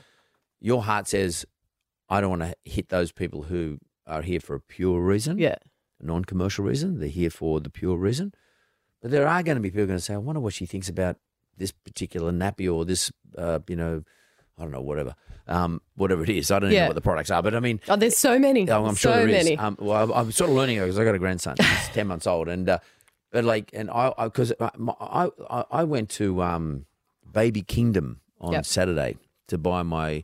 your 0.60 0.82
heart 0.84 1.08
says, 1.08 1.46
I 2.10 2.20
don't 2.20 2.32
want 2.32 2.42
to 2.42 2.56
hit 2.64 2.90
those 2.90 3.12
people 3.12 3.44
who 3.44 3.78
are 4.08 4.24
here 4.24 4.40
for 4.40 4.56
a 4.56 4.60
pure 4.60 5.00
reason. 5.02 5.38
yeah, 5.38 5.58
a 6.02 6.06
non-commercial 6.06 6.66
reason. 6.66 7.00
They're 7.00 7.10
here 7.10 7.30
for 7.30 7.60
the 7.60 7.70
pure 7.70 7.96
reason. 7.96 8.34
But 9.04 9.12
there 9.12 9.28
are 9.28 9.44
going 9.44 9.58
to 9.58 9.62
be 9.62 9.70
people 9.70 9.86
going 9.86 10.00
to 10.00 10.04
say, 10.04 10.16
I 10.16 10.18
wonder 10.18 10.40
what 10.42 10.54
she 10.54 10.66
thinks 10.66 10.90
about 10.90 11.18
this 11.58 11.72
particular 11.72 12.32
nappy 12.32 12.74
or 12.74 12.86
this, 12.86 13.12
uh, 13.38 13.60
you 13.68 13.76
know, 13.76 14.04
I 14.58 14.62
don't 14.64 14.72
know, 14.72 14.82
whatever, 14.82 15.16
um, 15.48 15.82
whatever 15.96 16.24
it 16.24 16.30
is. 16.30 16.50
I 16.52 16.60
don't 16.60 16.70
even 16.70 16.76
Yeah. 16.76 16.82
know 16.84 16.88
what 16.90 16.96
the 16.96 17.02
products 17.02 17.30
are, 17.32 17.44
but 17.44 17.54
I 17.56 17.60
mean, 17.60 17.80
Oh, 17.90 17.96
there's 17.96 18.18
so 18.18 18.40
many. 18.40 18.70
Oh, 18.70 18.86
I'm 18.86 18.96
so 18.96 19.10
sure 19.10 19.16
there 19.18 19.28
is. 19.28 19.46
many. 19.46 19.58
Um, 19.58 19.78
well, 19.80 20.04
I'm, 20.04 20.12
I'm 20.14 20.32
sort 20.32 20.50
of 20.50 20.56
learning 20.56 20.80
because 20.80 20.98
I 20.98 21.04
got 21.04 21.16
a 21.16 21.20
grandson. 21.20 21.56
He's 21.60 21.90
ten 21.94 22.08
months 22.08 22.26
old, 22.28 22.48
and 22.48 22.68
uh, 22.70 22.80
but 23.32 23.44
like, 23.44 23.70
and 23.74 23.90
I 23.92 24.14
because 24.24 24.54
I, 24.60 24.70
I 25.00 25.30
I 25.50 25.64
I 25.72 25.84
went 25.84 26.10
to 26.12 26.42
um, 26.42 26.86
Baby 27.30 27.62
Kingdom 27.64 28.22
on 28.40 28.54
Yep. 28.54 28.66
Saturday 28.66 29.18
to 29.48 29.58
buy 29.58 29.84
my 29.84 30.24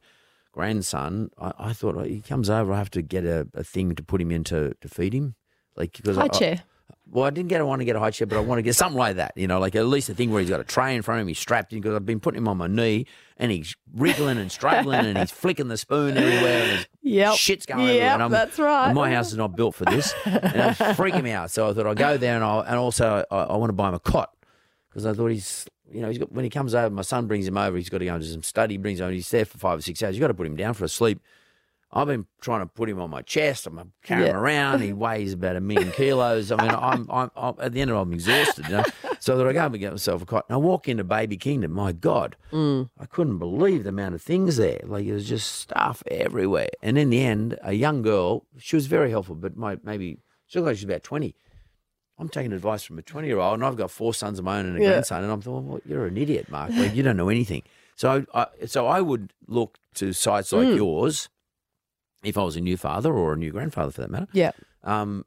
grandson. 0.51 1.29
I, 1.39 1.53
I 1.57 1.73
thought 1.73 1.95
oh, 1.97 2.03
he 2.03 2.21
comes 2.21 2.49
over, 2.49 2.73
I 2.73 2.77
have 2.77 2.89
to 2.91 3.01
get 3.01 3.25
a, 3.25 3.47
a 3.53 3.63
thing 3.63 3.95
to 3.95 4.03
put 4.03 4.21
him 4.21 4.31
in 4.31 4.43
to, 4.45 4.75
to 4.81 4.87
feed 4.89 5.13
him, 5.13 5.35
like 5.75 5.93
because 5.97 6.17
High 6.17 6.25
I, 6.25 6.27
chair. 6.29 6.63
Well, 7.09 7.25
I 7.25 7.29
didn't 7.29 7.49
get. 7.49 7.59
I 7.61 7.63
want 7.63 7.81
to 7.81 7.85
get 7.85 7.95
a 7.95 7.99
high 7.99 8.11
chair, 8.11 8.25
but 8.27 8.37
I 8.37 8.41
want 8.41 8.59
to 8.59 8.63
get 8.63 8.75
something 8.75 8.97
like 8.97 9.17
that. 9.17 9.33
You 9.35 9.47
know, 9.47 9.59
like 9.59 9.75
at 9.75 9.85
least 9.85 10.09
a 10.09 10.13
thing 10.13 10.31
where 10.31 10.39
he's 10.41 10.49
got 10.49 10.59
a 10.59 10.63
tray 10.63 10.95
in 10.95 11.01
front 11.01 11.19
of 11.19 11.23
him, 11.23 11.27
he's 11.27 11.39
strapped 11.39 11.73
in 11.73 11.81
because 11.81 11.95
I've 11.95 12.05
been 12.05 12.19
putting 12.19 12.37
him 12.39 12.47
on 12.47 12.57
my 12.57 12.67
knee 12.67 13.05
and 13.37 13.51
he's 13.51 13.75
wriggling 13.93 14.37
and 14.37 14.51
struggling 14.51 14.99
and 15.05 15.17
he's 15.17 15.31
flicking 15.31 15.67
the 15.67 15.77
spoon 15.77 16.15
everywhere 16.17 16.63
and 16.77 16.87
Yep. 17.03 17.35
shit's 17.35 17.65
going 17.65 17.81
everywhere. 17.81 18.03
Yep, 18.05 18.13
And 18.13 18.23
I'm, 18.23 18.31
that's 18.31 18.59
right. 18.59 18.93
my 18.93 19.11
house 19.13 19.31
is 19.31 19.37
not 19.37 19.55
built 19.55 19.75
for 19.75 19.85
this, 19.85 20.13
and 20.25 20.35
it's 20.43 20.79
freaking 20.99 21.23
me 21.23 21.31
out. 21.31 21.51
So 21.51 21.69
I 21.69 21.73
thought 21.73 21.87
I'll 21.87 21.95
go 21.95 22.17
there 22.17 22.35
and 22.35 22.43
I'll, 22.43 22.61
and 22.61 22.75
also 22.75 23.23
I, 23.31 23.35
I 23.35 23.57
want 23.57 23.69
to 23.69 23.73
buy 23.73 23.89
him 23.89 23.95
a 23.95 23.99
cot 23.99 24.31
because 24.89 25.05
I 25.05 25.13
thought 25.13 25.27
he's. 25.29 25.67
You 25.93 25.99
know, 25.99 26.07
he's 26.07 26.19
got, 26.19 26.31
when 26.31 26.45
he 26.45 26.49
comes 26.49 26.73
over, 26.73 26.89
my 26.89 27.01
son 27.01 27.27
brings 27.27 27.45
him 27.45 27.57
over. 27.57 27.75
He's 27.75 27.89
got 27.89 27.97
to 27.97 28.05
go 28.05 28.15
into 28.15 28.25
some 28.25 28.43
study. 28.43 28.77
Brings 28.77 29.01
him. 29.01 29.07
over, 29.07 29.11
He's 29.13 29.29
there 29.29 29.43
for 29.43 29.57
five 29.57 29.79
or 29.79 29.81
six 29.81 30.01
hours. 30.01 30.15
You've 30.15 30.21
got 30.21 30.29
to 30.29 30.33
put 30.33 30.47
him 30.47 30.55
down 30.55 30.73
for 30.73 30.85
a 30.85 30.87
sleep. 30.87 31.19
I've 31.93 32.07
been 32.07 32.25
trying 32.39 32.61
to 32.61 32.67
put 32.67 32.89
him 32.89 33.01
on 33.01 33.09
my 33.09 33.21
chest. 33.21 33.67
I'm 33.67 33.91
carrying 34.03 34.29
him 34.29 34.35
around. 34.37 34.81
He 34.81 34.93
weighs 35.05 35.33
about 35.33 35.57
a 35.57 35.59
million 35.59 35.91
kilos. 35.91 36.51
I 36.51 36.55
mean, 36.55 36.71
I'm, 36.73 37.05
I'm, 37.11 37.31
I'm 37.35 37.55
at 37.59 37.73
the 37.73 37.81
end 37.81 37.91
of 37.91 37.97
it, 37.97 37.99
I'm 37.99 38.13
exhausted. 38.13 38.65
You 38.67 38.77
know? 38.77 38.83
So 39.19 39.37
that 39.37 39.45
I 39.47 39.51
go 39.53 39.65
and 39.65 39.77
get 39.79 39.91
myself 39.91 40.21
a 40.21 40.25
cot. 40.25 40.45
And 40.47 40.53
I 40.55 40.57
walk 40.57 40.87
into 40.87 41.03
Baby 41.03 41.37
Kingdom. 41.37 41.71
My 41.73 41.91
God, 41.91 42.35
Mm. 42.53 42.89
I 42.99 43.05
couldn't 43.05 43.37
believe 43.39 43.83
the 43.83 43.89
amount 43.89 44.15
of 44.15 44.21
things 44.21 44.57
there. 44.57 44.79
Like 44.83 45.05
there 45.05 45.13
was 45.15 45.27
just 45.27 45.51
stuff 45.51 46.01
everywhere. 46.09 46.69
And 46.81 46.97
in 46.97 47.09
the 47.09 47.21
end, 47.21 47.57
a 47.61 47.73
young 47.73 48.01
girl. 48.01 48.45
She 48.57 48.75
was 48.77 48.87
very 48.87 49.09
helpful, 49.09 49.35
but 49.35 49.55
my 49.57 49.77
maybe 49.83 50.17
she 50.47 50.59
looked 50.59 50.67
like 50.67 50.75
she's 50.77 50.85
about 50.85 51.03
twenty. 51.03 51.35
I'm 52.19 52.29
taking 52.29 52.53
advice 52.53 52.83
from 52.83 52.99
a 52.99 53.01
20 53.01 53.27
year 53.27 53.39
old, 53.39 53.55
and 53.55 53.65
I've 53.65 53.77
got 53.77 53.89
four 53.89 54.13
sons 54.13 54.37
of 54.37 54.45
my 54.45 54.59
own 54.59 54.67
and 54.67 54.77
a 54.77 54.81
Yeah. 54.81 54.89
grandson, 54.91 55.23
and 55.23 55.31
I'm 55.31 55.41
thinking, 55.41 55.67
well, 55.67 55.81
you're 55.85 56.05
an 56.05 56.17
idiot, 56.17 56.49
Mark. 56.51 56.69
Like, 56.71 56.93
you 56.93 57.01
don't 57.01 57.17
know 57.17 57.29
anything. 57.29 57.63
So, 57.95 58.23
I, 58.35 58.41
I, 58.61 58.65
so 58.67 58.85
I 58.85 59.01
would 59.01 59.33
look 59.47 59.79
to 59.95 60.13
sites 60.13 60.51
like 60.53 60.67
yours, 60.67 61.29
if 62.23 62.37
I 62.37 62.43
was 62.43 62.55
a 62.55 62.61
new 62.61 62.77
father 62.77 63.13
or 63.13 63.33
a 63.33 63.37
new 63.37 63.51
grandfather 63.51 63.91
for 63.91 64.01
that 64.01 64.11
matter, 64.11 64.27
Yeah. 64.33 64.51
um, 64.83 65.25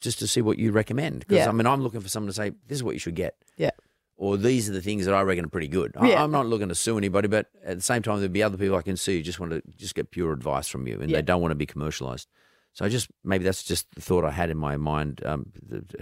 just 0.00 0.18
to 0.20 0.26
see 0.26 0.40
what 0.42 0.58
you 0.58 0.70
recommend. 0.72 1.20
Because 1.20 1.36
Yeah. 1.38 1.48
I 1.48 1.52
mean, 1.52 1.66
I'm 1.66 1.82
looking 1.82 2.00
for 2.00 2.08
someone 2.08 2.28
to 2.28 2.34
say, 2.34 2.50
this 2.68 2.76
is 2.76 2.82
what 2.82 2.94
you 2.94 2.98
should 3.00 3.14
get. 3.14 3.36
Yeah. 3.56 3.70
Or 4.16 4.36
these 4.36 4.68
are 4.70 4.72
the 4.72 4.82
things 4.82 5.06
that 5.06 5.14
I 5.14 5.22
reckon 5.22 5.44
are 5.44 5.48
pretty 5.48 5.66
good. 5.68 5.92
I, 5.96 6.10
Yeah. 6.10 6.22
I'm 6.22 6.30
not 6.30 6.46
looking 6.46 6.68
to 6.68 6.74
sue 6.74 6.96
anybody, 6.98 7.26
but 7.26 7.48
at 7.64 7.76
the 7.76 7.82
same 7.82 8.02
time, 8.02 8.18
there'd 8.20 8.32
be 8.32 8.42
other 8.42 8.56
people 8.58 8.76
I 8.76 8.82
can 8.82 8.96
sue 8.96 9.16
who 9.16 9.22
just 9.22 9.40
want 9.40 9.52
to 9.52 9.62
just 9.76 9.94
get 9.94 10.10
pure 10.10 10.32
advice 10.32 10.68
from 10.68 10.86
you, 10.86 11.00
and 11.00 11.10
Yeah. 11.10 11.18
they 11.18 11.22
don't 11.22 11.40
want 11.42 11.50
to 11.50 11.56
be 11.56 11.66
commercialized. 11.66 12.28
So 12.74 12.84
I 12.84 12.88
just 12.88 13.08
maybe 13.24 13.44
that's 13.44 13.62
just 13.62 13.86
the 13.94 14.00
thought 14.00 14.24
I 14.24 14.30
had 14.32 14.50
in 14.50 14.56
my 14.58 14.76
mind 14.76 15.20
um, 15.24 15.52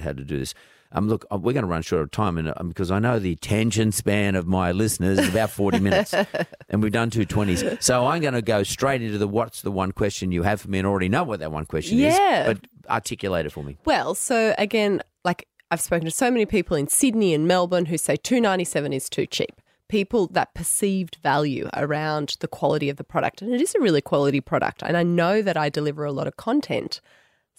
how 0.02 0.12
to 0.12 0.24
do 0.24 0.38
this. 0.38 0.54
Um, 0.95 1.09
look, 1.09 1.24
uh, 1.32 1.38
we're 1.38 1.53
going 1.55 1.62
to 1.64 1.68
run 1.68 1.82
short 1.82 2.03
of 2.03 2.11
time, 2.11 2.36
and 2.38 2.53
um, 2.57 2.68
because 2.68 2.90
I 2.90 2.99
know 2.99 3.18
the 3.18 3.32
attention 3.32 3.93
span 3.93 4.34
of 4.34 4.47
my 4.47 4.72
listeners 4.72 5.18
is 5.18 5.28
about 5.28 5.51
forty 5.51 5.80
minutes, 5.80 6.12
and 6.68 6.82
we've 6.82 6.93
done 6.93 7.09
two 7.11 7.24
twenties, 7.24 7.64
so 7.80 8.07
I'm 8.07 8.20
going 8.20 8.34
to 8.34 8.43
go 8.43 8.62
straight 8.62 9.01
into 9.03 9.18
the 9.18 9.26
what's 9.28 9.62
the 9.62 9.70
one 9.72 9.93
question 9.93 10.32
you 10.32 10.43
have 10.43 10.61
for 10.61 10.68
me, 10.68 10.78
and 10.78 10.86
already 10.86 11.09
know 11.09 11.24
what 11.24 11.40
that 11.40 11.51
one 11.51 11.64
question 11.66 11.99
Yeah. 11.99 12.43
is, 12.43 12.47
but 12.59 12.66
articulate 12.90 13.47
it 13.47 13.51
for 13.53 13.62
me. 13.64 13.78
Well, 13.86 14.14
so 14.14 14.55
again, 14.59 15.03
like 15.24 15.49
I've 15.70 15.80
spoken 15.80 16.05
to 16.05 16.11
so 16.11 16.30
many 16.30 16.45
people 16.45 16.76
in 16.76 16.88
Sydney 16.88 17.32
and 17.32 17.49
Melbourne 17.49 17.86
who 17.86 17.97
say 17.97 18.16
two 18.16 18.40
ninety 18.40 18.64
seven 18.64 18.93
is 18.93 19.09
too 19.09 19.24
cheap. 19.26 19.61
People 19.88 20.26
that 20.28 20.55
perceived 20.55 21.16
value 21.22 21.68
around 21.74 22.36
the 22.40 22.49
quality 22.49 22.88
of 22.88 22.97
the 22.97 23.05
product, 23.05 23.40
and 23.43 23.53
it 23.53 23.61
is 23.61 23.74
a 23.74 23.80
really 23.80 24.01
quality 24.01 24.40
product. 24.40 24.82
And 24.82 24.97
I 24.97 25.03
know 25.03 25.43
that 25.43 25.57
I 25.57 25.68
deliver 25.68 26.05
a 26.05 26.12
lot 26.12 26.26
of 26.26 26.36
content. 26.36 27.01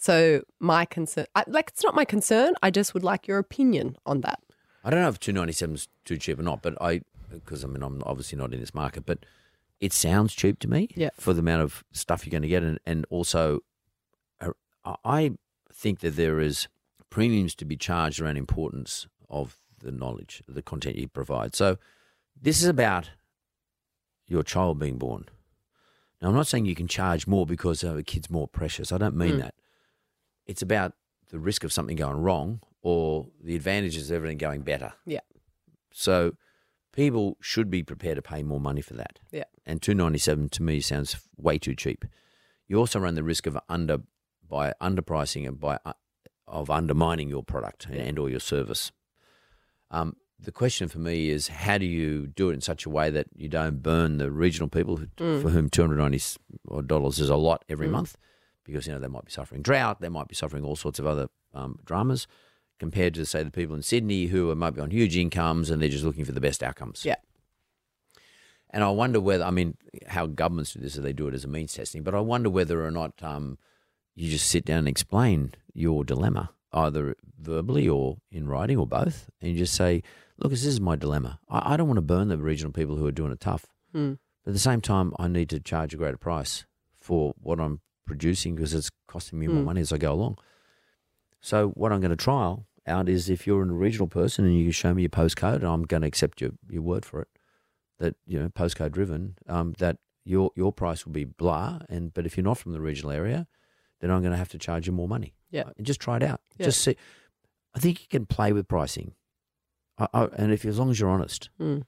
So 0.04 0.42
my 0.60 0.84
concern, 0.84 1.24
I, 1.34 1.44
like, 1.46 1.70
it's 1.70 1.82
not 1.82 1.94
my 1.94 2.04
concern. 2.04 2.52
I 2.62 2.70
just 2.70 2.92
would 2.92 3.02
like 3.02 3.26
your 3.26 3.38
opinion 3.38 3.96
on 4.04 4.20
that. 4.20 4.38
I 4.84 4.90
don't 4.90 5.00
know 5.00 5.08
if 5.08 5.18
two 5.18 5.32
ninety 5.32 5.54
seven 5.54 5.76
is 5.76 5.88
too 6.04 6.18
cheap 6.18 6.38
or 6.38 6.42
not, 6.42 6.60
but 6.60 6.76
I 6.78 7.00
because 7.30 7.64
I 7.64 7.68
mean 7.68 7.82
I'm 7.82 8.02
obviously 8.04 8.36
not 8.36 8.52
in 8.52 8.60
this 8.60 8.74
market, 8.74 9.06
but 9.06 9.20
it 9.80 9.94
sounds 9.94 10.34
cheap 10.34 10.58
to 10.58 10.68
me 10.68 10.88
Yeah. 10.94 11.08
for 11.18 11.32
the 11.32 11.40
amount 11.40 11.62
of 11.62 11.82
stuff 11.92 12.26
you're 12.26 12.32
going 12.32 12.42
to 12.42 12.48
get, 12.48 12.62
and 12.62 12.78
and 12.84 13.06
also 13.08 13.60
uh, 14.42 14.50
I 15.06 15.32
think 15.72 16.00
that 16.00 16.16
there 16.16 16.38
is 16.38 16.68
premiums 17.08 17.54
to 17.54 17.64
be 17.64 17.74
charged 17.76 18.20
around 18.20 18.36
importance 18.36 19.06
of 19.30 19.56
the 19.78 19.90
knowledge, 19.90 20.42
the 20.46 20.60
content 20.60 20.96
you 20.96 21.08
provide. 21.08 21.54
So 21.54 21.78
this 22.38 22.60
is 22.60 22.68
about 22.68 23.08
your 24.28 24.42
child 24.42 24.78
being 24.78 24.98
born. 24.98 25.24
Now 26.20 26.28
I'm 26.28 26.34
not 26.34 26.46
saying 26.46 26.66
you 26.66 26.74
can 26.74 26.88
charge 26.88 27.26
more 27.26 27.46
because 27.46 27.82
uh, 27.82 27.96
a 27.96 28.02
kid's 28.02 28.28
more 28.28 28.46
precious. 28.48 28.92
I 28.92 28.98
don't 28.98 29.16
mean 29.16 29.38
that. 29.38 29.54
It's 30.46 30.62
about 30.62 30.92
the 31.30 31.38
risk 31.38 31.64
of 31.64 31.72
something 31.72 31.96
going 31.96 32.16
wrong 32.16 32.60
or 32.82 33.28
the 33.42 33.56
advantages 33.56 34.10
of 34.10 34.16
everything 34.16 34.38
going 34.38 34.62
better. 34.62 34.92
Yeah. 35.06 35.20
So 35.92 36.32
people 36.92 37.36
should 37.40 37.70
be 37.70 37.82
prepared 37.82 38.16
to 38.16 38.22
pay 38.22 38.42
more 38.42 38.60
money 38.60 38.82
for 38.82 38.94
that. 38.94 39.18
Yeah. 39.30 39.44
And 39.66 39.80
two 39.80 39.94
ninety 39.94 40.18
seven 40.18 40.48
to 40.50 40.62
me 40.62 40.80
sounds 40.80 41.16
way 41.36 41.58
too 41.58 41.74
cheap. 41.74 42.04
You 42.68 42.78
also 42.78 42.98
run 42.98 43.14
the 43.14 43.22
risk 43.22 43.46
of 43.46 43.58
under 43.68 43.98
by 44.48 44.74
underpricing 44.80 45.46
and 45.46 45.58
by 45.58 45.78
uh, 45.84 45.94
of 46.46 46.70
undermining 46.70 47.28
your 47.30 47.42
product 47.42 47.86
and, 47.86 47.96
and 47.96 48.18
or 48.18 48.28
your 48.28 48.40
service. 48.40 48.92
Um, 49.90 50.16
the 50.38 50.52
question 50.52 50.88
for 50.88 50.98
me 50.98 51.30
is 51.30 51.48
how 51.48 51.78
do 51.78 51.86
you 51.86 52.26
do 52.26 52.50
it 52.50 52.54
in 52.54 52.60
such 52.60 52.84
a 52.84 52.90
way 52.90 53.08
that 53.08 53.28
you 53.34 53.48
don't 53.48 53.82
burn 53.82 54.18
the 54.18 54.30
regional 54.30 54.68
people 54.68 54.98
who, 54.98 55.06
for 55.40 55.48
whom 55.48 55.70
two 55.70 55.80
hundred 55.82 55.96
ninety 55.96 56.20
dollars 56.86 57.18
is 57.18 57.30
a 57.30 57.36
lot 57.36 57.64
every 57.68 57.88
month 57.88 58.18
because 58.64 58.86
you 58.86 58.92
know 58.92 58.98
they 58.98 59.08
might 59.08 59.24
be 59.24 59.30
suffering 59.30 59.62
drought, 59.62 60.00
they 60.00 60.08
might 60.08 60.28
be 60.28 60.34
suffering 60.34 60.64
all 60.64 60.76
sorts 60.76 60.98
of 60.98 61.06
other 61.06 61.28
um, 61.54 61.78
dramas, 61.84 62.26
compared 62.78 63.14
to 63.14 63.24
say 63.24 63.42
the 63.42 63.50
people 63.50 63.74
in 63.74 63.82
Sydney 63.82 64.26
who 64.26 64.50
are, 64.50 64.56
might 64.56 64.74
be 64.74 64.80
on 64.80 64.90
huge 64.90 65.16
incomes 65.16 65.70
and 65.70 65.80
they're 65.80 65.88
just 65.88 66.04
looking 66.04 66.24
for 66.24 66.32
the 66.32 66.40
best 66.40 66.62
outcomes. 66.62 67.04
Yeah. 67.04 67.16
And 68.70 68.82
I 68.82 68.90
wonder 68.90 69.20
whether 69.20 69.44
I 69.44 69.50
mean 69.50 69.76
how 70.08 70.26
governments 70.26 70.72
do 70.72 70.80
this, 70.80 70.98
or 70.98 71.00
they 71.00 71.12
do 71.12 71.28
it 71.28 71.34
as 71.34 71.44
a 71.44 71.48
means 71.48 71.72
testing, 71.72 72.02
but 72.02 72.14
I 72.14 72.20
wonder 72.20 72.50
whether 72.50 72.84
or 72.84 72.90
not 72.90 73.12
um, 73.22 73.56
you 74.16 74.28
just 74.28 74.48
sit 74.48 74.64
down 74.64 74.80
and 74.80 74.88
explain 74.88 75.54
your 75.72 76.04
dilemma 76.04 76.50
either 76.72 77.14
verbally 77.38 77.88
or 77.88 78.18
in 78.32 78.48
writing 78.48 78.76
or 78.76 78.86
both, 78.86 79.30
and 79.40 79.52
you 79.52 79.56
just 79.56 79.74
say, 79.74 80.02
"Look, 80.38 80.50
this 80.50 80.64
is 80.64 80.80
my 80.80 80.96
dilemma. 80.96 81.38
I, 81.48 81.74
I 81.74 81.76
don't 81.76 81.86
want 81.86 81.98
to 81.98 82.02
burn 82.02 82.26
the 82.26 82.36
regional 82.36 82.72
people 82.72 82.96
who 82.96 83.06
are 83.06 83.12
doing 83.12 83.30
it 83.30 83.38
tough." 83.38 83.66
Hmm. 83.92 84.14
But 84.44 84.50
at 84.50 84.54
the 84.54 84.60
same 84.60 84.80
time, 84.80 85.14
I 85.20 85.28
need 85.28 85.50
to 85.50 85.60
charge 85.60 85.94
a 85.94 85.96
greater 85.96 86.18
price 86.18 86.66
for 86.98 87.34
what 87.40 87.60
I'm 87.60 87.80
producing 88.06 88.54
because 88.54 88.74
it's 88.74 88.90
costing 89.08 89.38
me 89.38 89.46
more 89.46 89.58
Hmm. 89.60 89.64
money 89.64 89.80
as 89.80 89.92
I 89.92 89.98
go 89.98 90.12
along. 90.12 90.38
So 91.40 91.68
what 91.70 91.92
I'm 91.92 92.00
going 92.00 92.10
to 92.10 92.16
trial 92.16 92.66
out 92.86 93.08
is 93.08 93.28
if 93.30 93.46
you're 93.46 93.62
an 93.62 93.72
regional 93.72 94.06
person 94.08 94.44
and 94.44 94.56
you 94.56 94.64
can 94.64 94.72
show 94.72 94.94
me 94.94 95.02
your 95.02 95.08
postcode, 95.10 95.56
and 95.56 95.64
I'm 95.66 95.82
going 95.84 96.02
to 96.02 96.08
accept 96.08 96.40
your, 96.40 96.50
your 96.68 96.82
word 96.82 97.04
for 97.04 97.20
it, 97.22 97.28
that 97.98 98.14
you 98.26 98.38
know 98.38 98.48
postcode 98.48 98.92
driven, 98.92 99.36
um, 99.48 99.74
that 99.78 99.98
your 100.24 100.50
your 100.56 100.72
price 100.72 101.04
will 101.04 101.12
be 101.12 101.24
blah, 101.24 101.80
and 101.88 102.12
but 102.14 102.26
if 102.26 102.36
you're 102.36 102.44
not 102.44 102.58
from 102.58 102.72
the 102.72 102.80
regional 102.80 103.10
area, 103.10 103.46
then 104.00 104.10
I'm 104.10 104.20
going 104.20 104.32
to 104.32 104.38
have 104.38 104.48
to 104.50 104.58
charge 104.58 104.86
you 104.86 104.92
more 104.92 105.08
money. 105.08 105.34
Yeah. 105.50 105.70
and 105.76 105.86
just 105.86 106.00
try 106.00 106.16
it 106.16 106.22
out. 106.24 106.40
Yeah. 106.58 106.66
Just 106.66 106.80
see. 106.82 106.96
I 107.76 107.78
think 107.78 108.00
you 108.00 108.08
can 108.08 108.26
play 108.26 108.52
with 108.52 108.66
pricing, 108.68 109.14
I, 109.98 110.08
I, 110.12 110.24
and 110.36 110.52
if 110.52 110.64
as 110.64 110.78
long 110.78 110.90
as 110.90 110.98
you're 111.00 111.08
honest, 111.10 111.48
Mm. 111.60 111.82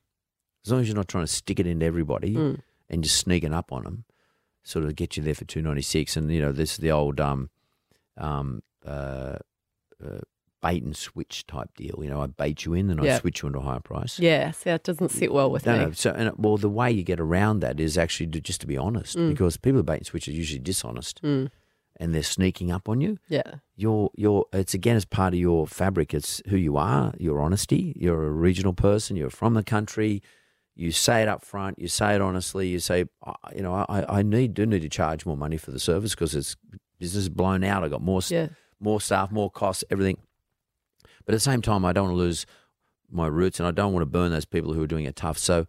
as 0.64 0.70
long 0.72 0.80
as 0.80 0.86
you're 0.88 0.96
not 0.96 1.08
trying 1.08 1.24
to 1.24 1.32
stick 1.32 1.58
it 1.60 1.66
into 1.66 1.84
everybody 1.84 2.34
Mm. 2.34 2.60
and 2.88 3.02
just 3.04 3.16
sneaking 3.16 3.52
up 3.52 3.72
on 3.72 3.84
them, 3.84 4.04
sort 4.66 4.84
of 4.84 4.96
get 4.96 5.16
you 5.16 5.22
there 5.22 5.34
for 5.34 5.44
two 5.44 5.62
ninety 5.62 5.82
six. 5.82 6.16
And 6.16 6.30
you 6.30 6.40
know, 6.40 6.52
this 6.52 6.72
is 6.72 6.78
the 6.78 6.90
old 6.90 7.20
um, 7.20 7.50
um, 8.18 8.62
uh, 8.84 9.36
uh, 10.04 10.18
bait 10.62 10.82
and 10.82 10.96
switch 10.96 11.46
type 11.46 11.70
deal. 11.76 12.00
You 12.02 12.10
know, 12.10 12.20
I 12.22 12.26
bait 12.26 12.64
you 12.64 12.74
in, 12.74 12.90
and 12.90 13.00
I 13.00 13.18
switch 13.18 13.42
you 13.42 13.46
into 13.46 13.60
a 13.60 13.62
higher 13.62 13.80
price. 13.80 14.18
Yeah, 14.18 14.50
see, 14.50 14.70
that 14.70 14.82
doesn't 14.84 15.10
sit 15.10 15.32
well 15.32 15.50
with 15.50 15.66
No, 15.66 15.72
me. 15.78 15.84
no. 15.86 15.90
So, 15.92 16.10
and, 16.10 16.32
well, 16.36 16.56
the 16.56 16.68
way 16.68 16.90
you 16.90 17.02
get 17.04 17.20
around 17.20 17.60
that 17.60 17.78
is 17.78 17.96
actually 17.96 18.26
to, 18.28 18.40
just 18.40 18.60
to 18.62 18.66
be 18.66 18.76
honest, 18.76 19.16
Mm. 19.16 19.30
because 19.30 19.56
people 19.56 19.78
who 19.78 19.82
bait 19.84 19.98
and 19.98 20.06
switch 20.06 20.26
are 20.28 20.32
usually 20.32 20.58
dishonest, 20.58 21.22
Mm. 21.22 21.50
and 22.00 22.14
they're 22.14 22.22
sneaking 22.22 22.70
up 22.72 22.88
on 22.88 23.00
you. 23.00 23.18
Yeah. 23.28 23.56
You're, 23.76 24.10
you're. 24.16 24.46
It's 24.52 24.74
again, 24.74 24.96
as 24.96 25.04
part 25.04 25.34
of 25.34 25.38
your 25.40 25.66
fabric. 25.66 26.12
It's 26.14 26.42
who 26.48 26.56
you 26.56 26.76
are. 26.76 27.14
Your 27.18 27.40
honesty. 27.40 27.92
You're 27.96 28.24
a 28.26 28.30
regional 28.30 28.72
person. 28.72 29.16
You're 29.16 29.30
from 29.30 29.54
the 29.54 29.62
country. 29.62 30.22
You 30.78 30.92
say 30.92 31.22
it 31.22 31.28
up 31.28 31.42
front. 31.42 31.78
You 31.78 31.88
say 31.88 32.14
it 32.14 32.20
honestly. 32.20 32.68
You 32.68 32.78
say, 32.78 33.06
you 33.54 33.62
know, 33.62 33.74
I, 33.88 34.18
I 34.18 34.22
need 34.22 34.52
do 34.54 34.66
need 34.66 34.82
to 34.82 34.88
charge 34.90 35.24
more 35.24 35.36
money 35.36 35.56
for 35.56 35.70
the 35.70 35.78
service 35.80 36.14
because 36.14 36.34
it's 36.34 36.54
business 36.98 37.22
is 37.24 37.28
blown 37.30 37.64
out. 37.64 37.82
I 37.82 37.88
got 37.88 38.02
more, 38.02 38.20
Yeah. 38.28 38.48
more 38.78 39.00
staff, 39.00 39.30
more 39.32 39.50
costs, 39.50 39.84
everything. 39.90 40.18
But 41.24 41.32
at 41.34 41.36
the 41.36 41.40
same 41.40 41.62
time, 41.62 41.84
I 41.84 41.92
don't 41.92 42.04
want 42.08 42.14
to 42.14 42.18
lose 42.18 42.46
my 43.10 43.26
roots, 43.26 43.58
and 43.58 43.66
I 43.66 43.70
don't 43.70 43.92
want 43.92 44.02
to 44.02 44.06
burn 44.06 44.30
those 44.32 44.44
people 44.44 44.72
who 44.74 44.82
are 44.82 44.86
doing 44.86 45.04
it 45.06 45.16
tough. 45.16 45.38
So 45.38 45.66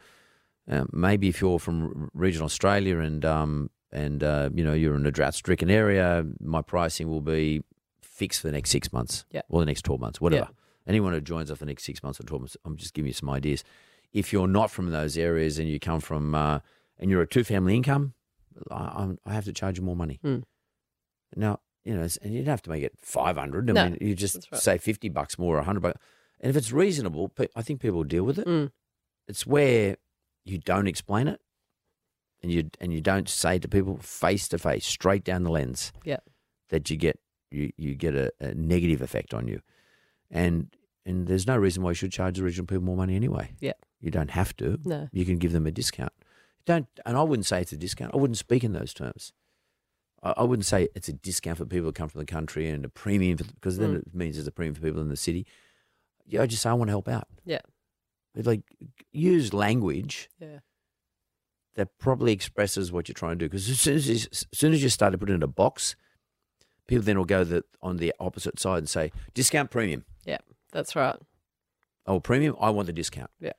um, 0.68 0.90
maybe 0.92 1.30
if 1.30 1.40
you're 1.42 1.60
from 1.60 2.10
regional 2.14 2.46
Australia 2.46 3.00
and 3.00 3.24
um, 3.24 3.70
and 3.92 4.22
uh, 4.24 4.50
you 4.54 4.64
know 4.64 4.74
you're 4.74 4.96
in 4.96 5.06
a 5.06 5.12
drought-stricken 5.12 5.70
area, 5.70 6.26
my 6.42 6.62
pricing 6.62 7.08
will 7.08 7.22
be 7.22 7.64
fixed 8.02 8.42
for 8.42 8.48
the 8.48 8.54
next 8.54 8.72
six 8.72 8.92
months, 8.92 9.24
Yeah. 9.32 9.42
or 9.50 9.62
the 9.62 9.66
next 9.66 9.84
twelve 9.84 10.02
months, 10.02 10.20
whatever. 10.20 10.50
Anyone 10.86 11.14
who 11.14 11.22
joins 11.22 11.50
us 11.52 11.58
for 11.58 11.66
the 11.66 11.70
next 11.72 11.84
six 11.86 12.04
months 12.04 12.20
or 12.20 12.24
twelve 12.24 12.42
months, 12.42 12.58
I'm 12.66 12.76
just 12.78 12.94
giving 12.94 13.08
you 13.08 13.14
some 13.14 13.30
ideas. 13.30 13.64
If 14.18 14.34
you're 14.34 14.48
not 14.48 14.72
from 14.72 14.90
those 14.92 15.18
areas 15.18 15.60
and 15.60 15.70
you 15.70 15.80
come 15.80 16.00
from 16.00 16.34
uh, 16.34 16.60
and 17.00 17.10
you're 17.12 17.22
a 17.22 17.28
two 17.28 17.44
family 17.44 17.76
income, 17.76 18.14
I, 18.72 18.92
I'm, 19.04 19.20
have 19.32 19.46
to 19.46 19.54
charge 19.54 19.78
you 19.78 19.84
more 19.84 19.96
money. 19.96 20.20
Mm. 20.24 20.44
Now, 21.36 21.60
you 21.86 21.96
know, 21.96 22.08
and 22.22 22.34
you 22.34 22.40
don't 22.40 22.50
have 22.52 22.62
to 22.64 22.70
make 22.70 22.84
it 22.84 22.94
500. 22.98 23.70
I 23.70 23.74
No, 23.74 23.84
mean, 23.90 23.98
you 24.02 24.16
just 24.16 24.48
right. 24.52 24.62
say 24.62 24.78
50 24.78 25.10
bucks 25.10 25.38
more 25.38 25.54
or 25.56 25.60
100 25.60 25.80
bucks. 25.82 26.00
And 26.40 26.50
if 26.50 26.56
it's 26.56 26.72
reasonable, 26.72 27.32
I 27.56 27.62
think 27.62 27.80
people 27.82 27.98
will 27.98 28.04
deal 28.04 28.24
with 28.24 28.40
it. 28.40 28.48
Mm. 28.48 28.72
It's 29.28 29.46
where 29.46 29.98
you 30.46 30.58
don't 30.58 30.88
explain 30.88 31.28
it 31.28 31.40
and 32.42 32.52
you 32.52 32.70
and 32.80 32.94
you 32.94 33.02
don't 33.02 33.28
say 33.28 33.60
to 33.60 33.68
people 33.68 33.98
face 33.98 34.48
to 34.50 34.58
face, 34.58 34.86
straight 34.86 35.24
down 35.24 35.44
the 35.44 35.52
lens, 35.52 35.92
Yeah. 36.04 36.20
that 36.70 36.90
you 36.90 36.98
get 36.98 37.20
you, 37.52 37.72
you 37.78 37.96
get 37.96 38.14
a, 38.16 38.32
a 38.40 38.54
negative 38.54 39.02
effect 39.02 39.34
on 39.34 39.48
you. 39.48 39.62
And 40.32 40.74
and 41.06 41.28
there's 41.28 41.48
no 41.48 41.58
reason 41.58 41.84
why 41.84 41.92
you 41.92 41.96
should 41.96 42.12
charge 42.12 42.38
the 42.38 42.44
original 42.44 42.68
people 42.68 42.84
more 42.84 42.98
money 42.98 43.16
anyway. 43.16 43.52
Yeah. 43.60 43.74
You 44.02 44.12
don't 44.12 44.32
have 44.32 44.56
to. 44.58 44.80
No. 44.84 45.10
You 45.12 45.26
can 45.26 45.38
give 45.38 45.52
them 45.52 45.66
a 45.68 45.72
discount. 45.72 46.14
Don't 46.66 46.88
and 47.06 47.18
I 47.18 47.24
wouldn't 47.24 47.46
say 47.46 47.62
it's 47.62 47.72
a 47.72 47.78
discount. 47.78 48.14
I 48.14 48.18
wouldn't 48.18 48.38
speak 48.38 48.64
in 48.64 48.74
those 48.74 48.94
terms. 48.94 49.34
I, 50.22 50.34
I 50.38 50.44
wouldn't 50.44 50.66
say 50.66 50.88
it's 50.96 51.08
a 51.10 51.14
discount 51.14 51.58
for 51.58 51.66
people 51.66 51.86
who 51.88 51.92
come 51.94 52.10
from 52.10 52.20
the 52.20 52.26
country 52.26 52.70
and 52.70 52.84
a 52.86 52.90
premium 52.90 53.38
for, 53.38 53.46
because 53.46 53.78
then 53.78 53.94
Mm. 53.96 53.98
it 54.00 54.16
means 54.16 54.36
there's 54.36 54.48
a 54.48 54.52
premium 54.52 54.76
for 54.76 54.82
people 54.82 55.02
in 55.02 55.10
the 55.10 55.16
city. 55.16 55.46
Yeah, 56.26 56.42
I 56.42 56.46
just 56.46 56.62
say 56.62 56.70
I 56.70 56.74
want 56.74 56.90
to 56.90 56.94
help 56.94 57.08
out. 57.08 57.28
Yeah. 57.46 57.62
Like 58.36 58.62
use 59.12 59.54
language 59.54 60.30
Yeah. 60.40 60.60
that 61.76 61.98
probably 61.98 62.34
expresses 62.34 62.92
what 62.92 63.08
you're 63.08 63.14
trying 63.14 63.40
to 63.40 63.46
do. 63.46 63.50
Because 63.50 63.70
as 63.70 63.80
soon 63.80 63.96
as, 63.96 64.08
you, 64.10 64.16
as 64.32 64.46
soon 64.54 64.74
as 64.74 64.84
you 64.84 64.90
start 64.90 65.14
to 65.14 65.18
put 65.18 65.30
it 65.30 65.34
in 65.34 65.42
a 65.44 65.48
box, 65.48 65.96
people 66.88 67.04
then 67.06 67.18
will 67.18 67.26
go 67.26 67.44
the, 67.44 67.64
on 67.82 67.98
the 67.98 68.14
opposite 68.20 68.60
side 68.60 68.80
and 68.80 68.90
say 68.90 69.12
discount 69.34 69.72
premium. 69.72 70.04
Yeah. 70.26 70.38
That's 70.72 70.96
right. 70.96 71.16
Oh, 72.06 72.20
premium. 72.20 72.56
I 72.60 72.70
want 72.72 72.88
the 72.88 72.94
discount. 72.94 73.32
Yeah. 73.40 73.54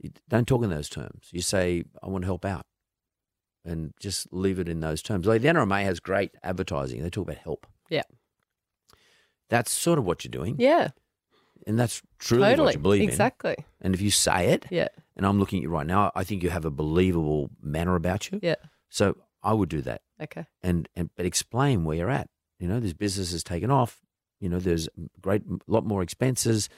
You 0.00 0.10
don't 0.28 0.46
talk 0.46 0.62
in 0.62 0.70
those 0.70 0.88
terms. 0.88 1.28
You 1.32 1.40
say 1.42 1.84
I 2.02 2.08
want 2.08 2.22
to 2.22 2.26
help 2.26 2.44
out, 2.44 2.66
and 3.64 3.92
just 4.00 4.32
leave 4.32 4.58
it 4.58 4.68
in 4.68 4.80
those 4.80 5.02
terms. 5.02 5.26
Like 5.26 5.42
the 5.42 5.48
NRMA 5.48 5.82
has 5.84 6.00
great 6.00 6.30
advertising. 6.42 7.02
They 7.02 7.10
talk 7.10 7.24
about 7.28 7.38
help. 7.38 7.66
Yeah. 7.90 8.02
That's 9.48 9.72
sort 9.72 9.98
of 9.98 10.04
what 10.04 10.24
you're 10.24 10.30
doing, 10.30 10.56
Yeah. 10.58 10.90
and 11.66 11.78
that's 11.78 12.02
truly 12.18 12.44
totally. 12.50 12.66
what 12.66 12.74
you 12.74 12.80
believe 12.80 13.02
in. 13.02 13.08
exactly. 13.08 13.56
And 13.80 13.94
if 13.94 14.00
you 14.00 14.10
say 14.10 14.48
it, 14.50 14.66
Yeah. 14.70 14.88
and 15.16 15.24
I'm 15.26 15.38
looking 15.38 15.60
at 15.60 15.62
you 15.62 15.70
right 15.70 15.86
now, 15.86 16.12
I 16.14 16.22
think 16.24 16.42
you 16.42 16.50
have 16.50 16.64
a 16.66 16.70
believable 16.70 17.50
manner 17.62 17.94
about 17.96 18.30
you. 18.30 18.40
Yeah. 18.42 18.56
So 18.90 19.16
I 19.42 19.54
would 19.54 19.68
do 19.70 19.80
that. 19.82 20.02
Okay. 20.20 20.44
and, 20.62 20.88
and 20.96 21.10
but 21.16 21.24
explain 21.26 21.84
where 21.84 21.96
you're 21.96 22.10
at. 22.10 22.28
You 22.58 22.66
know, 22.68 22.80
this 22.80 22.92
business 22.92 23.30
has 23.32 23.44
taken 23.44 23.70
off. 23.70 24.00
You 24.40 24.48
know, 24.48 24.58
there's 24.58 24.88
a 24.88 25.20
great 25.20 25.42
lot 25.68 25.84
more 25.86 26.02
expenses. 26.02 26.68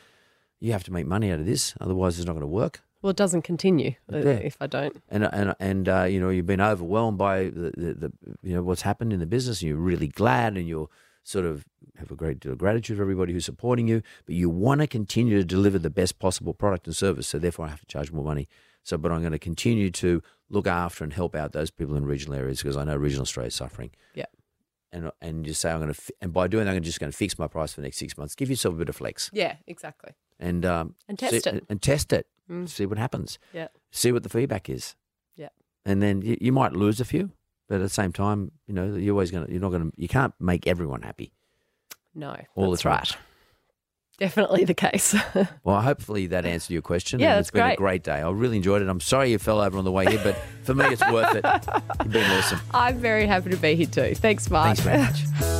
You 0.61 0.73
have 0.73 0.85
to 0.85 0.93
make 0.93 1.07
money 1.07 1.31
out 1.33 1.41
of 1.41 1.47
this, 1.47 1.75
otherwise 1.81 2.19
it's 2.19 2.27
not 2.27 2.33
going 2.35 2.43
to 2.43 2.47
work. 2.47 2.83
Well, 3.03 3.11
it 3.11 3.17
doesn't 3.17 3.43
continue 3.43 3.93
uh, 4.13 4.19
Yeah. 4.19 4.25
if 4.33 4.57
I 4.61 4.67
don't. 4.67 5.03
And 5.09 5.25
and 5.25 5.55
and 5.59 5.89
uh, 5.89 6.05
you 6.05 6.21
know, 6.21 6.29
you've 6.29 6.47
been 6.47 6.61
overwhelmed 6.61 7.19
by 7.19 7.45
the, 7.45 7.73
the, 7.77 7.95
the 7.95 8.13
you 8.43 8.55
know 8.55 8.63
what's 8.63 8.83
happened 8.83 9.13
in 9.13 9.21
the 9.21 9.27
business. 9.27 9.61
And 9.63 9.69
you're 9.71 9.79
really 9.79 10.09
glad, 10.09 10.57
and 10.57 10.67
you're 10.69 10.89
sort 11.23 11.45
of 11.47 11.65
have 11.97 12.11
a 12.11 12.15
great 12.17 12.41
deal 12.41 12.53
of 12.53 12.59
gratitude 12.59 12.97
for 12.97 13.03
everybody 13.03 13.33
who's 13.33 13.45
supporting 13.45 13.89
you. 13.89 14.03
But 14.27 14.35
you 14.35 14.51
want 14.51 14.81
to 14.83 14.87
continue 14.87 15.37
to 15.39 15.45
deliver 15.45 15.79
the 15.79 15.91
best 15.91 16.19
possible 16.19 16.53
product 16.55 16.87
and 16.87 16.95
service. 16.97 17.29
So 17.29 17.39
therefore, 17.39 17.67
I 17.67 17.69
have 17.71 17.81
to 17.81 17.87
charge 17.87 18.11
more 18.13 18.25
money. 18.25 18.49
So, 18.83 18.97
but 18.99 19.13
I'm 19.13 19.21
going 19.21 19.33
to 19.33 19.39
continue 19.39 19.91
to 19.91 20.23
look 20.49 20.67
after 20.67 21.05
and 21.05 21.13
help 21.13 21.35
out 21.35 21.53
those 21.53 21.71
people 21.71 21.97
in 21.97 22.05
regional 22.07 22.37
areas 22.39 22.59
because 22.63 22.77
I 22.77 22.85
know 22.85 22.97
regional 22.97 23.23
Australia 23.23 23.49
is 23.49 23.55
suffering. 23.55 23.91
Yeah. 24.15 24.25
and 24.93 25.11
and 25.21 25.45
just 25.45 25.61
say 25.61 25.71
I'm 25.71 25.81
going 25.81 25.93
to, 25.95 26.01
and 26.21 26.33
by 26.33 26.49
doing 26.49 26.65
that, 26.67 26.75
I'm 26.75 26.83
just 26.83 26.99
going 27.01 27.13
to 27.13 27.17
fix 27.17 27.39
my 27.39 27.47
price 27.47 27.73
for 27.75 27.81
the 27.83 27.87
next 27.87 27.99
six 27.99 28.17
months. 28.19 28.35
Give 28.35 28.49
yourself 28.51 28.75
a 28.75 28.79
bit 28.79 28.89
of 28.89 28.97
flex, 28.97 29.31
Yeah. 29.33 29.57
Exactly. 29.67 30.13
and 30.39 30.65
um, 30.67 30.95
And 31.09 31.19
test 31.19 31.45
see- 31.45 31.51
it. 31.51 31.65
and 31.69 31.81
test 31.81 32.13
it, 32.13 32.27
Mm. 32.51 32.69
see 32.69 32.85
what 32.87 32.99
happens, 32.99 33.39
Yeah. 33.53 33.69
see 33.93 34.11
what 34.13 34.23
the 34.25 34.29
feedback 34.29 34.69
is, 34.69 34.97
Yeah. 35.37 35.51
and 35.85 36.03
then 36.03 36.23
you, 36.23 36.37
you 36.41 36.53
might 36.53 36.73
lose 36.73 37.01
a 37.01 37.05
few, 37.05 37.31
but 37.69 37.77
at 37.77 37.83
the 37.83 37.89
same 37.89 38.13
time, 38.13 38.51
you 38.67 38.75
know, 38.75 38.95
you're 38.95 39.13
always 39.15 39.31
to, 39.31 39.47
you're 39.49 39.61
not 39.61 39.71
to, 39.71 39.93
you 39.97 40.09
can't 40.09 40.35
make 40.41 40.67
everyone 40.67 41.03
happy. 41.03 41.33
No. 42.15 42.37
All 42.57 42.71
that's 42.71 42.85
right. 42.85 43.17
Definitely 44.19 44.65
the 44.65 44.75
case. 44.75 45.15
Well, 45.65 45.81
hopefully 45.81 46.27
that 46.27 46.45
answered 46.45 46.73
your 46.75 46.83
question. 46.83 47.21
Yeah, 47.21 47.33
and 47.33 47.41
it's 47.41 47.51
been 47.51 47.63
a 47.63 47.69
great. 47.69 47.79
great 47.79 48.03
day. 48.03 48.21
I 48.21 48.31
really 48.31 48.57
enjoyed 48.57 48.83
it. 48.83 48.89
I'm 48.89 49.01
sorry 49.01 49.31
you 49.31 49.39
fell 49.39 49.61
over 49.61 49.79
on 49.79 49.85
the 49.85 49.93
way 49.93 50.05
here, 50.11 50.21
but 50.23 50.37
for 50.65 50.75
me, 50.75 50.87
it's 50.87 51.03
worth 51.11 51.37
it. 51.37 51.45
You've 52.03 52.13
been 52.13 52.31
awesome. 52.33 52.61
I'm 52.75 52.99
very 52.99 53.27
happy 53.27 53.51
to 53.51 53.57
be 53.57 53.77
here 53.77 53.87
too. 53.87 54.15
Thanks, 54.17 54.51
Mark. 54.51 54.77
Thanks 54.77 54.81
very 54.81 54.99
much. 54.99 55.57